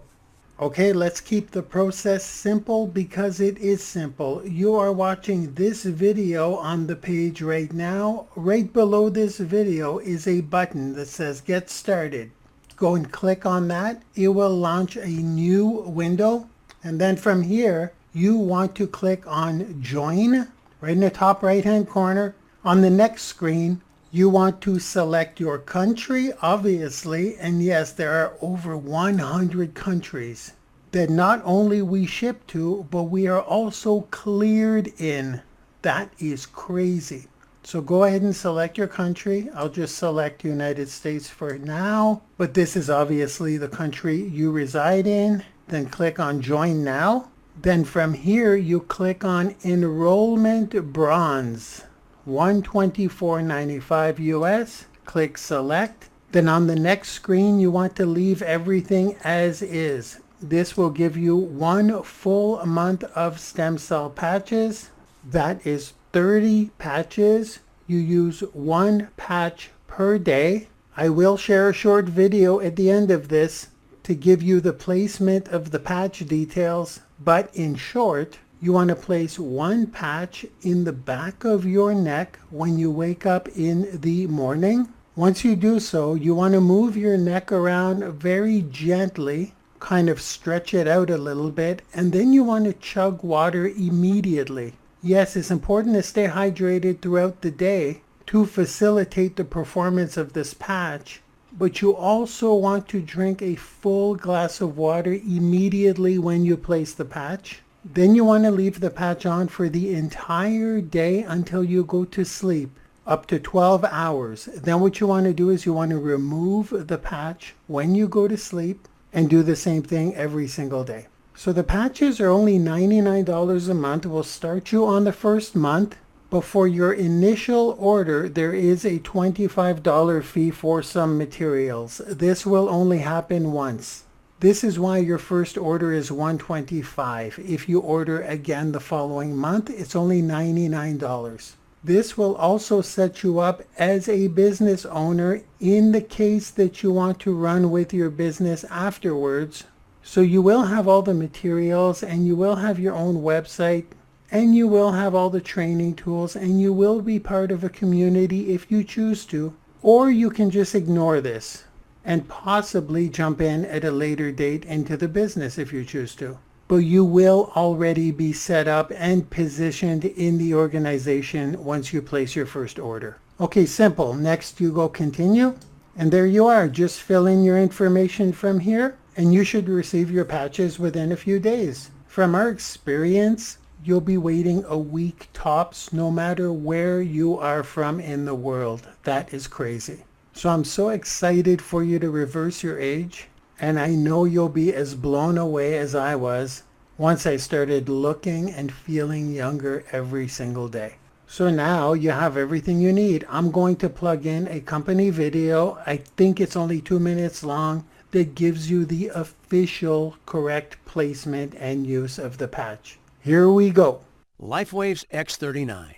Okay, 0.61 0.93
let's 0.93 1.21
keep 1.21 1.51
the 1.51 1.65
process 1.65 2.25
simple 2.25 2.87
because 2.87 3.41
it 3.41 3.59
is 3.59 3.83
simple. 3.83 4.41
You 4.47 4.77
are 4.77 4.93
watching 4.93 5.53
this 5.55 5.83
video 5.83 6.55
on 6.55 6.87
the 6.87 6.95
page 6.95 7.43
right 7.43 7.73
now. 7.73 8.29
Right 8.37 8.73
below 8.73 9.09
this 9.09 9.39
video 9.39 9.99
is 9.99 10.29
a 10.29 10.43
button 10.43 10.95
that 10.95 11.09
says 11.09 11.41
get 11.41 11.71
started. 11.71 12.31
Go 12.77 12.95
and 12.95 13.11
click 13.11 13.45
on 13.45 13.67
that. 13.67 14.03
It 14.15 14.29
will 14.29 14.57
launch 14.57 14.95
a 14.95 15.09
new 15.09 15.67
window. 15.67 16.49
And 16.85 17.01
then 17.01 17.17
from 17.17 17.43
here, 17.43 17.93
you 18.13 18.37
want 18.37 18.77
to 18.77 18.87
click 18.87 19.27
on 19.27 19.83
join 19.83 20.47
right 20.81 20.93
in 20.93 21.01
the 21.01 21.11
top 21.11 21.43
right 21.43 21.65
hand 21.65 21.89
corner. 21.89 22.37
On 22.65 22.81
the 22.81 22.91
next 22.91 23.23
screen, 23.23 23.83
you 24.15 24.29
want 24.29 24.61
to 24.61 24.79
select 24.79 25.41
your 25.41 25.59
country, 25.59 26.31
obviously, 26.41 27.37
and 27.37 27.61
yes, 27.61 27.91
there 27.91 28.13
are 28.13 28.37
over 28.41 28.77
100 28.77 29.75
countries 29.75 30.53
that 30.93 31.11
not 31.11 31.43
only 31.45 31.83
we 31.83 32.07
ship 32.07 32.47
to, 32.47 32.87
but 32.93 33.03
we 33.03 33.27
are 33.27 33.43
also 33.43 34.03
cleared 34.13 34.87
in. 35.01 35.43
That 35.83 36.13
is 36.21 36.47
crazy. 36.47 37.27
So 37.65 37.81
go 37.81 38.05
ahead 38.05 38.23
and 38.23 38.37
select 38.37 38.79
your 38.79 38.87
country. 38.87 39.49
I'll 39.53 39.69
just 39.69 39.99
select 39.99 40.45
United 40.45 40.89
States 40.89 41.29
for 41.29 41.59
now, 41.59 42.23
but 42.39 42.55
this 42.55 42.77
is 42.77 42.89
obviously 42.89 43.57
the 43.57 43.67
country 43.67 44.23
you 44.23 44.53
reside 44.53 45.09
in. 45.09 45.43
Then 45.67 45.87
click 45.87 46.21
on 46.21 46.41
join 46.41 46.85
now. 46.85 47.31
Then 47.61 47.83
from 47.83 48.15
here, 48.15 48.55
you 48.55 48.79
click 48.79 49.25
on 49.25 49.57
enrollment 49.65 50.93
bronze, 50.93 51.83
124.95 52.27 54.19
US. 54.19 54.87
Click 55.05 55.37
select. 55.39 56.09
Then 56.33 56.49
on 56.49 56.67
the 56.67 56.77
next 56.77 57.11
screen, 57.11 57.61
you 57.61 57.71
want 57.71 57.95
to 57.97 58.07
leave 58.07 58.43
everything 58.43 59.17
as 59.23 59.63
is. 59.63 60.21
This 60.41 60.77
will 60.77 60.91
give 60.91 61.17
you 61.17 61.37
one 61.37 62.03
full 62.03 62.65
month 62.67 63.05
of 63.05 63.39
stem 63.39 63.79
cell 63.79 64.11
patches. 64.11 64.91
That 65.25 65.67
is 65.67 65.93
30 66.13 66.71
patches. 66.79 67.61
You 67.87 67.99
use 67.99 68.41
one 68.53 69.09
patch 69.17 69.71
per 69.87 70.19
day. 70.19 70.69
I 70.97 71.09
will 71.09 71.37
share 71.37 71.69
a 71.69 71.75
short 71.75 72.07
video 72.07 72.61
at 72.61 72.77
the 72.77 72.91
end 72.91 73.11
of 73.11 73.29
this 73.29 73.69
to 74.05 74.15
give 74.15 74.43
you 74.43 74.61
the 74.61 74.73
placement 74.73 75.49
of 75.49 75.71
the 75.71 75.79
patch 75.79 76.27
details, 76.27 77.01
but 77.19 77.49
in 77.55 77.75
short, 77.75 78.39
you 78.65 78.73
want 78.73 78.89
to 78.89 78.97
place 78.97 79.39
one 79.39 79.87
patch 79.87 80.47
in 80.63 80.85
the 80.85 80.93
back 80.93 81.45
of 81.45 81.67
your 81.67 81.93
neck 81.93 82.39
when 82.49 82.79
you 82.79 82.91
wake 82.91 83.27
up 83.27 83.47
in 83.49 84.01
the 84.01 84.27
morning. 84.29 84.89
Once 85.15 85.45
you 85.45 85.55
do 85.55 85.79
so, 85.79 86.15
you 86.15 86.35
want 86.35 86.55
to 86.55 86.63
move 86.63 86.97
your 86.97 87.19
neck 87.19 87.53
around 87.53 88.03
very 88.15 88.63
gently, 88.63 89.53
kind 89.81 90.09
of 90.09 90.19
stretch 90.19 90.73
it 90.73 90.89
out 90.89 91.11
a 91.11 91.19
little 91.19 91.51
bit, 91.51 91.83
and 91.93 92.11
then 92.11 92.33
you 92.33 92.43
want 92.43 92.65
to 92.65 92.73
chug 92.73 93.23
water 93.23 93.69
immediately. 93.69 94.73
Yes, 95.03 95.37
it's 95.37 95.51
important 95.51 95.95
to 95.97 96.03
stay 96.03 96.29
hydrated 96.29 97.03
throughout 97.03 97.43
the 97.43 97.51
day 97.51 98.01
to 98.29 98.47
facilitate 98.47 99.37
the 99.37 99.45
performance 99.45 100.17
of 100.17 100.33
this 100.33 100.55
patch, 100.55 101.21
but 101.53 101.83
you 101.83 101.95
also 101.95 102.55
want 102.55 102.89
to 102.89 103.03
drink 103.03 103.43
a 103.43 103.57
full 103.57 104.15
glass 104.15 104.63
of 104.63 104.79
water 104.79 105.13
immediately 105.13 106.17
when 106.17 106.47
you 106.47 106.57
place 106.57 106.95
the 106.95 107.05
patch. 107.05 107.61
Then 107.85 108.15
you 108.15 108.25
want 108.25 108.45
to 108.45 108.51
leave 108.51 108.81
the 108.81 108.91
patch 108.91 109.27
on 109.27 109.49
for 109.49 109.69
the 109.69 109.95
entire 109.95 110.81
day 110.81 111.23
until 111.23 111.63
you 111.63 111.85
go 111.85 112.05
to 112.07 112.25
sleep, 112.25 112.71
up 113.07 113.27
to 113.27 113.39
12 113.39 113.85
hours. 113.85 114.47
Then 114.47 114.81
what 114.81 115.01
you 115.01 115.07
want 115.07 115.27
to 115.27 115.35
do 115.35 115.51
is 115.51 115.67
you 115.67 115.73
want 115.73 115.91
to 115.91 115.99
remove 115.99 116.89
the 116.89 116.99
patch 116.99 117.55
when 117.67 117.95
you 117.95 118.09
go 118.09 118.27
to 118.27 118.37
sleep 118.37 118.89
and 119.13 119.29
do 119.29 119.43
the 119.43 119.57
same 119.57 119.83
thing 119.83 120.15
every 120.15 120.49
single 120.49 120.85
day. 120.85 121.07
So 121.35 121.53
the 121.53 121.65
patches 121.65 122.21
are 122.21 122.31
only 122.31 122.59
$99 122.59 123.69
a 123.69 123.75
month. 123.75 124.07
We'll 124.07 124.23
start 124.23 124.73
you 124.73 124.87
on 124.87 125.05
the 125.05 125.13
first 125.13 125.55
month 125.55 125.97
but 126.35 126.43
for 126.43 126.67
your 126.67 126.93
initial 126.93 127.77
order, 127.79 128.29
there 128.29 128.53
is 128.53 128.85
a 128.85 128.99
$25 128.99 130.25
fee 130.25 130.51
for 130.51 130.83
some 130.83 131.17
materials. 131.17 132.01
This 132.09 132.45
will 132.45 132.69
only 132.69 132.99
happen 132.99 133.53
once. 133.53 134.04
This 134.45 134.63
is 134.63 134.79
why 134.79 134.99
your 134.99 135.17
first 135.17 135.57
order 135.57 135.91
is 135.91 136.13
125. 136.13 137.39
If 137.39 137.67
you 137.67 137.81
order 137.81 138.21
again 138.21 138.73
the 138.73 138.79
following 138.79 139.35
month, 139.35 139.71
it's 139.71 139.97
only 139.97 140.21
$99. 140.21 141.55
This 141.83 142.19
will 142.19 142.37
also 142.37 142.83
set 142.83 143.23
you 143.23 143.39
up 143.39 143.63
as 143.79 144.07
a 144.07 144.29
business 144.29 144.85
owner 144.85 145.41
in 145.61 145.93
the 145.93 146.03
case 146.03 146.51
that 146.51 146.83
you 146.83 146.91
want 146.93 147.21
to 147.21 147.35
run 147.35 147.71
with 147.71 147.95
your 147.95 148.11
business 148.11 148.65
afterwards. 148.65 149.65
So 150.03 150.21
you 150.21 150.43
will 150.43 150.65
have 150.65 150.87
all 150.87 151.01
the 151.01 151.15
materials 151.15 152.03
and 152.03 152.27
you 152.27 152.37
will 152.37 152.57
have 152.57 152.79
your 152.79 152.95
own 152.95 153.23
website 153.23 153.87
and 154.31 154.55
you 154.55 154.69
will 154.69 154.93
have 154.93 155.15
all 155.15 155.31
the 155.31 155.41
training 155.41 155.95
tools 155.95 156.37
and 156.37 156.61
you 156.61 156.71
will 156.71 157.01
be 157.01 157.19
part 157.19 157.51
of 157.51 157.65
a 157.65 157.71
community 157.71 158.53
if 158.53 158.71
you 158.71 158.85
choose 158.85 159.25
to 159.25 159.57
or 159.81 160.11
you 160.11 160.29
can 160.29 160.51
just 160.51 160.75
ignore 160.75 161.23
this 161.23 161.65
and 162.05 162.29
possibly 162.29 163.09
jump 163.09 163.41
in 163.41 163.65
at 163.65 163.85
a 163.85 163.91
later 163.91 164.31
date 164.31 164.65
into 164.65 164.97
the 164.97 165.09
business 165.09 165.59
if 165.59 165.73
you 165.73 165.85
choose 165.85 166.15
to. 166.15 166.39
But 166.69 166.77
you 166.77 167.05
will 167.05 167.53
already 167.57 168.11
be 168.11 168.33
set 168.33 168.69
up 168.69 168.93
and 168.95 169.29
positioned 169.31 170.05
in 170.05 170.39
the 170.39 170.55
organization 170.55 171.63
once 171.65 171.93
you 171.93 172.03
place 172.03 172.37
your 172.37 172.47
first 172.47 172.79
order. 172.79 173.19
Okay 173.41 173.67
simple. 173.67 174.15
Next 174.15 174.61
you 174.61 174.73
go 174.73 174.89
continue 174.89 175.57
and 175.97 176.11
there 176.11 176.27
you 176.27 176.47
are. 176.47 176.69
Just 176.69 177.01
fill 177.01 177.27
in 177.27 177.45
your 177.45 177.59
information 177.59 178.33
from 178.33 178.61
here 178.61 178.97
and 179.17 179.33
you 179.33 179.45
should 179.45 179.69
receive 179.69 180.11
your 180.11 180.25
patches 180.25 180.79
within 180.79 181.13
a 181.13 181.17
few 181.17 181.39
days. 181.39 181.91
From 182.07 182.35
our 182.35 182.49
experience 182.49 183.59
you'll 183.85 184.01
be 184.01 184.17
waiting 184.17 184.65
a 184.67 184.79
week 184.79 185.29
tops 185.33 185.93
no 185.93 186.11
matter 186.11 186.53
where 186.53 187.03
you 187.03 187.39
are 187.39 187.63
from 187.63 188.01
in 188.01 188.25
the 188.25 188.35
world. 188.35 188.89
That 189.03 189.35
is 189.35 189.47
crazy. 189.47 190.05
So 190.37 190.51
I'm 190.51 190.65
so 190.65 190.89
excited 190.89 191.63
for 191.63 191.85
you 191.85 192.01
to 192.01 192.11
reverse 192.11 192.63
your 192.63 192.79
age. 192.79 193.29
And 193.61 193.79
I 193.79 193.91
know 193.91 194.25
you'll 194.25 194.49
be 194.49 194.75
as 194.75 194.97
blown 194.97 195.39
away 195.39 195.79
as 195.79 195.95
I 195.95 196.17
was 196.17 196.65
once 196.99 197.25
I 197.25 197.37
started 197.37 197.89
looking 197.89 198.51
and 198.51 198.73
feeling 198.73 199.33
younger 199.33 199.85
every 199.93 200.27
single 200.27 200.69
day. 200.69 200.97
So 201.29 201.51
now 201.51 201.93
you 201.93 202.11
have 202.11 202.37
everything 202.37 202.81
you 202.81 202.93
need. 202.93 203.25
I'm 203.31 203.53
going 203.53 203.77
to 203.77 203.89
plug 203.89 204.27
in 204.27 204.49
a 204.49 204.61
company 204.61 205.11
video. 205.11 205.79
I 205.87 205.99
think 205.99 206.41
it's 206.41 206.57
only 206.57 206.81
two 206.81 206.99
minutes 206.99 207.45
long 207.45 207.87
that 208.11 208.35
gives 208.35 208.69
you 208.69 208.85
the 208.85 209.09
official 209.09 210.17
correct 210.27 210.77
placement 210.85 211.55
and 211.55 211.87
use 211.87 212.19
of 212.19 212.39
the 212.39 212.49
patch. 212.49 212.99
Here 213.21 213.49
we 213.49 213.71
go. 213.71 214.01
LifeWaves 214.43 215.07
X39. 215.13 215.95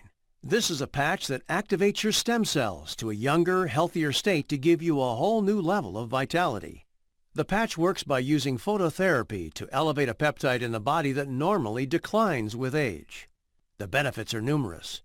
This 0.49 0.71
is 0.71 0.81
a 0.81 0.87
patch 0.87 1.27
that 1.27 1.45
activates 1.49 2.05
your 2.05 2.13
stem 2.13 2.45
cells 2.45 2.95
to 2.97 3.11
a 3.11 3.15
younger, 3.15 3.67
healthier 3.67 4.13
state 4.13 4.49
to 4.49 4.57
give 4.57 4.81
you 4.81 5.01
a 5.01 5.17
whole 5.17 5.43
new 5.43 5.61
level 5.61 5.99
of 5.99 6.09
vitality. 6.09 6.87
The 7.35 7.45
patch 7.45 7.77
works 7.77 8.05
by 8.05 8.21
using 8.21 8.57
phototherapy 8.57 9.53
to 9.55 9.69
elevate 9.73 10.09
a 10.09 10.15
peptide 10.15 10.63
in 10.63 10.71
the 10.71 10.79
body 10.79 11.11
that 11.11 11.27
normally 11.27 11.85
declines 11.85 12.55
with 12.55 12.77
age. 12.77 13.29
The 13.79 13.89
benefits 13.89 14.33
are 14.35 14.41
numerous. 14.41 15.03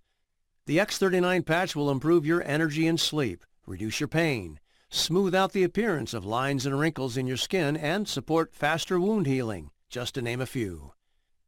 The 0.67 0.77
X39 0.77 1.43
patch 1.43 1.75
will 1.75 1.89
improve 1.89 2.23
your 2.23 2.43
energy 2.43 2.85
and 2.85 2.99
sleep, 2.99 3.43
reduce 3.65 3.99
your 3.99 4.09
pain, 4.09 4.59
smooth 4.91 5.33
out 5.33 5.53
the 5.53 5.63
appearance 5.63 6.13
of 6.13 6.23
lines 6.23 6.67
and 6.67 6.79
wrinkles 6.79 7.17
in 7.17 7.25
your 7.25 7.35
skin, 7.35 7.75
and 7.75 8.07
support 8.07 8.53
faster 8.53 8.99
wound 8.99 9.25
healing, 9.25 9.71
just 9.89 10.13
to 10.13 10.21
name 10.21 10.39
a 10.39 10.45
few. 10.45 10.93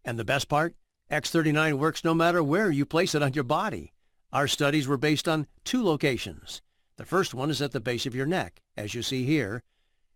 And 0.04 0.18
the 0.18 0.26
best 0.26 0.50
part? 0.50 0.74
X39 1.14 1.78
works 1.78 2.04
no 2.04 2.14
matter 2.14 2.44
where 2.44 2.72
you 2.72 2.86
place 2.86 3.14
it 3.14 3.22
on 3.22 3.34
your 3.34 3.44
body. 3.44 3.94
Our 4.32 4.48
studies 4.48 4.88
were 4.88 4.98
based 4.98 5.28
on 5.28 5.48
two 5.64 5.84
locations, 5.84 6.62
the 6.98 7.06
first 7.06 7.34
one 7.34 7.50
is 7.50 7.62
at 7.62 7.72
the 7.72 7.80
base 7.80 8.06
of 8.06 8.14
your 8.14 8.26
neck, 8.26 8.62
as 8.78 8.94
you 8.94 9.02
see 9.02 9.26
here. 9.26 9.64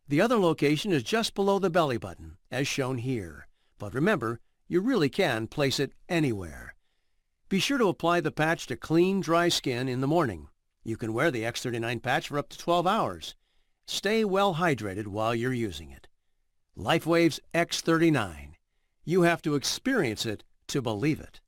The 0.08 0.22
other 0.22 0.38
location 0.38 0.91
is 0.91 1.04
just 1.04 1.34
below 1.34 1.58
the 1.60 1.70
belly 1.70 1.98
button, 1.98 2.38
as 2.52 2.68
shown 2.68 3.00
here. 3.00 3.48
But 3.80 3.93
remember, 3.95 4.39
you 4.68 4.82
really 4.82 5.10
can 5.10 5.48
place 5.48 5.80
it 5.80 5.93
anywhere. 6.08 6.76
Be 7.50 7.60
sure 7.60 7.78
to 7.78 7.89
apply 7.89 8.22
the 8.22 8.32
patch 8.32 8.68
to 8.68 8.76
clean, 8.76 9.22
dry 9.22 9.50
skin 9.50 9.88
in 9.88 10.02
the 10.02 10.08
morning. 10.08 10.50
You 10.84 10.98
can 10.98 11.14
wear 11.14 11.32
the 11.32 11.43
X39 11.43 12.02
patch 12.02 12.28
for 12.28 12.38
up 12.38 12.50
to 12.50 12.58
12 12.58 12.86
hours. 12.86 13.36
Stay 13.88 14.24
well 14.24 14.56
hydrated 14.56 15.08
while 15.08 15.34
you're 15.34 15.54
using 15.54 15.89
it. 15.89 16.08
LifeWaves 16.78 17.39
X39. 17.54 18.54
You 19.04 19.22
have 19.24 19.41
to 19.41 19.56
experience 19.56 20.26
it 20.26 20.43
to 20.68 20.82
believe 20.82 21.20
it. 21.20 21.39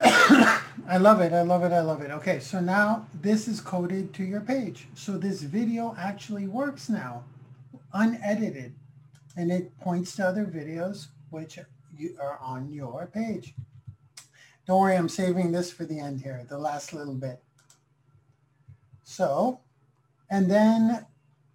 I 0.00 0.96
love 0.98 1.20
it. 1.20 1.32
I 1.32 1.42
love 1.42 1.62
it. 1.62 1.72
I 1.72 1.80
love 1.80 2.00
it. 2.02 2.10
Okay, 2.10 2.40
so 2.40 2.60
now 2.60 3.06
this 3.14 3.46
is 3.46 3.60
coded 3.60 4.12
to 4.14 4.24
your 4.24 4.40
page. 4.40 4.88
So 4.94 5.18
this 5.18 5.42
video 5.42 5.94
actually 5.98 6.46
works 6.46 6.88
now, 6.88 7.24
unedited, 7.92 8.74
and 9.36 9.52
it 9.52 9.78
points 9.78 10.16
to 10.16 10.26
other 10.26 10.46
videos 10.46 11.08
which 11.30 11.58
are 12.20 12.38
on 12.40 12.72
your 12.72 13.06
page. 13.06 13.54
Don't 14.66 14.80
worry, 14.80 14.96
I'm 14.96 15.08
saving 15.08 15.52
this 15.52 15.70
for 15.70 15.84
the 15.84 15.98
end 15.98 16.20
here, 16.20 16.44
the 16.48 16.58
last 16.58 16.92
little 16.92 17.14
bit. 17.14 17.42
So, 19.02 19.60
and 20.30 20.50
then 20.50 21.06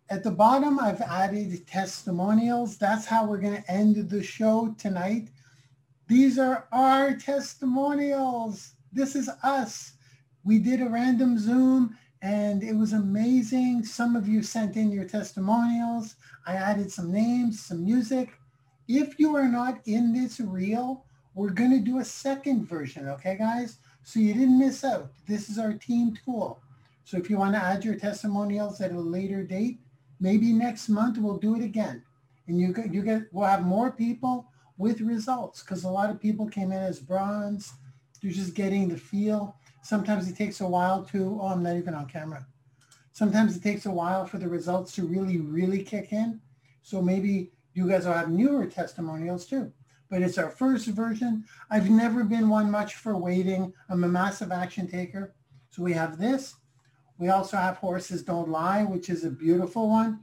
at 0.10 0.24
the 0.24 0.32
bottom, 0.32 0.80
I've 0.80 1.02
added 1.02 1.66
testimonials. 1.68 2.78
That's 2.78 3.06
how 3.06 3.26
we're 3.26 3.40
going 3.40 3.62
to 3.62 3.72
end 3.72 4.10
the 4.10 4.22
show 4.22 4.76
tonight. 4.78 5.30
These 6.08 6.38
are 6.38 6.68
our 6.72 7.16
testimonials. 7.16 8.74
This 8.94 9.16
is 9.16 9.30
us. 9.42 9.94
We 10.44 10.60
did 10.60 10.82
a 10.82 10.90
random 10.90 11.40
Zoom 11.40 11.98
and 12.22 12.64
it 12.64 12.76
was 12.76 12.94
amazing. 12.94 13.84
Some 13.84 14.16
of 14.16 14.28
you 14.28 14.44
sent 14.44 14.76
in 14.76 14.92
your 14.92 15.06
testimonials. 15.06 16.16
I 16.46 16.54
added 16.56 16.92
some 16.92 17.12
names, 17.12 17.64
some 17.64 17.84
music. 17.84 18.34
If 18.88 19.20
you 19.20 19.36
are 19.36 19.48
not 19.48 19.80
in 19.86 20.14
this 20.14 20.40
reel, 20.40 21.06
we're 21.34 21.50
going 21.50 21.72
to 21.72 21.80
do 21.80 21.98
a 21.98 22.06
second 22.06 22.68
version, 22.68 23.10
okay, 23.10 23.36
guys? 23.38 23.80
So 24.04 24.20
you 24.20 24.34
didn't 24.34 24.60
miss 24.60 24.84
out. 24.84 25.12
This 25.28 25.50
is 25.50 25.58
our 25.58 25.74
team 25.74 26.16
tool. 26.24 26.62
So 27.06 27.18
if 27.18 27.30
you 27.30 27.38
want 27.38 27.56
to 27.56 27.64
add 27.64 27.84
your 27.84 27.96
testimonials 27.96 28.82
at 28.82 28.92
a 28.92 29.00
later 29.00 29.44
date, 29.44 29.80
maybe 30.20 30.54
next 30.54 30.90
month 30.90 31.18
we'll 31.18 31.38
do 31.38 31.56
it 31.56 31.64
again. 31.64 32.04
And 32.48 32.60
you 32.60 32.74
get, 32.74 32.94
you 32.94 33.02
get, 33.02 33.24
we'll 33.32 33.48
have 33.48 33.66
more 33.66 33.92
people 33.92 34.48
with 34.78 35.02
results 35.02 35.64
because 35.64 35.84
a 35.84 35.90
lot 35.90 36.10
of 36.10 36.22
people 36.22 36.48
came 36.48 36.72
in 36.72 36.82
as 36.82 37.00
bronze. 37.00 37.74
They're 38.22 38.32
just 38.32 38.54
getting 38.54 38.88
the 38.88 38.98
feel. 38.98 39.56
Sometimes 39.84 40.30
it 40.30 40.36
takes 40.36 40.62
a 40.62 40.68
while 40.68 41.04
to, 41.06 41.40
oh, 41.42 41.48
I'm 41.48 41.64
not 41.64 41.76
even 41.76 41.94
on 41.94 42.08
camera. 42.08 42.46
Sometimes 43.12 43.56
it 43.56 43.64
takes 43.64 43.86
a 43.86 43.92
while 43.92 44.26
for 44.26 44.38
the 44.38 44.48
results 44.48 44.94
to 44.96 45.06
really, 45.06 45.38
really 45.38 45.84
kick 45.84 46.12
in. 46.12 46.42
So 46.82 47.02
maybe 47.02 47.52
you 47.74 47.88
guys 47.88 48.06
will 48.06 48.14
have 48.14 48.30
newer 48.30 48.66
testimonials 48.66 49.46
too. 49.46 49.72
But 50.10 50.22
it's 50.22 50.38
our 50.38 50.50
first 50.50 50.88
version. 50.88 51.46
I've 51.72 51.90
never 51.90 52.24
been 52.24 52.50
one 52.50 52.70
much 52.70 52.96
for 52.96 53.18
waiting. 53.18 53.74
I'm 53.90 54.04
a 54.04 54.08
massive 54.08 54.52
action 54.52 54.88
taker. 54.88 55.34
So 55.72 55.82
we 55.82 55.94
have 55.94 56.18
this. 56.18 56.56
We 57.18 57.30
also 57.30 57.58
have 57.58 57.78
Horses 57.78 58.24
Don't 58.24 58.50
Lie, 58.50 58.84
which 58.84 59.10
is 59.10 59.24
a 59.24 59.30
beautiful 59.30 59.90
one. 59.90 60.20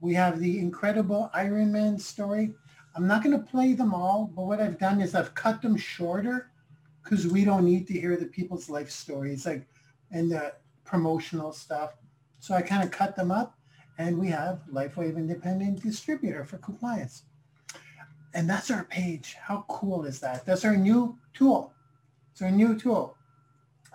We 0.00 0.14
have 0.14 0.40
the 0.40 0.58
incredible 0.58 1.30
Iron 1.32 1.72
Man 1.72 1.98
story. 1.98 2.54
I'm 2.96 3.06
not 3.06 3.22
going 3.22 3.38
to 3.38 3.44
play 3.44 3.74
them 3.74 3.94
all, 3.94 4.30
but 4.34 4.44
what 4.44 4.60
I've 4.60 4.78
done 4.78 5.00
is 5.00 5.14
I've 5.14 5.34
cut 5.34 5.62
them 5.62 5.76
shorter 5.76 6.50
because 7.02 7.26
we 7.26 7.44
don't 7.44 7.64
need 7.64 7.86
to 7.88 7.92
hear 7.92 8.16
the 8.16 8.26
people's 8.26 8.68
life 8.68 8.90
stories 8.90 9.46
like 9.46 9.66
and 10.10 10.30
the 10.30 10.54
promotional 10.84 11.52
stuff. 11.52 11.94
So 12.40 12.54
I 12.54 12.62
kind 12.62 12.82
of 12.82 12.90
cut 12.90 13.16
them 13.16 13.30
up 13.30 13.58
and 13.98 14.18
we 14.18 14.28
have 14.28 14.62
LifeWave 14.72 15.16
Independent 15.16 15.82
Distributor 15.82 16.44
for 16.44 16.58
compliance. 16.58 17.22
And 18.34 18.50
that's 18.50 18.70
our 18.70 18.84
page. 18.84 19.36
How 19.40 19.64
cool 19.68 20.04
is 20.04 20.18
that? 20.20 20.44
That's 20.44 20.64
our 20.64 20.76
new 20.76 21.16
tool. 21.32 21.72
It's 22.32 22.42
our 22.42 22.50
new 22.50 22.78
tool. 22.78 23.16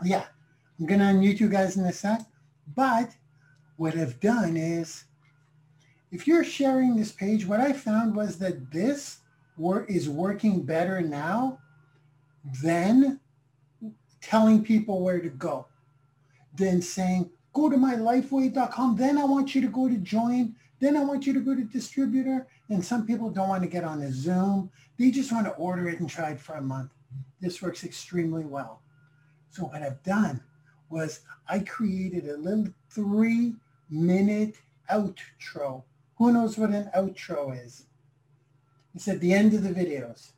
Yeah, 0.03 0.25
I'm 0.79 0.85
going 0.85 0.99
to 0.99 1.07
unmute 1.07 1.39
you 1.39 1.49
guys 1.49 1.75
in 1.75 1.85
a 1.85 1.91
sec. 1.91 2.21
But 2.75 3.11
what 3.75 3.97
I've 3.97 4.19
done 4.19 4.55
is 4.55 5.03
if 6.11 6.25
you're 6.25 6.43
sharing 6.43 6.95
this 6.95 7.11
page, 7.11 7.45
what 7.45 7.59
I 7.59 7.73
found 7.73 8.15
was 8.15 8.37
that 8.39 8.71
this 8.71 9.17
work 9.57 9.89
is 9.89 10.07
working 10.07 10.63
better 10.63 11.01
now 11.01 11.59
than 12.63 13.19
telling 14.21 14.63
people 14.63 15.01
where 15.01 15.19
to 15.19 15.29
go, 15.29 15.67
than 16.55 16.81
saying, 16.81 17.29
go 17.53 17.69
to 17.69 17.75
mylifewave.com. 17.75 18.95
Then 18.95 19.17
I 19.17 19.25
want 19.25 19.53
you 19.53 19.61
to 19.61 19.67
go 19.67 19.89
to 19.89 19.97
join. 19.97 20.55
Then 20.79 20.95
I 20.95 21.03
want 21.03 21.27
you 21.27 21.33
to 21.33 21.41
go 21.41 21.55
to 21.55 21.63
distributor. 21.63 22.47
And 22.69 22.83
some 22.83 23.05
people 23.05 23.29
don't 23.29 23.49
want 23.49 23.63
to 23.63 23.69
get 23.69 23.83
on 23.83 24.01
a 24.01 24.11
Zoom. 24.11 24.71
They 24.97 25.11
just 25.11 25.31
want 25.31 25.45
to 25.45 25.53
order 25.53 25.89
it 25.89 25.99
and 25.99 26.09
try 26.09 26.31
it 26.31 26.39
for 26.39 26.55
a 26.55 26.61
month. 26.61 26.91
This 27.41 27.61
works 27.61 27.83
extremely 27.83 28.45
well. 28.45 28.81
So 29.49 29.63
what 29.63 29.81
I've 29.81 30.01
done 30.03 30.41
was 30.89 31.21
I 31.47 31.59
created 31.59 32.27
a 32.27 32.37
little 32.37 32.67
three 32.89 33.55
minute 33.89 34.55
outro 34.91 35.83
who 36.19 36.33
knows 36.33 36.57
what 36.57 36.71
an 36.71 36.91
outro 36.95 37.57
is? 37.65 37.85
It's 38.93 39.07
at 39.07 39.21
the 39.21 39.33
end 39.33 39.53
of 39.53 39.63
the 39.63 39.69
videos. 39.69 40.31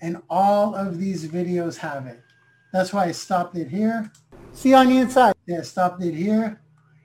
And 0.00 0.22
all 0.30 0.74
of 0.74 0.98
these 0.98 1.28
videos 1.28 1.76
have 1.78 2.06
it. 2.06 2.22
That's 2.72 2.92
why 2.92 3.04
I 3.04 3.12
stopped 3.12 3.56
it 3.56 3.68
here. 3.68 4.10
See 4.52 4.72
on 4.72 4.88
the 4.88 4.96
inside. 4.96 5.34
Yeah, 5.46 5.58
I 5.58 5.62
stopped 5.62 6.02
it 6.02 6.14
here. 6.14 6.62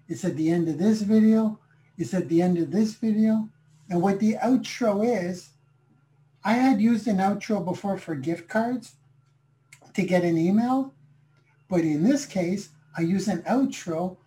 It's 0.07 0.23
at 0.23 0.37
the 0.37 0.49
end 0.49 0.69
of 0.69 0.77
this 0.77 1.01
video. 1.01 1.59
It's 1.97 2.13
at 2.13 2.29
the 2.29 2.41
end 2.41 2.57
of 2.57 2.71
this 2.71 2.93
video. 2.93 3.49
And 3.89 4.01
what 4.01 4.19
the 4.19 4.35
outro 4.35 5.05
is, 5.05 5.49
I 6.41 6.53
had 6.53 6.79
used 6.79 7.07
an 7.07 7.17
outro 7.17 7.63
before 7.65 7.97
for 7.97 8.15
gift 8.15 8.47
cards 8.47 8.95
to 9.93 10.03
get 10.03 10.23
an 10.23 10.37
email. 10.37 10.93
But 11.69 11.81
in 11.81 12.03
this 12.03 12.25
case, 12.25 12.69
I 12.97 13.01
use 13.01 13.27
an 13.27 13.41
outro 13.43 14.17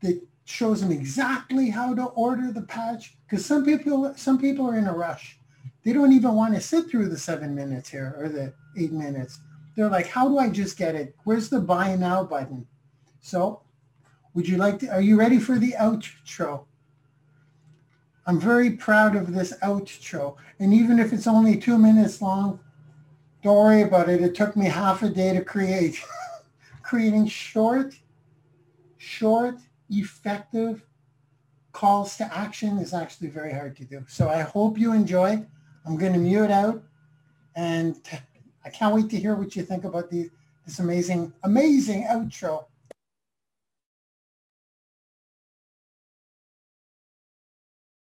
that 0.00 0.20
shows 0.44 0.80
them 0.80 0.92
exactly 0.92 1.70
how 1.70 1.94
to 1.94 2.04
order 2.04 2.52
the 2.52 2.62
patch 2.62 3.16
because 3.26 3.44
some 3.44 3.64
people 3.64 4.14
some 4.16 4.38
people 4.38 4.66
are 4.66 4.76
in 4.76 4.86
a 4.86 4.94
rush. 4.94 5.38
They 5.84 5.92
don't 5.92 6.12
even 6.12 6.34
want 6.34 6.54
to 6.54 6.60
sit 6.60 6.90
through 6.90 7.08
the 7.08 7.18
seven 7.18 7.54
minutes 7.54 7.88
here 7.88 8.14
or 8.18 8.28
the 8.28 8.52
eight 8.76 8.92
minutes. 8.92 9.40
They're 9.74 9.88
like 9.88 10.08
how 10.08 10.28
do 10.28 10.38
i 10.38 10.48
just 10.48 10.76
get 10.76 10.94
it? 10.94 11.14
Where's 11.24 11.48
the 11.48 11.60
buy 11.60 11.96
now 11.96 12.24
button? 12.24 12.66
So 13.20 13.62
would 14.34 14.48
you 14.48 14.56
like 14.58 14.78
to 14.80 14.88
are 14.88 15.00
you 15.00 15.18
ready 15.18 15.38
for 15.38 15.58
the 15.58 15.74
outro? 15.78 16.64
I'm 18.26 18.40
very 18.40 18.70
proud 18.70 19.16
of 19.16 19.32
this 19.32 19.52
outro 19.62 20.36
and 20.58 20.72
even 20.74 20.98
if 20.98 21.12
it's 21.12 21.26
only 21.26 21.56
two 21.56 21.78
minutes 21.78 22.20
long 22.20 22.60
don't 23.44 23.56
worry 23.56 23.82
about 23.82 24.08
it. 24.08 24.22
It 24.22 24.34
took 24.34 24.56
me 24.56 24.64
half 24.64 25.02
a 25.02 25.10
day 25.10 25.34
to 25.34 25.44
create 25.44 26.02
creating 26.84 27.26
short 27.26 27.98
short 28.98 29.56
effective 29.90 30.86
calls 31.72 32.16
to 32.16 32.36
action 32.36 32.78
is 32.78 32.94
actually 32.94 33.28
very 33.28 33.52
hard 33.52 33.76
to 33.76 33.84
do. 33.84 34.04
So 34.06 34.28
I 34.28 34.42
hope 34.42 34.78
you 34.78 34.92
enjoy. 34.92 35.44
I'm 35.84 35.96
going 35.96 36.12
to 36.12 36.18
mute 36.18 36.50
out 36.50 36.82
and 37.56 38.00
I 38.64 38.70
can't 38.70 38.94
wait 38.94 39.10
to 39.10 39.16
hear 39.16 39.34
what 39.34 39.56
you 39.56 39.62
think 39.62 39.84
about 39.84 40.10
this 40.10 40.78
amazing, 40.78 41.32
amazing 41.42 42.04
outro. 42.04 42.66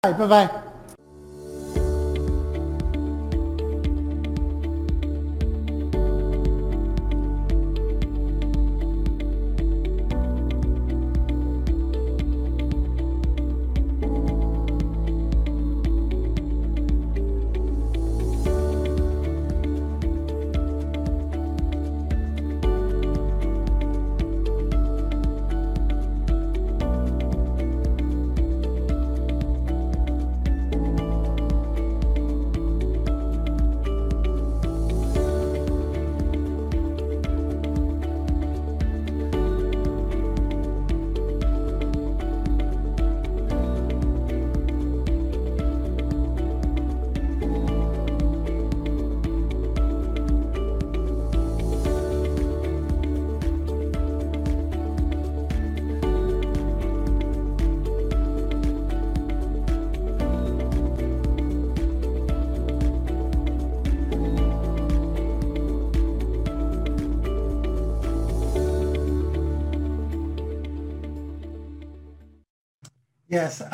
All 0.02 0.12
right, 0.12 0.18
bye-bye. 0.18 0.79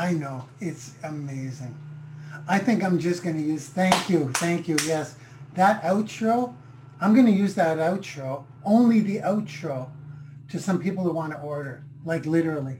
I 0.06 0.12
know. 0.12 0.44
It's 0.60 0.92
amazing. 1.02 1.76
I 2.46 2.60
think 2.60 2.84
I'm 2.84 2.96
just 2.96 3.24
going 3.24 3.34
to 3.34 3.42
use, 3.42 3.66
thank 3.66 4.08
you, 4.08 4.30
thank 4.34 4.68
you. 4.68 4.76
Yes, 4.86 5.16
that 5.54 5.82
outro, 5.82 6.54
I'm 7.00 7.12
going 7.12 7.26
to 7.26 7.32
use 7.32 7.56
that 7.56 7.78
outro, 7.78 8.44
only 8.64 9.00
the 9.00 9.18
outro, 9.18 9.90
to 10.48 10.60
some 10.60 10.78
people 10.78 11.02
who 11.02 11.10
want 11.10 11.32
to 11.32 11.40
order, 11.40 11.82
like 12.04 12.24
literally. 12.24 12.76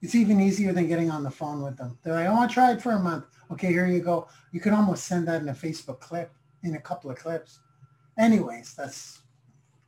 It's 0.00 0.14
even 0.14 0.40
easier 0.40 0.72
than 0.72 0.86
getting 0.86 1.10
on 1.10 1.24
the 1.24 1.30
phone 1.30 1.60
with 1.60 1.76
them. 1.76 1.98
They're 2.04 2.14
like, 2.14 2.48
to 2.48 2.54
try 2.54 2.70
it 2.70 2.80
for 2.80 2.92
a 2.92 3.00
month. 3.00 3.24
Okay, 3.50 3.72
here 3.72 3.88
you 3.88 3.98
go. 3.98 4.28
You 4.52 4.60
can 4.60 4.74
almost 4.74 5.08
send 5.08 5.26
that 5.26 5.42
in 5.42 5.48
a 5.48 5.54
Facebook 5.54 5.98
clip, 5.98 6.32
in 6.62 6.76
a 6.76 6.80
couple 6.80 7.10
of 7.10 7.18
clips. 7.18 7.58
Anyways, 8.16 8.74
that's, 8.74 9.22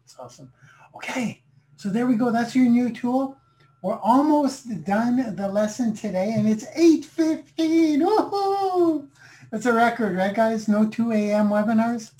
that's 0.03 0.19
awesome. 0.19 0.53
Okay, 0.97 1.45
so 1.77 1.91
there 1.91 2.09
we 2.09 2.17
go. 2.17 2.33
That's 2.33 2.57
your 2.57 2.67
new 2.67 2.91
tool. 2.93 3.37
We're 3.83 3.99
almost 3.99 4.85
done 4.85 5.37
the 5.37 5.49
lesson 5.49 5.95
today, 5.95 6.33
and 6.33 6.49
it's 6.49 6.65
8.15. 6.77 8.01
Oh, 8.03 9.07
that's 9.51 9.67
a 9.67 9.73
record, 9.73 10.17
right, 10.17 10.35
guys? 10.35 10.67
No 10.67 10.89
2 10.89 11.13
a.m. 11.13 11.51
webinars. 11.51 12.11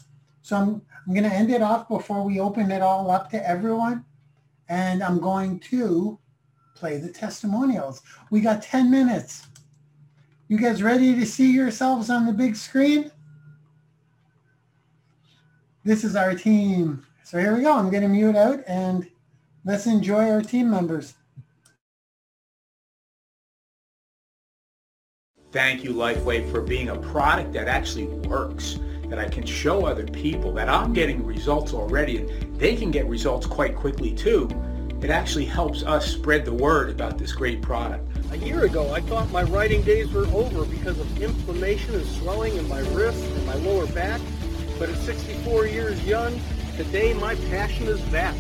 So 0.43 0.57
I'm, 0.57 0.83
I'm 1.07 1.15
going 1.15 1.29
to 1.29 1.35
end 1.35 1.51
it 1.51 1.63
off 1.63 1.89
before 1.89 2.23
we 2.23 2.39
open 2.39 2.71
it 2.71 2.83
all 2.83 3.11
up 3.11 3.31
to 3.31 3.49
everyone. 3.49 4.05
And 4.69 5.03
I'm 5.03 5.19
going 5.19 5.59
to 5.61 6.19
play 6.75 6.99
the 6.99 7.09
testimonials. 7.11 8.03
We 8.31 8.41
got 8.41 8.63
10 8.63 8.91
minutes. 8.91 9.47
You 10.49 10.59
guys 10.59 10.83
ready 10.83 11.15
to 11.15 11.27
see 11.27 11.53
yourselves 11.53 12.11
on 12.11 12.27
the 12.27 12.33
big 12.33 12.55
screen? 12.55 13.11
This 15.85 16.05
is 16.05 16.15
our 16.15 16.35
team. 16.35 17.05
So 17.25 17.39
here 17.39 17.57
we 17.57 17.63
go. 17.63 17.73
I'm 17.73 17.91
going 17.91 18.03
to 18.03 18.09
mute 18.09 18.37
out 18.37 18.63
and 18.69 19.09
let's 19.65 19.87
enjoy 19.87 20.31
our 20.31 20.43
team 20.43 20.71
members. 20.71 21.15
Thank 25.57 25.85
you, 25.85 25.95
LifeWave, 25.95 26.51
for 26.51 26.61
being 26.61 26.91
a 26.91 26.97
product 26.97 27.55
that 27.55 27.67
actually 27.67 28.05
works, 28.29 28.79
that 29.09 29.19
I 29.19 29.27
can 29.27 29.47
show 29.47 29.87
other 29.87 30.05
people, 30.05 30.53
that 30.53 30.69
I'm 30.69 30.93
getting 30.93 31.25
results 31.25 31.73
already, 31.73 32.19
and 32.19 32.61
they 32.61 32.77
can 32.77 32.91
get 32.91 33.07
results 33.07 33.47
quite 33.47 33.75
quickly 33.75 34.13
too. 34.13 34.51
It 35.01 35.09
actually 35.09 35.47
helps 35.47 35.83
us 35.83 36.13
spread 36.13 36.45
the 36.45 36.53
word 36.53 36.91
about 36.91 37.17
this 37.17 37.33
great 37.33 37.63
product. 37.63 38.07
A 38.33 38.37
year 38.37 38.67
ago, 38.67 38.93
I 38.93 39.01
thought 39.01 39.31
my 39.31 39.45
writing 39.45 39.81
days 39.81 40.13
were 40.13 40.27
over 40.27 40.67
because 40.67 41.01
of 41.01 41.23
inflammation 41.23 41.95
and 41.95 42.05
swelling 42.05 42.55
in 42.55 42.69
my 42.69 42.81
wrists 42.91 43.27
and 43.27 43.47
my 43.47 43.55
lower 43.55 43.87
back. 43.87 44.21
But 44.79 44.91
at 44.91 44.97
64 44.97 45.69
years 45.69 46.05
young, 46.05 46.39
today 46.77 47.15
my 47.15 47.35
passion 47.49 47.87
is 47.87 48.01
back. 48.13 48.37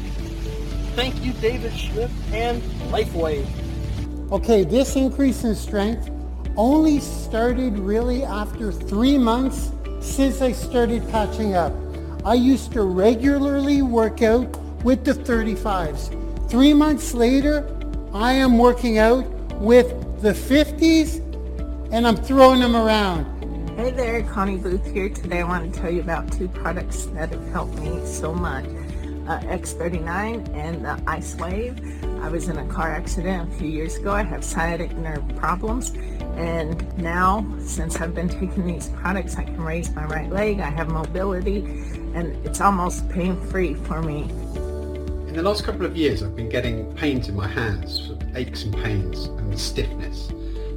Thank 0.95 1.25
you, 1.25 1.33
David 1.33 1.73
Schmidt 1.73 2.11
and 2.33 2.61
LifeWave. 2.91 3.49
Okay, 4.33 4.65
this 4.65 4.97
increase 4.97 5.45
in 5.45 5.55
strength 5.55 6.11
only 6.57 7.01
started 7.01 7.79
really 7.79 8.25
after 8.25 8.73
three 8.73 9.19
months 9.19 9.73
since 10.01 10.41
I 10.41 10.53
started 10.53 11.09
patching 11.11 11.55
up. 11.55 11.73
I 12.25 12.35
used 12.35 12.73
to 12.73 12.83
regularly 12.83 13.83
work 13.83 14.23
out 14.23 14.57
with 14.83 15.05
the 15.05 15.13
35s. 15.13 16.51
Three 16.51 16.73
months 16.73 17.13
later, 17.13 17.69
I 18.15 18.33
am 18.33 18.57
working 18.57 18.99
out 18.99 19.27
with 19.61 19.89
the 20.23 20.33
50s 20.33 21.21
and 21.93 22.07
I'm 22.07 22.17
throwing 22.17 22.61
them 22.61 22.75
around. 22.75 23.37
Hey 23.77 23.91
there, 23.91 24.23
Connie 24.23 24.57
Booth 24.57 24.91
here. 24.91 25.11
Today 25.11 25.41
I 25.41 25.45
want 25.45 25.73
to 25.73 25.81
tell 25.81 25.91
you 25.91 26.01
about 26.01 26.33
two 26.33 26.49
products 26.49 27.05
that 27.07 27.31
have 27.31 27.49
helped 27.49 27.79
me 27.79 28.05
so 28.07 28.33
much. 28.33 28.65
Uh, 28.65 29.41
X39 29.41 30.55
and 30.55 30.85
the 30.85 30.99
Ice 31.07 31.35
Wave. 31.35 31.79
I 32.23 32.29
was 32.29 32.49
in 32.49 32.57
a 32.57 32.67
car 32.67 32.93
accident 32.93 33.53
a 33.53 33.57
few 33.57 33.69
years 33.69 33.97
ago. 33.97 34.13
I 34.13 34.23
have 34.23 34.43
sciatic 34.43 34.97
nerve 34.97 35.25
problems 35.37 35.93
and 36.37 36.97
now 36.99 37.47
since 37.59 38.01
I've 38.01 38.15
been 38.15 38.29
taking 38.29 38.67
these 38.67 38.89
products 38.91 39.37
I 39.37 39.45
can 39.45 39.61
raise 39.61 39.91
my 39.95 40.05
right 40.05 40.31
leg. 40.31 40.61
I 40.61 40.71
have 40.71 40.89
mobility 40.89 41.59
and 42.15 42.35
it's 42.47 42.61
almost 42.61 43.09
pain-free 43.09 43.75
for 43.75 44.03
me. 44.03 44.23
In 45.29 45.35
the 45.35 45.43
last 45.43 45.65
couple 45.65 45.87
of 45.87 45.97
years 45.97 46.23
I've 46.23 46.37
been 46.37 46.49
getting 46.49 46.95
pains 46.95 47.29
in 47.29 47.35
my 47.35 47.49
hands, 47.49 48.13
aches 48.35 48.65
and 48.65 48.75
pains 48.75 49.27
and 49.27 49.59
stiffness. 49.59 50.31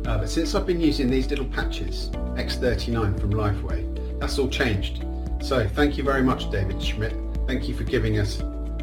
Uh, 0.06 0.18
but 0.18 0.30
since 0.30 0.56
I've 0.56 0.66
been 0.66 0.82
using 0.82 1.10
these 1.10 1.30
little 1.30 1.46
patches, 1.46 2.10
X39 2.36 3.20
from 3.20 3.32
LifeWave, 3.32 4.20
that's 4.20 4.40
all 4.40 4.50
changed. 4.50 5.04
So 5.42 5.68
thank 5.68 5.98
you 5.98 6.04
very 6.04 6.24
much 6.24 6.50
David 6.52 6.82
Schmidt. 6.82 7.14
Thank 7.48 7.68
you 7.68 7.76
for 7.76 7.84
giving 7.84 8.18
us 8.18 8.38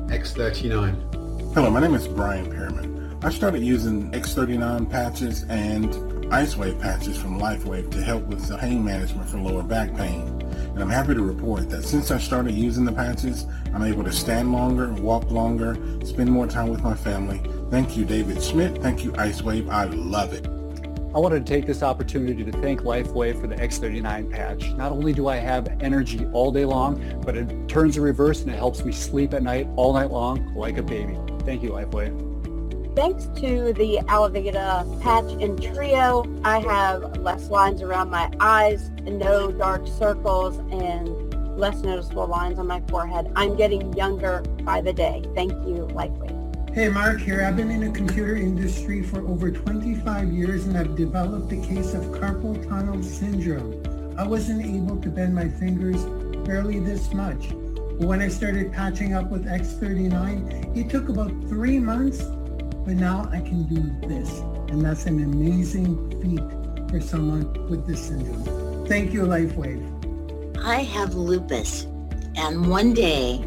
X39. 0.08 1.54
Hello, 1.54 1.70
my 1.70 1.80
name 1.80 1.94
is 1.94 2.06
Brian 2.06 2.50
Pearman. 2.50 3.16
I 3.22 3.30
started 3.30 3.62
using 3.62 4.10
X39 4.12 4.90
patches 4.90 5.44
and 5.44 6.15
IceWave 6.28 6.80
patches 6.80 7.16
from 7.16 7.38
LifeWave 7.38 7.90
to 7.92 8.02
help 8.02 8.24
with 8.24 8.46
the 8.46 8.58
pain 8.58 8.84
management 8.84 9.28
for 9.28 9.38
lower 9.38 9.62
back 9.62 9.94
pain. 9.96 10.22
And 10.76 10.80
I'm 10.80 10.90
happy 10.90 11.14
to 11.14 11.22
report 11.22 11.70
that 11.70 11.84
since 11.84 12.10
I 12.10 12.18
started 12.18 12.52
using 12.52 12.84
the 12.84 12.92
patches, 12.92 13.46
I'm 13.72 13.84
able 13.84 14.02
to 14.04 14.12
stand 14.12 14.52
longer, 14.52 14.92
walk 14.92 15.30
longer, 15.30 15.74
spend 16.04 16.30
more 16.30 16.46
time 16.46 16.68
with 16.68 16.82
my 16.82 16.94
family. 16.94 17.40
Thank 17.70 17.96
you, 17.96 18.04
David 18.04 18.42
Schmidt. 18.42 18.82
Thank 18.82 19.04
you, 19.04 19.12
IceWave. 19.12 19.70
I 19.70 19.84
love 19.84 20.32
it. 20.32 20.46
I 21.14 21.18
wanted 21.18 21.46
to 21.46 21.50
take 21.50 21.64
this 21.64 21.82
opportunity 21.82 22.44
to 22.44 22.52
thank 22.60 22.82
LifeWave 22.82 23.40
for 23.40 23.46
the 23.46 23.54
X39 23.54 24.30
patch. 24.30 24.72
Not 24.72 24.92
only 24.92 25.12
do 25.12 25.28
I 25.28 25.36
have 25.36 25.68
energy 25.80 26.26
all 26.32 26.50
day 26.50 26.64
long, 26.64 27.22
but 27.24 27.36
it 27.36 27.68
turns 27.68 27.94
the 27.94 28.02
reverse 28.02 28.42
and 28.42 28.50
it 28.50 28.56
helps 28.56 28.84
me 28.84 28.92
sleep 28.92 29.32
at 29.32 29.42
night 29.42 29.68
all 29.76 29.94
night 29.94 30.10
long 30.10 30.54
like 30.54 30.76
a 30.76 30.82
baby. 30.82 31.16
Thank 31.44 31.62
you, 31.62 31.70
LifeWave. 31.70 32.25
Thanks 32.96 33.26
to 33.40 33.74
the 33.74 33.98
Alavida 34.06 35.02
patch 35.02 35.30
and 35.42 35.62
trio, 35.62 36.24
I 36.42 36.60
have 36.60 37.18
less 37.18 37.50
lines 37.50 37.82
around 37.82 38.08
my 38.08 38.32
eyes, 38.40 38.88
no 39.02 39.52
dark 39.52 39.86
circles, 39.86 40.56
and 40.72 41.58
less 41.58 41.82
noticeable 41.82 42.26
lines 42.26 42.58
on 42.58 42.66
my 42.66 42.80
forehead. 42.88 43.30
I'm 43.36 43.54
getting 43.54 43.92
younger 43.92 44.40
by 44.62 44.80
the 44.80 44.94
day. 44.94 45.22
Thank 45.34 45.52
you, 45.66 45.86
LifeWave. 45.92 46.74
Hey, 46.74 46.88
Mark 46.88 47.20
here. 47.20 47.44
I've 47.44 47.54
been 47.54 47.70
in 47.70 47.80
the 47.80 47.90
computer 47.90 48.34
industry 48.34 49.02
for 49.02 49.20
over 49.28 49.50
25 49.50 50.32
years 50.32 50.66
and 50.66 50.78
I've 50.78 50.96
developed 50.96 51.52
a 51.52 51.56
case 51.56 51.92
of 51.92 52.02
carpal 52.04 52.66
tunnel 52.66 53.02
syndrome. 53.02 54.14
I 54.18 54.26
wasn't 54.26 54.64
able 54.64 54.96
to 55.02 55.10
bend 55.10 55.34
my 55.34 55.50
fingers 55.50 56.02
barely 56.46 56.78
this 56.78 57.12
much. 57.12 57.50
But 57.50 58.08
when 58.08 58.22
I 58.22 58.28
started 58.28 58.72
patching 58.72 59.12
up 59.12 59.30
with 59.30 59.44
X39, 59.44 60.76
it 60.78 60.88
took 60.88 61.10
about 61.10 61.30
three 61.48 61.78
months, 61.78 62.22
but 62.86 62.94
now 62.94 63.28
I 63.32 63.40
can 63.40 63.64
do 63.64 64.08
this. 64.08 64.38
And 64.70 64.80
that's 64.80 65.06
an 65.06 65.22
amazing 65.22 66.22
feat 66.22 66.88
for 66.88 67.00
someone 67.00 67.68
with 67.68 67.84
this 67.84 68.06
syndrome. 68.06 68.86
Thank 68.86 69.12
you, 69.12 69.22
LifeWave. 69.22 70.56
I 70.64 70.82
have 70.82 71.14
lupus, 71.14 71.86
and 72.36 72.70
one 72.70 72.94
day 72.94 73.44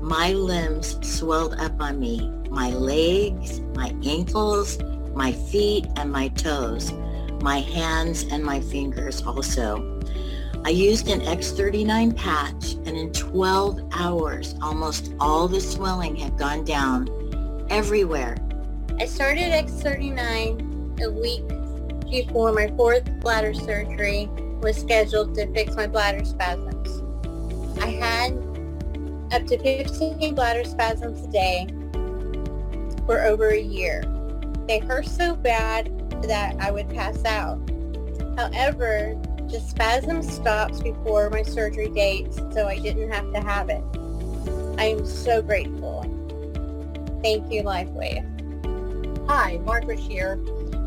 my 0.00 0.34
limbs 0.34 0.98
swelled 1.02 1.54
up 1.54 1.80
on 1.80 1.98
me 1.98 2.30
my 2.50 2.70
legs, 2.70 3.60
my 3.74 3.94
ankles, 4.04 4.78
my 5.14 5.32
feet, 5.32 5.86
and 5.96 6.10
my 6.10 6.28
toes, 6.28 6.92
my 7.42 7.58
hands 7.58 8.24
and 8.30 8.42
my 8.42 8.60
fingers 8.60 9.22
also. 9.26 10.00
I 10.64 10.70
used 10.70 11.08
an 11.08 11.20
X39 11.20 12.16
patch 12.16 12.74
and 12.86 12.96
in 12.96 13.12
12 13.12 13.80
hours, 13.92 14.54
almost 14.62 15.12
all 15.20 15.48
the 15.48 15.60
swelling 15.60 16.16
had 16.16 16.38
gone 16.38 16.64
down 16.64 17.08
everywhere. 17.68 18.36
I 18.98 19.04
started 19.04 19.52
X39 19.52 21.02
a 21.02 21.10
week 21.10 21.46
before 22.10 22.50
my 22.52 22.68
fourth 22.78 23.04
bladder 23.20 23.52
surgery 23.52 24.26
was 24.62 24.78
scheduled 24.78 25.34
to 25.34 25.52
fix 25.52 25.76
my 25.76 25.86
bladder 25.86 26.24
spasms. 26.24 27.02
I 27.82 27.88
had 27.88 28.32
up 29.34 29.46
to 29.48 29.58
15 29.58 30.34
bladder 30.34 30.64
spasms 30.64 31.26
a 31.26 31.30
day 31.30 31.66
for 33.04 33.20
over 33.20 33.50
a 33.50 33.60
year. 33.60 34.02
They 34.66 34.78
hurt 34.78 35.04
so 35.04 35.36
bad 35.36 35.92
that 36.22 36.56
I 36.58 36.70
would 36.70 36.88
pass 36.88 37.22
out. 37.26 37.58
However, 38.38 39.14
the 39.50 39.60
spasm 39.60 40.22
stops 40.22 40.80
before 40.80 41.28
my 41.28 41.42
surgery 41.42 41.90
date, 41.90 42.32
so 42.32 42.66
I 42.66 42.78
didn't 42.78 43.10
have 43.10 43.30
to 43.34 43.40
have 43.40 43.68
it. 43.68 43.84
I 44.78 44.86
am 44.86 45.04
so 45.04 45.42
grateful. 45.42 46.00
Thank 47.22 47.52
you, 47.52 47.62
LifeWave. 47.62 48.35
Hi, 49.28 49.58
Margaret 49.64 49.98
here. 49.98 50.36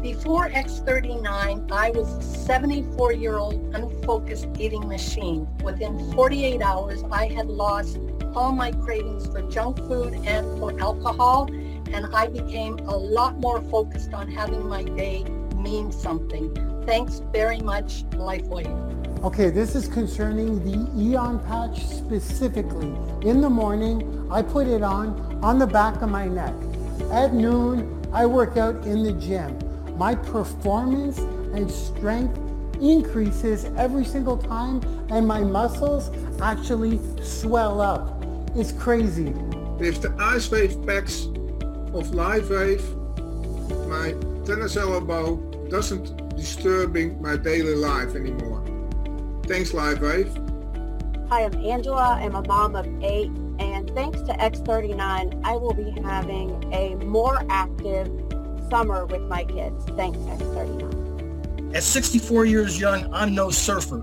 Before 0.02 0.48
X39, 0.48 1.70
I 1.72 1.90
was 1.92 2.08
a 2.16 2.50
74-year-old 2.50 3.76
unfocused 3.76 4.48
eating 4.58 4.88
machine. 4.88 5.46
Within 5.62 6.14
48 6.14 6.62
hours, 6.62 7.04
I 7.12 7.28
had 7.28 7.48
lost 7.48 8.00
all 8.34 8.54
my 8.54 8.72
cravings 8.72 9.28
for 9.28 9.42
junk 9.52 9.78
food 9.80 10.14
and 10.26 10.58
for 10.58 10.80
alcohol 10.80 11.50
and 11.92 12.06
I 12.16 12.28
became 12.28 12.78
a 12.80 12.96
lot 12.96 13.38
more 13.40 13.62
focused 13.64 14.14
on 14.14 14.32
having 14.32 14.66
my 14.68 14.84
day 14.84 15.26
mean 15.56 15.92
something. 15.92 16.56
Thanks 16.86 17.22
very 17.34 17.60
much, 17.60 18.04
LifeWave. 18.12 19.24
Okay, 19.26 19.50
this 19.50 19.76
is 19.76 19.90
concerning 19.90 20.64
the 20.64 20.90
Aeon 20.98 21.40
patch 21.40 21.86
specifically. 21.86 22.96
In 23.28 23.42
the 23.42 23.50
morning, 23.50 24.30
I 24.32 24.44
put 24.44 24.66
it 24.68 24.82
on 24.82 25.40
on 25.44 25.60
the 25.60 25.68
back 25.68 26.02
of 26.02 26.10
my 26.10 26.26
neck. 26.26 26.54
At 27.12 27.34
noon, 27.34 27.99
I 28.12 28.26
work 28.26 28.58
out 28.58 28.86
in 28.86 29.04
the 29.04 29.14
gym. 29.14 29.58
my 29.98 30.16
performance 30.16 31.20
and 31.54 31.70
strength 31.70 32.40
increases 32.82 33.66
every 33.78 34.06
single 34.06 34.38
time 34.38 34.82
and 35.10 35.28
my 35.28 35.42
muscles 35.42 36.10
actually 36.42 37.00
swell 37.22 37.82
up. 37.82 38.24
It's 38.56 38.72
crazy. 38.72 39.32
With 39.78 40.02
the 40.02 40.16
Ice 40.18 40.50
Wave 40.50 40.76
packs 40.88 41.26
of 41.94 42.12
LifeWave, 42.12 42.82
my 43.90 44.14
tennis 44.46 44.78
elbow 44.78 45.36
doesn't 45.70 46.36
disturbing 46.36 47.22
my 47.22 47.36
daily 47.36 47.76
life 47.76 48.16
anymore. 48.16 48.64
Thanks 49.46 49.72
LifeWave. 49.72 50.30
Hi, 51.30 51.44
I'm 51.44 51.54
Angela. 51.66 52.18
I'm 52.22 52.36
a 52.36 52.42
mom 52.48 52.76
of 52.76 52.88
eight, 53.04 53.32
and 53.80 53.90
thanks 53.92 54.22
to 54.24 54.34
X39, 54.34 55.42
I 55.46 55.56
will 55.56 55.74
be 55.74 55.92
having 56.04 56.72
a 56.74 56.96
more 57.06 57.46
active 57.50 58.08
summer 58.70 59.06
with 59.06 59.22
my 59.22 59.46
kids. 59.46 59.86
Thanks, 59.96 60.18
X39. 60.18 61.74
At 61.74 61.84
64 61.84 62.46
years 62.46 62.78
young, 62.78 63.12
I'm 63.14 63.34
no 63.34 63.50
surfer, 63.50 64.00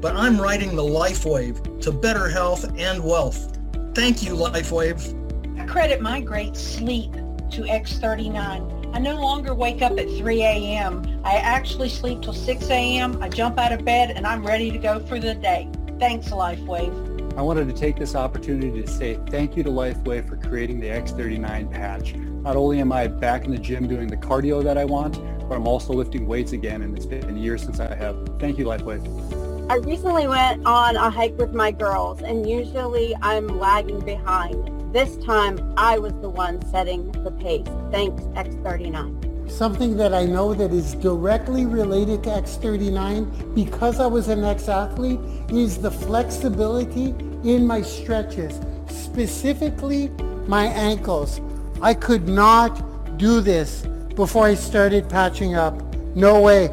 but 0.00 0.16
I'm 0.16 0.40
riding 0.40 0.74
the 0.74 0.82
LifeWave 0.82 1.80
to 1.82 1.92
better 1.92 2.28
health 2.28 2.68
and 2.76 3.04
wealth. 3.04 3.56
Thank 3.94 4.22
you, 4.22 4.34
LifeWave. 4.34 5.60
I 5.60 5.64
credit 5.64 6.00
my 6.00 6.20
great 6.20 6.56
sleep 6.56 7.12
to 7.12 7.62
X39. 7.62 8.92
I 8.92 8.98
no 8.98 9.20
longer 9.20 9.54
wake 9.54 9.80
up 9.80 9.96
at 9.96 10.08
3 10.08 10.42
a.m. 10.42 11.20
I 11.22 11.36
actually 11.36 11.88
sleep 11.88 12.22
till 12.22 12.32
6 12.32 12.68
a.m. 12.68 13.22
I 13.22 13.28
jump 13.28 13.58
out 13.58 13.70
of 13.70 13.84
bed 13.84 14.10
and 14.10 14.26
I'm 14.26 14.44
ready 14.44 14.72
to 14.72 14.78
go 14.78 14.98
for 14.98 15.20
the 15.20 15.36
day. 15.36 15.68
Thanks, 16.00 16.30
LifeWave. 16.30 17.09
I 17.36 17.42
wanted 17.42 17.68
to 17.68 17.74
take 17.74 17.96
this 17.96 18.14
opportunity 18.14 18.82
to 18.82 18.88
say 18.88 19.18
thank 19.30 19.56
you 19.56 19.62
to 19.62 19.70
LifeWave 19.70 20.28
for 20.28 20.36
creating 20.36 20.80
the 20.80 20.88
X39 20.88 21.70
patch. 21.70 22.14
Not 22.14 22.56
only 22.56 22.80
am 22.80 22.92
I 22.92 23.06
back 23.06 23.44
in 23.44 23.52
the 23.52 23.58
gym 23.58 23.86
doing 23.86 24.08
the 24.08 24.16
cardio 24.16 24.62
that 24.64 24.76
I 24.76 24.84
want, 24.84 25.14
but 25.48 25.54
I'm 25.54 25.66
also 25.66 25.92
lifting 25.92 26.26
weights 26.26 26.52
again, 26.52 26.82
and 26.82 26.96
it's 26.96 27.06
been 27.06 27.36
years 27.36 27.62
since 27.62 27.78
I 27.78 27.94
have. 27.94 28.16
Thank 28.40 28.58
you, 28.58 28.64
LifeWave. 28.64 29.70
I 29.70 29.76
recently 29.76 30.26
went 30.26 30.66
on 30.66 30.96
a 30.96 31.08
hike 31.08 31.38
with 31.38 31.54
my 31.54 31.70
girls, 31.70 32.20
and 32.20 32.48
usually 32.48 33.16
I'm 33.22 33.46
lagging 33.46 34.00
behind. 34.00 34.92
This 34.92 35.16
time, 35.18 35.72
I 35.76 35.98
was 35.98 36.12
the 36.14 36.28
one 36.28 36.60
setting 36.68 37.12
the 37.12 37.30
pace. 37.30 37.66
Thanks, 37.92 38.24
X39. 38.34 39.29
Something 39.50 39.96
that 39.98 40.14
I 40.14 40.24
know 40.24 40.54
that 40.54 40.72
is 40.72 40.94
directly 40.94 41.66
related 41.66 42.22
to 42.24 42.30
X39 42.30 43.54
because 43.54 44.00
I 44.00 44.06
was 44.06 44.28
an 44.28 44.42
ex-athlete 44.42 45.20
is 45.50 45.76
the 45.76 45.90
flexibility 45.90 47.10
in 47.44 47.66
my 47.66 47.82
stretches, 47.82 48.58
specifically 48.88 50.08
my 50.46 50.64
ankles. 50.64 51.42
I 51.82 51.92
could 51.92 52.26
not 52.26 53.18
do 53.18 53.42
this 53.42 53.82
before 54.14 54.46
I 54.46 54.54
started 54.54 55.10
patching 55.10 55.56
up. 55.56 55.74
No 56.14 56.40
way. 56.40 56.68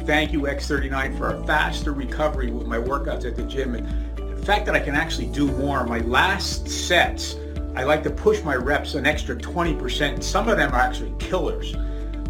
Thank 0.00 0.32
you, 0.32 0.42
X39, 0.42 1.16
for 1.16 1.28
a 1.34 1.46
faster 1.46 1.92
recovery 1.92 2.50
with 2.50 2.66
my 2.66 2.76
workouts 2.76 3.24
at 3.24 3.36
the 3.36 3.44
gym. 3.44 3.76
And 3.76 3.86
the 4.18 4.44
fact 4.44 4.66
that 4.66 4.74
I 4.74 4.80
can 4.80 4.94
actually 4.94 5.28
do 5.28 5.50
more. 5.52 5.84
My 5.86 6.00
last 6.00 6.68
sets, 6.68 7.36
I 7.74 7.84
like 7.84 8.02
to 8.02 8.10
push 8.10 8.42
my 8.42 8.56
reps 8.56 8.94
an 8.94 9.06
extra 9.06 9.36
20%. 9.36 10.22
Some 10.22 10.48
of 10.48 10.58
them 10.58 10.72
are 10.72 10.80
actually 10.80 11.14
killers. 11.18 11.74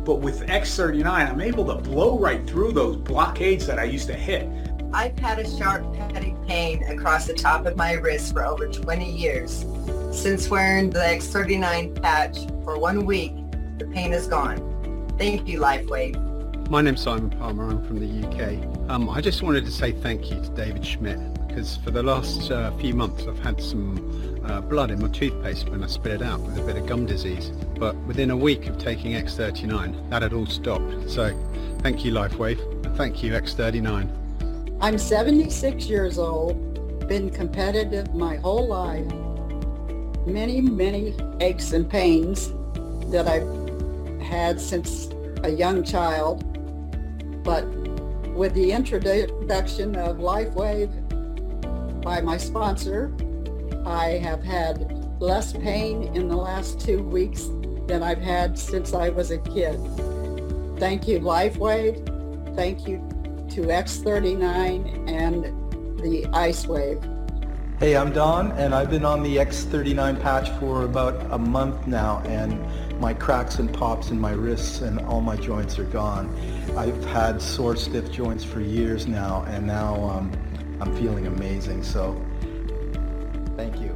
But 0.07 0.20
with 0.20 0.47
X39, 0.47 1.05
I'm 1.05 1.41
able 1.41 1.66
to 1.66 1.74
blow 1.74 2.16
right 2.16 2.47
through 2.47 2.74
those 2.74 2.95
blockades 2.95 3.66
that 3.66 3.81
I 3.81 3.83
used 3.83 4.07
to 4.07 4.15
hit. 4.15 4.49
I've 4.93 5.19
had 5.19 5.41
a 5.41 5.57
sharp 5.59 5.83
cutting 5.99 6.37
pain 6.47 6.85
across 6.85 7.27
the 7.27 7.35
top 7.35 7.66
of 7.66 7.77
my 7.77 7.95
wrist 7.95 8.33
for 8.33 8.47
over 8.47 8.69
20 8.69 9.11
years. 9.11 9.66
Since 10.12 10.49
wearing 10.49 10.91
the 10.91 11.01
X39 11.01 12.01
patch 12.01 12.39
for 12.62 12.78
one 12.78 13.05
week, 13.05 13.35
the 13.78 13.87
pain 13.87 14.12
is 14.12 14.28
gone. 14.28 15.12
Thank 15.19 15.49
you, 15.49 15.59
LifeWave. 15.59 16.70
My 16.70 16.83
name's 16.83 17.03
Simon 17.03 17.31
Palmer. 17.31 17.69
I'm 17.69 17.85
from 17.85 17.99
the 17.99 18.28
UK. 18.28 18.89
Um, 18.89 19.11
I 19.11 19.20
just 19.20 19.43
wanted 19.43 19.65
to 19.65 19.73
say 19.73 19.91
thank 19.91 20.31
you 20.31 20.41
to 20.41 20.51
David 20.51 20.87
Schmidt 20.87 21.19
because 21.49 21.78
for 21.78 21.91
the 21.91 22.05
last 22.05 22.49
uh, 22.53 22.70
few 22.77 22.95
months 22.95 23.27
I've 23.27 23.41
had 23.41 23.61
some 23.61 24.36
uh, 24.48 24.60
blood 24.60 24.90
in 24.90 25.01
my 25.01 25.09
toothpaste 25.09 25.68
when 25.68 25.82
I 25.82 25.86
spit 25.86 26.12
it 26.12 26.23
out 26.23 26.40
with 26.40 26.59
a 26.59 26.62
bit 26.62 26.77
of 26.77 26.86
gum 26.86 27.06
disease. 27.06 27.51
But 27.78 27.97
within 28.06 28.31
a 28.31 28.36
week 28.36 28.66
of 28.66 28.78
taking 28.78 29.12
X39, 29.12 30.10
that 30.10 30.23
had 30.23 30.32
all 30.32 30.47
stopped. 30.47 31.10
So 31.10 31.36
thank 31.81 32.05
you, 32.05 32.12
LifeWave, 32.12 32.86
and 32.86 32.97
thank 32.97 33.23
you, 33.23 33.32
X39. 33.32 34.09
I'm 34.81 34.98
76 34.98 35.86
years 35.86 36.18
old, 36.18 37.09
been 37.09 37.31
competitive 37.31 38.14
my 38.14 38.36
whole 38.36 38.66
life. 38.66 39.06
Many, 40.27 40.60
many 40.60 41.14
aches 41.40 41.73
and 41.73 41.89
pains 41.89 42.52
that 43.10 43.27
I've 43.28 44.20
had 44.20 44.60
since 44.60 45.09
a 45.43 45.51
young 45.51 45.82
child. 45.85 46.44
But 47.43 47.64
with 48.35 48.55
the 48.55 48.73
introduction 48.73 49.97
of 49.97 50.18
LifeWave 50.18 52.02
by 52.02 52.20
my 52.20 52.36
sponsor, 52.36 53.12
I 53.87 54.19
have 54.19 54.43
had 54.43 55.21
less 55.21 55.53
pain 55.53 56.13
in 56.15 56.27
the 56.27 56.37
last 56.37 56.81
two 56.81 57.05
weeks 57.05 57.49
than 57.87 58.03
I've 58.03 58.21
had 58.21 58.59
since 58.59 58.93
I 58.93 59.11
was 59.11 59.31
a 59.31 59.39
kid. 59.39 59.79
Thank 60.77 61.07
you, 61.07 61.21
LifeWave. 61.21 62.57
Thank 62.57 62.89
you 62.89 62.97
to 63.51 63.61
X39 63.61 65.09
and 65.09 65.45
the 66.01 66.27
Ice 66.33 66.67
Wave. 66.67 66.99
Hey, 67.79 67.97
I'm 67.97 68.13
Don, 68.13 68.51
and 68.53 68.75
I've 68.75 68.91
been 68.91 69.05
on 69.05 69.23
the 69.23 69.37
X39 69.37 70.21
patch 70.21 70.51
for 70.59 70.83
about 70.83 71.15
a 71.31 71.39
month 71.39 71.87
now, 71.87 72.23
and 72.27 72.61
my 73.01 73.15
cracks 73.15 73.61
and 73.61 73.73
pops 73.73 74.11
in 74.11 74.21
my 74.21 74.33
wrists 74.33 74.81
and 74.81 74.99
all 74.99 75.21
my 75.21 75.37
joints 75.37 75.79
are 75.79 75.85
gone. 75.85 76.29
I've 76.77 77.05
had 77.05 77.41
sore, 77.41 77.77
stiff 77.77 78.11
joints 78.11 78.43
for 78.43 78.61
years 78.61 79.07
now, 79.07 79.45
and 79.47 79.65
now 79.65 79.95
um, 80.11 80.33
I'm 80.81 80.97
feeling 80.97 81.29
amazing. 81.29 81.85
So, 81.85 82.21
thank 83.57 83.81
you. 83.81 83.89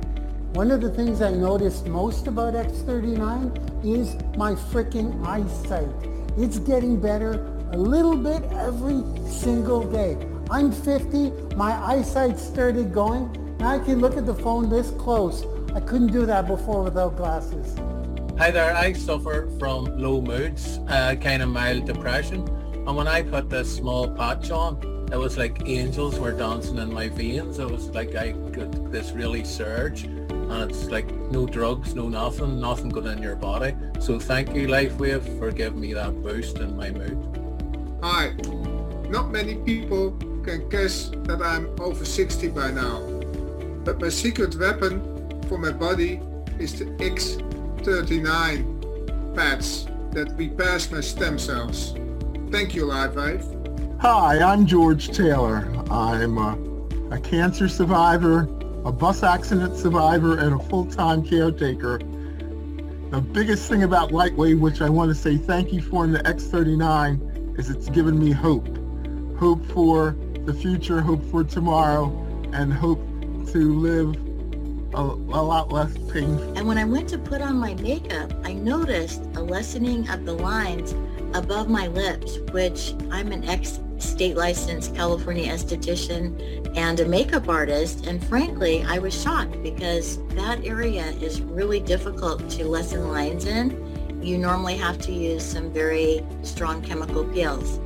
One 0.54 0.70
of 0.70 0.80
the 0.80 0.90
things 0.90 1.22
I 1.22 1.30
noticed 1.30 1.86
most 1.86 2.26
about 2.26 2.54
X39 2.54 3.84
is 3.84 4.16
my 4.36 4.52
freaking 4.54 5.24
eyesight. 5.24 5.88
It's 6.36 6.58
getting 6.58 7.00
better 7.00 7.46
a 7.72 7.76
little 7.76 8.16
bit 8.16 8.42
every 8.52 9.02
single 9.28 9.84
day. 9.84 10.16
I'm 10.50 10.72
50, 10.72 11.54
my 11.54 11.72
eyesight 11.72 12.38
started 12.38 12.92
going. 12.92 13.56
Now 13.58 13.70
I 13.70 13.78
can 13.78 14.00
look 14.00 14.16
at 14.16 14.26
the 14.26 14.34
phone 14.34 14.68
this 14.68 14.90
close. 14.92 15.44
I 15.74 15.80
couldn't 15.80 16.10
do 16.10 16.26
that 16.26 16.48
before 16.48 16.82
without 16.82 17.16
glasses. 17.16 17.76
Hi 18.38 18.50
there, 18.50 18.74
I 18.74 18.92
suffer 18.94 19.48
from 19.60 19.98
low 19.98 20.20
moods, 20.20 20.80
uh, 20.88 21.14
kind 21.20 21.42
of 21.42 21.50
mild 21.50 21.84
depression. 21.84 22.48
And 22.72 22.96
when 22.96 23.06
I 23.06 23.22
put 23.22 23.50
this 23.50 23.76
small 23.76 24.08
patch 24.08 24.50
on, 24.50 24.80
it 25.12 25.16
was 25.16 25.36
like 25.36 25.66
angels 25.66 26.18
were 26.18 26.32
dancing 26.32 26.78
in 26.78 26.92
my 26.92 27.08
veins. 27.08 27.58
It 27.58 27.68
was 27.68 27.88
like 27.90 28.14
I 28.14 28.30
got 28.30 28.92
this 28.92 29.10
really 29.12 29.44
surge 29.44 30.04
and 30.04 30.70
it's 30.70 30.86
like 30.86 31.10
no 31.30 31.46
drugs, 31.46 31.94
no 31.94 32.08
nothing, 32.08 32.60
nothing 32.60 32.88
good 32.88 33.06
in 33.06 33.22
your 33.22 33.36
body. 33.36 33.74
So 33.98 34.18
thank 34.18 34.54
you 34.54 34.68
LifeWave 34.68 35.38
for 35.38 35.50
giving 35.50 35.80
me 35.80 35.92
that 35.94 36.22
boost 36.22 36.58
in 36.58 36.76
my 36.76 36.90
mood. 36.90 37.18
Hi. 38.02 38.32
Not 39.08 39.30
many 39.30 39.56
people 39.56 40.12
can 40.44 40.68
guess 40.68 41.10
that 41.24 41.42
I'm 41.42 41.68
over 41.80 42.04
60 42.04 42.48
by 42.48 42.70
now. 42.70 43.00
But 43.84 44.00
my 44.00 44.08
secret 44.08 44.56
weapon 44.58 45.42
for 45.48 45.58
my 45.58 45.72
body 45.72 46.20
is 46.58 46.78
the 46.78 46.84
X39 46.84 49.34
patch 49.34 49.86
that 50.12 50.32
repairs 50.36 50.90
my 50.90 51.00
stem 51.00 51.38
cells. 51.38 51.94
Thank 52.50 52.74
you, 52.74 52.86
LifeWave. 52.86 53.59
Hi, 54.00 54.40
I'm 54.40 54.64
George 54.64 55.08
Taylor. 55.08 55.70
I'm 55.90 56.38
a, 56.38 56.56
a 57.10 57.20
cancer 57.20 57.68
survivor, 57.68 58.48
a 58.86 58.90
bus 58.90 59.22
accident 59.22 59.76
survivor, 59.76 60.38
and 60.38 60.58
a 60.58 60.64
full-time 60.70 61.22
caretaker. 61.22 61.98
The 63.10 63.20
biggest 63.20 63.68
thing 63.68 63.82
about 63.82 64.08
LifeWave, 64.08 64.58
which 64.58 64.80
I 64.80 64.88
want 64.88 65.10
to 65.10 65.14
say 65.14 65.36
thank 65.36 65.70
you 65.70 65.82
for 65.82 66.04
in 66.04 66.12
the 66.12 66.20
X39, 66.20 67.58
is 67.58 67.68
it's 67.68 67.90
given 67.90 68.18
me 68.18 68.30
hope. 68.30 68.66
Hope 69.38 69.62
for 69.66 70.16
the 70.46 70.54
future, 70.54 71.02
hope 71.02 71.22
for 71.30 71.44
tomorrow, 71.44 72.06
and 72.54 72.72
hope 72.72 73.06
to 73.52 73.80
live 73.80 74.16
a, 74.94 75.02
a 75.02 75.42
lot 75.42 75.72
less 75.72 75.92
painful. 76.10 76.56
And 76.56 76.66
when 76.66 76.78
I 76.78 76.84
went 76.84 77.06
to 77.10 77.18
put 77.18 77.42
on 77.42 77.56
my 77.56 77.74
makeup, 77.74 78.32
I 78.44 78.54
noticed 78.54 79.20
a 79.34 79.42
lessening 79.42 80.08
of 80.08 80.24
the 80.24 80.32
lines 80.32 80.94
above 81.36 81.68
my 81.68 81.86
lips, 81.88 82.38
which 82.52 82.94
I'm 83.10 83.30
an 83.30 83.44
ex-state 84.00 84.34
licensed 84.34 84.94
California 84.94 85.52
esthetician 85.52 86.74
and 86.74 87.00
a 87.00 87.04
makeup 87.04 87.50
artist. 87.50 88.06
And 88.06 88.24
frankly, 88.24 88.82
I 88.84 88.98
was 88.98 89.12
shocked 89.12 89.62
because 89.62 90.26
that 90.28 90.64
area 90.64 91.04
is 91.20 91.42
really 91.42 91.80
difficult 91.80 92.48
to 92.48 92.64
lessen 92.64 93.08
lines 93.08 93.44
in. 93.44 94.22
You 94.22 94.38
normally 94.38 94.78
have 94.78 94.98
to 95.00 95.12
use 95.12 95.44
some 95.44 95.70
very 95.70 96.24
strong 96.42 96.80
chemical 96.80 97.24
peels. 97.24 97.78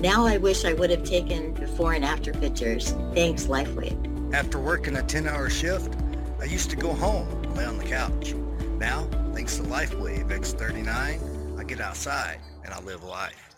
Now 0.00 0.24
I 0.24 0.38
wish 0.38 0.64
I 0.64 0.72
would 0.72 0.88
have 0.88 1.04
taken 1.04 1.52
before 1.52 1.92
and 1.92 2.06
after 2.06 2.32
pictures. 2.32 2.92
Thanks, 3.14 3.44
LifeWave. 3.44 4.32
After 4.32 4.58
working 4.58 4.96
a 4.96 5.02
10-hour 5.02 5.50
shift, 5.50 5.92
I 6.40 6.44
used 6.44 6.70
to 6.70 6.76
go 6.76 6.94
home, 6.94 7.42
lay 7.54 7.66
on 7.66 7.76
the 7.76 7.84
couch. 7.84 8.32
Now, 8.78 9.06
thanks 9.34 9.58
to 9.58 9.62
LifeWave 9.64 10.30
X39, 10.30 11.60
I 11.60 11.64
get 11.64 11.80
outside 11.80 12.38
and 12.64 12.72
I 12.72 12.80
live 12.80 13.04
life. 13.04 13.49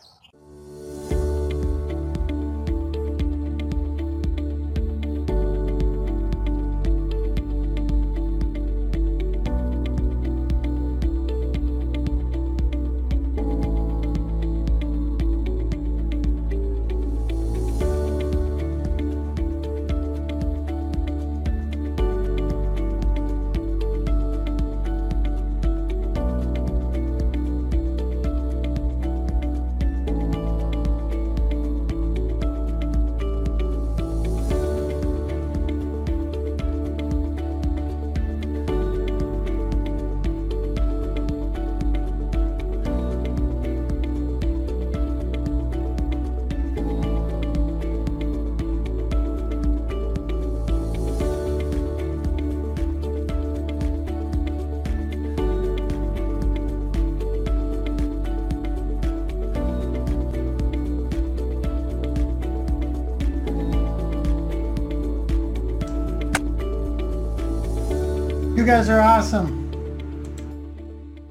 You 68.63 68.69
guys 68.69 68.89
are 68.89 69.01
awesome. 69.01 69.73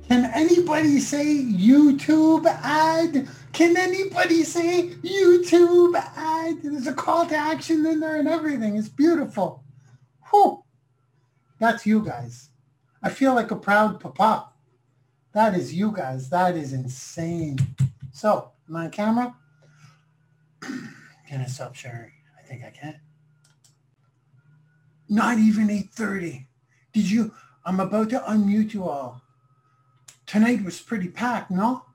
Can 0.06 0.30
anybody 0.36 1.00
say 1.00 1.24
YouTube 1.38 2.46
ad? 2.46 3.30
Can 3.54 3.78
anybody 3.78 4.44
say 4.44 4.90
YouTube 5.02 5.96
ad? 5.96 6.62
There's 6.62 6.88
a 6.88 6.94
call 6.94 7.26
to 7.28 7.36
action 7.38 7.86
in 7.86 8.02
there 8.02 8.18
and 8.18 8.28
everything. 8.28 8.76
It's 8.76 8.90
beautiful. 8.90 9.64
Whew. 10.30 10.62
That's 11.58 11.86
you 11.86 12.04
guys. 12.04 12.50
I 13.02 13.08
feel 13.08 13.34
like 13.34 13.52
a 13.52 13.56
proud 13.56 14.02
papa. 14.02 14.50
That 15.32 15.56
is 15.56 15.74
you 15.74 15.94
guys. 15.94 16.30
That 16.32 16.58
is 16.58 16.74
insane. 16.74 17.60
So, 18.12 18.52
am 18.68 18.76
I 18.76 18.84
on 18.84 18.92
camera? 18.92 19.36
Can 20.62 21.40
I 21.40 21.46
stop 21.46 21.76
sharing? 21.76 22.12
I 22.38 22.46
think 22.46 22.66
I 22.66 22.72
can. 22.72 23.00
Not 25.08 25.38
even 25.38 25.70
8.30. 25.70 26.48
Did 26.94 27.10
you? 27.10 27.34
I'm 27.64 27.80
about 27.80 28.10
to 28.10 28.20
unmute 28.20 28.74
you 28.74 28.88
all. 28.90 29.22
Tonight 30.26 30.64
was 30.64 30.82
pretty 30.82 31.08
packed, 31.08 31.52
no? 31.52 31.86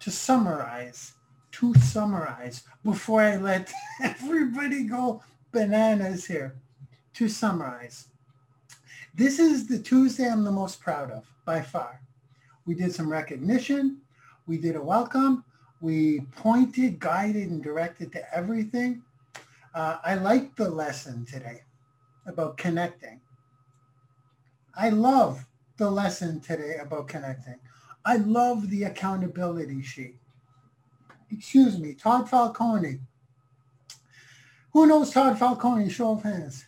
To 0.00 0.10
summarize, 0.10 1.14
to 1.52 1.74
summarize, 1.74 2.64
before 2.84 3.22
I 3.22 3.36
let 3.36 3.72
everybody 4.02 4.84
go 4.84 5.22
bananas 5.52 6.26
here, 6.26 6.56
to 7.14 7.28
summarize. 7.28 8.08
This 9.14 9.38
is 9.38 9.66
the 9.66 9.78
Tuesday 9.78 10.28
I'm 10.28 10.44
the 10.44 10.50
most 10.50 10.80
proud 10.80 11.10
of, 11.10 11.24
by 11.46 11.62
far. 11.62 12.00
We 12.66 12.74
did 12.74 12.94
some 12.94 13.08
recognition. 13.10 13.98
We 14.46 14.58
did 14.58 14.76
a 14.76 14.82
welcome. 14.82 15.44
We 15.80 16.20
pointed, 16.36 16.98
guided, 16.98 17.50
and 17.50 17.62
directed 17.62 18.12
to 18.12 18.36
everything. 18.36 19.02
Uh, 19.74 19.98
I 20.04 20.16
liked 20.16 20.56
the 20.56 20.68
lesson 20.68 21.24
today 21.24 21.62
about 22.26 22.56
connecting. 22.56 23.20
I 24.76 24.90
love 24.90 25.46
the 25.76 25.90
lesson 25.90 26.38
today 26.40 26.76
about 26.80 27.08
connecting. 27.08 27.58
I 28.04 28.16
love 28.16 28.70
the 28.70 28.84
accountability 28.84 29.82
sheet. 29.82 30.14
Excuse 31.30 31.78
me, 31.78 31.94
Todd 31.94 32.28
Falcone. 32.28 33.00
Who 34.72 34.86
knows 34.86 35.10
Todd 35.10 35.38
Falcone? 35.38 35.88
Show 35.88 36.12
of 36.12 36.22
hands. 36.22 36.66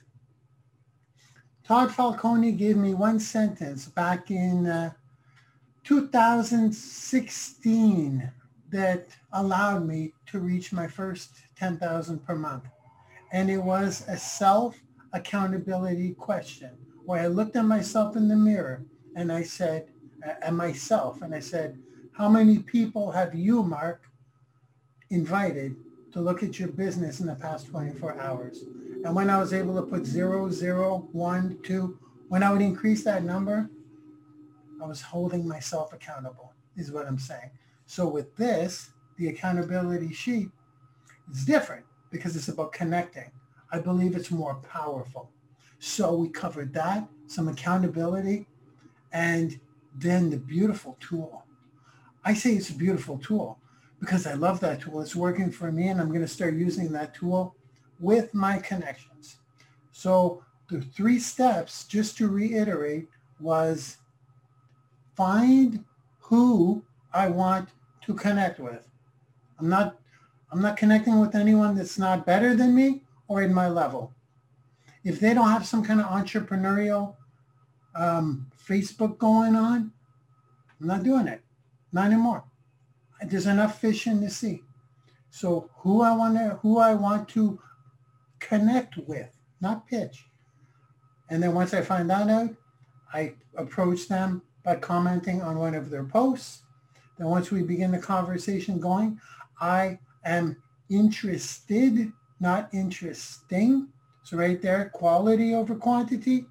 Todd 1.65 1.93
Falcone 1.93 2.53
gave 2.53 2.77
me 2.77 2.95
one 2.95 3.19
sentence 3.19 3.87
back 3.87 4.31
in 4.31 4.67
uh, 4.67 4.93
2016 5.85 8.33
that 8.71 9.09
allowed 9.33 9.85
me 9.87 10.13
to 10.27 10.39
reach 10.39 10.73
my 10.73 10.87
first 10.87 11.33
10,000 11.57 12.25
per 12.25 12.37
month. 12.37 12.65
And 13.33 13.51
it 13.51 13.59
was 13.59 14.05
a 14.09 14.17
self 14.17 14.79
accountability 15.13 16.15
question 16.15 16.71
where 17.05 17.23
I 17.23 17.27
looked 17.29 17.57
at 17.57 17.65
myself 17.65 18.17
in 18.17 18.29
the 18.29 18.37
mirror 18.37 18.85
and 19.15 19.33
I 19.33 19.43
said, 19.43 19.89
at 20.25 20.53
myself, 20.53 21.23
and 21.23 21.35
I 21.35 21.41
said, 21.41 21.79
how 22.13 22.29
many 22.29 22.59
people 22.59 23.13
have 23.13 23.35
you, 23.35 23.63
Mark, 23.63 24.03
invited 25.11 25.77
to 26.13 26.21
look 26.21 26.43
at 26.43 26.59
your 26.59 26.69
business 26.69 27.21
in 27.21 27.27
the 27.27 27.35
past 27.35 27.69
24 27.69 28.19
hours? 28.21 28.65
And 29.05 29.15
when 29.15 29.31
I 29.31 29.39
was 29.39 29.53
able 29.53 29.77
to 29.77 29.83
put 29.83 30.05
zero, 30.05 30.51
zero, 30.51 31.09
one, 31.13 31.59
two, 31.63 31.99
when 32.29 32.43
I 32.43 32.51
would 32.51 32.63
increase 32.63 33.05
that 33.05 33.23
number, 33.23 33.71
I 34.83 34.87
was 34.87 35.01
holding 35.01 35.47
myself 35.47 35.93
accountable, 35.93 36.53
is 36.77 36.91
what 36.91 37.07
I'm 37.07 37.19
saying. 37.19 37.51
So 37.87 38.09
with 38.09 38.35
this, 38.37 38.91
the 39.17 39.29
accountability 39.29 40.13
sheet 40.13 40.49
is 41.33 41.45
different 41.45 41.85
because 42.11 42.35
it's 42.37 42.49
about 42.49 42.73
connecting. 42.73 43.31
I 43.77 43.79
believe 43.79 44.17
it's 44.17 44.31
more 44.31 44.55
powerful. 44.55 45.31
So 45.81 46.15
we 46.15 46.31
covered 46.31 46.73
that, 46.73 47.07
some 47.27 47.49
accountability, 47.49 48.47
and 49.13 49.61
then 49.95 50.31
the 50.31 50.39
beautiful 50.39 50.97
tool. 50.99 51.45
I 52.25 52.33
say 52.33 52.53
it's 52.55 52.71
a 52.71 52.75
beautiful 52.75 53.19
tool 53.19 53.59
because 54.01 54.27
I 54.27 54.33
love 54.33 54.61
that 54.61 54.81
tool. 54.81 55.03
It's 55.03 55.15
working 55.15 55.51
for 55.51 55.71
me 55.71 55.89
and 55.89 56.01
I'm 56.01 56.09
going 56.09 56.23
to 56.23 56.29
start 56.29 56.55
using 56.55 56.91
that 56.93 57.13
tool 57.15 57.55
with 58.01 58.33
my 58.33 58.57
connections. 58.57 59.37
So 59.93 60.43
the 60.71 60.81
three 60.81 61.19
steps, 61.19 61.85
just 61.85 62.17
to 62.17 62.29
reiterate, 62.29 63.09
was 63.41 63.99
find 65.15 65.85
who 66.19 66.83
I 67.13 67.29
want 67.29 67.69
to 68.07 68.15
connect 68.15 68.59
with. 68.59 68.89
I'm 69.59 69.69
not 69.69 69.99
I'm 70.51 70.63
not 70.63 70.79
connecting 70.79 71.21
with 71.21 71.35
anyone 71.35 71.75
that's 71.75 71.99
not 71.99 72.25
better 72.25 72.55
than 72.55 72.75
me 72.75 73.03
or 73.29 73.43
in 73.43 73.53
my 73.53 73.69
level. 73.69 74.13
If 75.05 75.21
they 75.21 75.35
don't 75.35 75.51
have 75.51 75.67
some 75.67 75.85
kind 75.85 76.01
of 76.01 76.07
entrepreneurial 76.07 77.17
um, 77.95 78.51
Facebook 78.69 79.19
going 79.19 79.55
on, 79.55 79.93
I'm 80.81 80.87
not 80.87 81.03
doing 81.03 81.27
it. 81.29 81.43
Not 81.93 82.07
anymore. 82.07 82.45
There's 83.23 83.47
enough 83.47 83.81
fish 83.81 84.07
in 84.07 84.21
the 84.21 84.31
sea. 84.31 84.63
So 85.31 85.71
who 85.79 86.03
I 86.03 86.15
want 86.15 86.37
to 86.37 86.59
who 86.63 86.79
I 86.79 86.95
want 86.95 87.29
to 87.31 87.59
connect 88.39 88.97
with, 88.97 89.29
not 89.61 89.87
pitch. 89.87 90.25
And 91.29 91.43
then 91.43 91.55
once 91.55 91.75
I 91.75 91.83
find 91.83 92.09
that 92.11 92.29
out, 92.29 92.51
I 93.13 93.35
approach 93.57 94.09
them 94.09 94.43
by 94.65 94.77
commenting 94.77 95.43
on 95.43 95.59
one 95.59 95.75
of 95.75 95.91
their 95.91 96.05
posts. 96.05 96.63
Then 97.19 97.29
once 97.29 97.51
we 97.51 97.63
begin 97.63 97.93
the 97.93 97.99
conversation 97.99 98.79
going, 98.79 99.21
I 99.61 99.99
am 100.25 100.57
interested, 100.91 102.13
not 102.41 102.69
interesting. 102.73 103.89
So 104.23 104.37
right 104.37 104.61
there, 104.61 104.91
quality 104.93 105.55
over 105.55 105.75
quantity, 105.75 106.47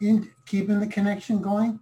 in 0.00 0.30
keeping 0.46 0.80
the 0.80 0.86
connection 0.86 1.40
going. 1.40 1.78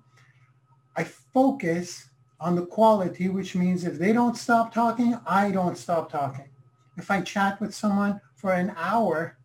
I 0.96 1.04
focus 1.04 2.08
on 2.40 2.56
the 2.56 2.66
quality, 2.66 3.28
which 3.28 3.54
means 3.54 3.84
if 3.84 3.98
they 3.98 4.12
don't 4.12 4.36
stop 4.36 4.72
talking, 4.72 5.18
I 5.26 5.50
don't 5.50 5.78
stop 5.78 6.10
talking. 6.10 6.48
If 6.96 7.10
I 7.10 7.20
chat 7.20 7.60
with 7.60 7.74
someone 7.74 8.20
for 8.34 8.52
an 8.52 8.72
hour, 8.76 9.38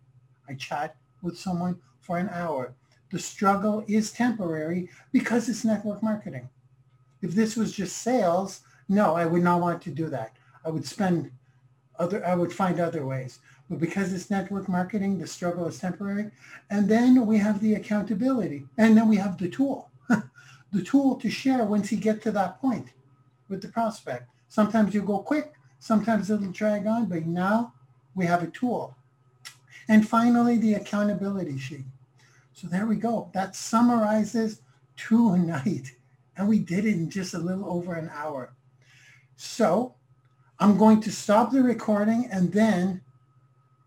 I 0.49 0.55
chat 0.55 0.95
with 1.21 1.37
someone 1.37 1.79
for 2.01 2.17
an 2.17 2.29
hour. 2.29 2.73
The 3.11 3.19
struggle 3.19 3.83
is 3.87 4.11
temporary 4.11 4.89
because 5.11 5.47
it's 5.47 5.63
network 5.63 6.01
marketing. 6.01 6.49
If 7.21 7.31
this 7.31 7.55
was 7.55 7.71
just 7.71 7.97
sales, 7.99 8.61
no, 8.89 9.15
I 9.15 9.25
would 9.25 9.43
not 9.43 9.61
want 9.61 9.81
to 9.83 9.91
do 9.91 10.09
that. 10.09 10.35
I 10.65 10.69
would 10.69 10.85
spend 10.85 11.31
other, 11.99 12.25
I 12.25 12.35
would 12.35 12.51
find 12.51 12.79
other 12.79 13.05
ways. 13.05 13.39
But 13.73 13.79
because 13.79 14.13
it's 14.13 14.29
network 14.29 14.69
marketing, 14.69 15.17
the 15.17 15.25
struggle 15.25 15.65
is 15.65 15.79
temporary. 15.79 16.29
And 16.69 16.87
then 16.87 17.25
we 17.25 17.39
have 17.39 17.59
the 17.59 17.73
accountability. 17.73 18.67
And 18.77 18.95
then 18.95 19.09
we 19.09 19.17
have 19.17 19.39
the 19.39 19.49
tool. 19.49 19.89
the 20.71 20.83
tool 20.83 21.15
to 21.15 21.27
share 21.27 21.65
once 21.65 21.91
you 21.91 21.97
get 21.97 22.21
to 22.21 22.31
that 22.33 22.61
point 22.61 22.89
with 23.49 23.63
the 23.63 23.67
prospect. 23.67 24.29
Sometimes 24.47 24.93
you 24.93 25.01
go 25.01 25.17
quick, 25.17 25.53
sometimes 25.79 26.29
it'll 26.29 26.51
drag 26.51 26.85
on, 26.85 27.07
but 27.07 27.25
now 27.25 27.73
we 28.13 28.27
have 28.27 28.43
a 28.43 28.51
tool. 28.51 28.95
And 29.89 30.07
finally, 30.07 30.59
the 30.59 30.75
accountability 30.75 31.57
sheet. 31.57 31.85
So 32.53 32.67
there 32.67 32.85
we 32.85 32.97
go. 32.97 33.31
That 33.33 33.55
summarizes 33.55 34.61
tonight. 34.95 35.93
And 36.35 36.47
we 36.47 36.57
did 36.57 36.85
it 36.85 36.95
in 36.95 37.11
just 37.11 37.35
a 37.35 37.37
little 37.37 37.71
over 37.71 37.93
an 37.93 38.09
hour. 38.11 38.53
So 39.35 39.93
I'm 40.59 40.79
going 40.79 40.99
to 41.01 41.11
stop 41.11 41.51
the 41.51 41.61
recording 41.61 42.27
and 42.31 42.51
then 42.51 43.01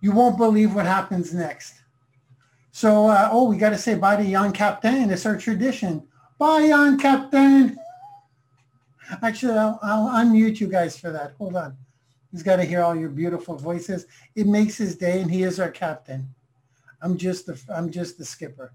you 0.07 0.12
won't 0.12 0.39
believe 0.39 0.73
what 0.73 0.87
happens 0.87 1.35
next. 1.35 1.74
So, 2.70 3.09
uh, 3.09 3.28
oh, 3.33 3.51
we 3.51 3.57
got 3.57 3.70
to 3.70 3.78
say 3.78 3.97
bye 3.97 4.15
to 4.15 4.23
Jan 4.23 4.53
Kaptein. 4.53 5.11
It's 5.11 5.27
our 5.27 5.37
tradition. 5.37 6.07
Bye, 6.39 6.69
Jan 6.69 6.97
Kaptein. 6.97 7.74
Actually, 9.20 9.59
I'll, 9.59 9.81
I'll 9.83 10.24
unmute 10.24 10.61
you 10.61 10.69
guys 10.69 10.97
for 10.97 11.11
that. 11.11 11.33
Hold 11.39 11.57
on. 11.57 11.77
He's 12.31 12.45
got 12.45 12.57
to 12.57 12.65
hear 12.65 12.83
all 12.83 12.95
your 12.95 13.09
beautiful 13.09 13.57
voices. 13.57 14.07
It 14.37 14.47
makes 14.47 14.77
his 14.77 14.95
day, 14.95 15.23
and 15.23 15.28
he 15.28 15.43
is 15.43 15.59
our 15.59 15.73
captain. 15.73 16.33
I'm 17.03 17.16
just 17.16 17.47
the 17.47 17.61
I'm 17.69 17.91
just 17.91 18.16
the 18.16 18.24
skipper. 18.24 18.73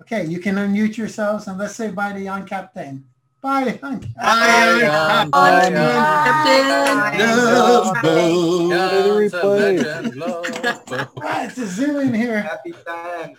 Okay, 0.00 0.26
you 0.26 0.38
can 0.38 0.54
unmute 0.54 0.96
yourselves 0.96 1.48
and 1.48 1.58
let's 1.58 1.74
say 1.74 1.90
bye 1.90 2.12
to 2.12 2.22
Jan 2.22 2.46
Kaptein. 2.46 3.02
Bye, 3.46 3.78
Jan. 3.80 4.00
Bye, 4.16 4.78
Jan. 4.80 5.30
Bye, 5.30 5.70
Captain. 6.24 6.66
Right, 11.16 11.54
to 11.54 11.66
zoom 11.66 12.08
in 12.08 12.14
here. 12.14 12.42
Happy 12.42 12.72
time. 12.84 13.36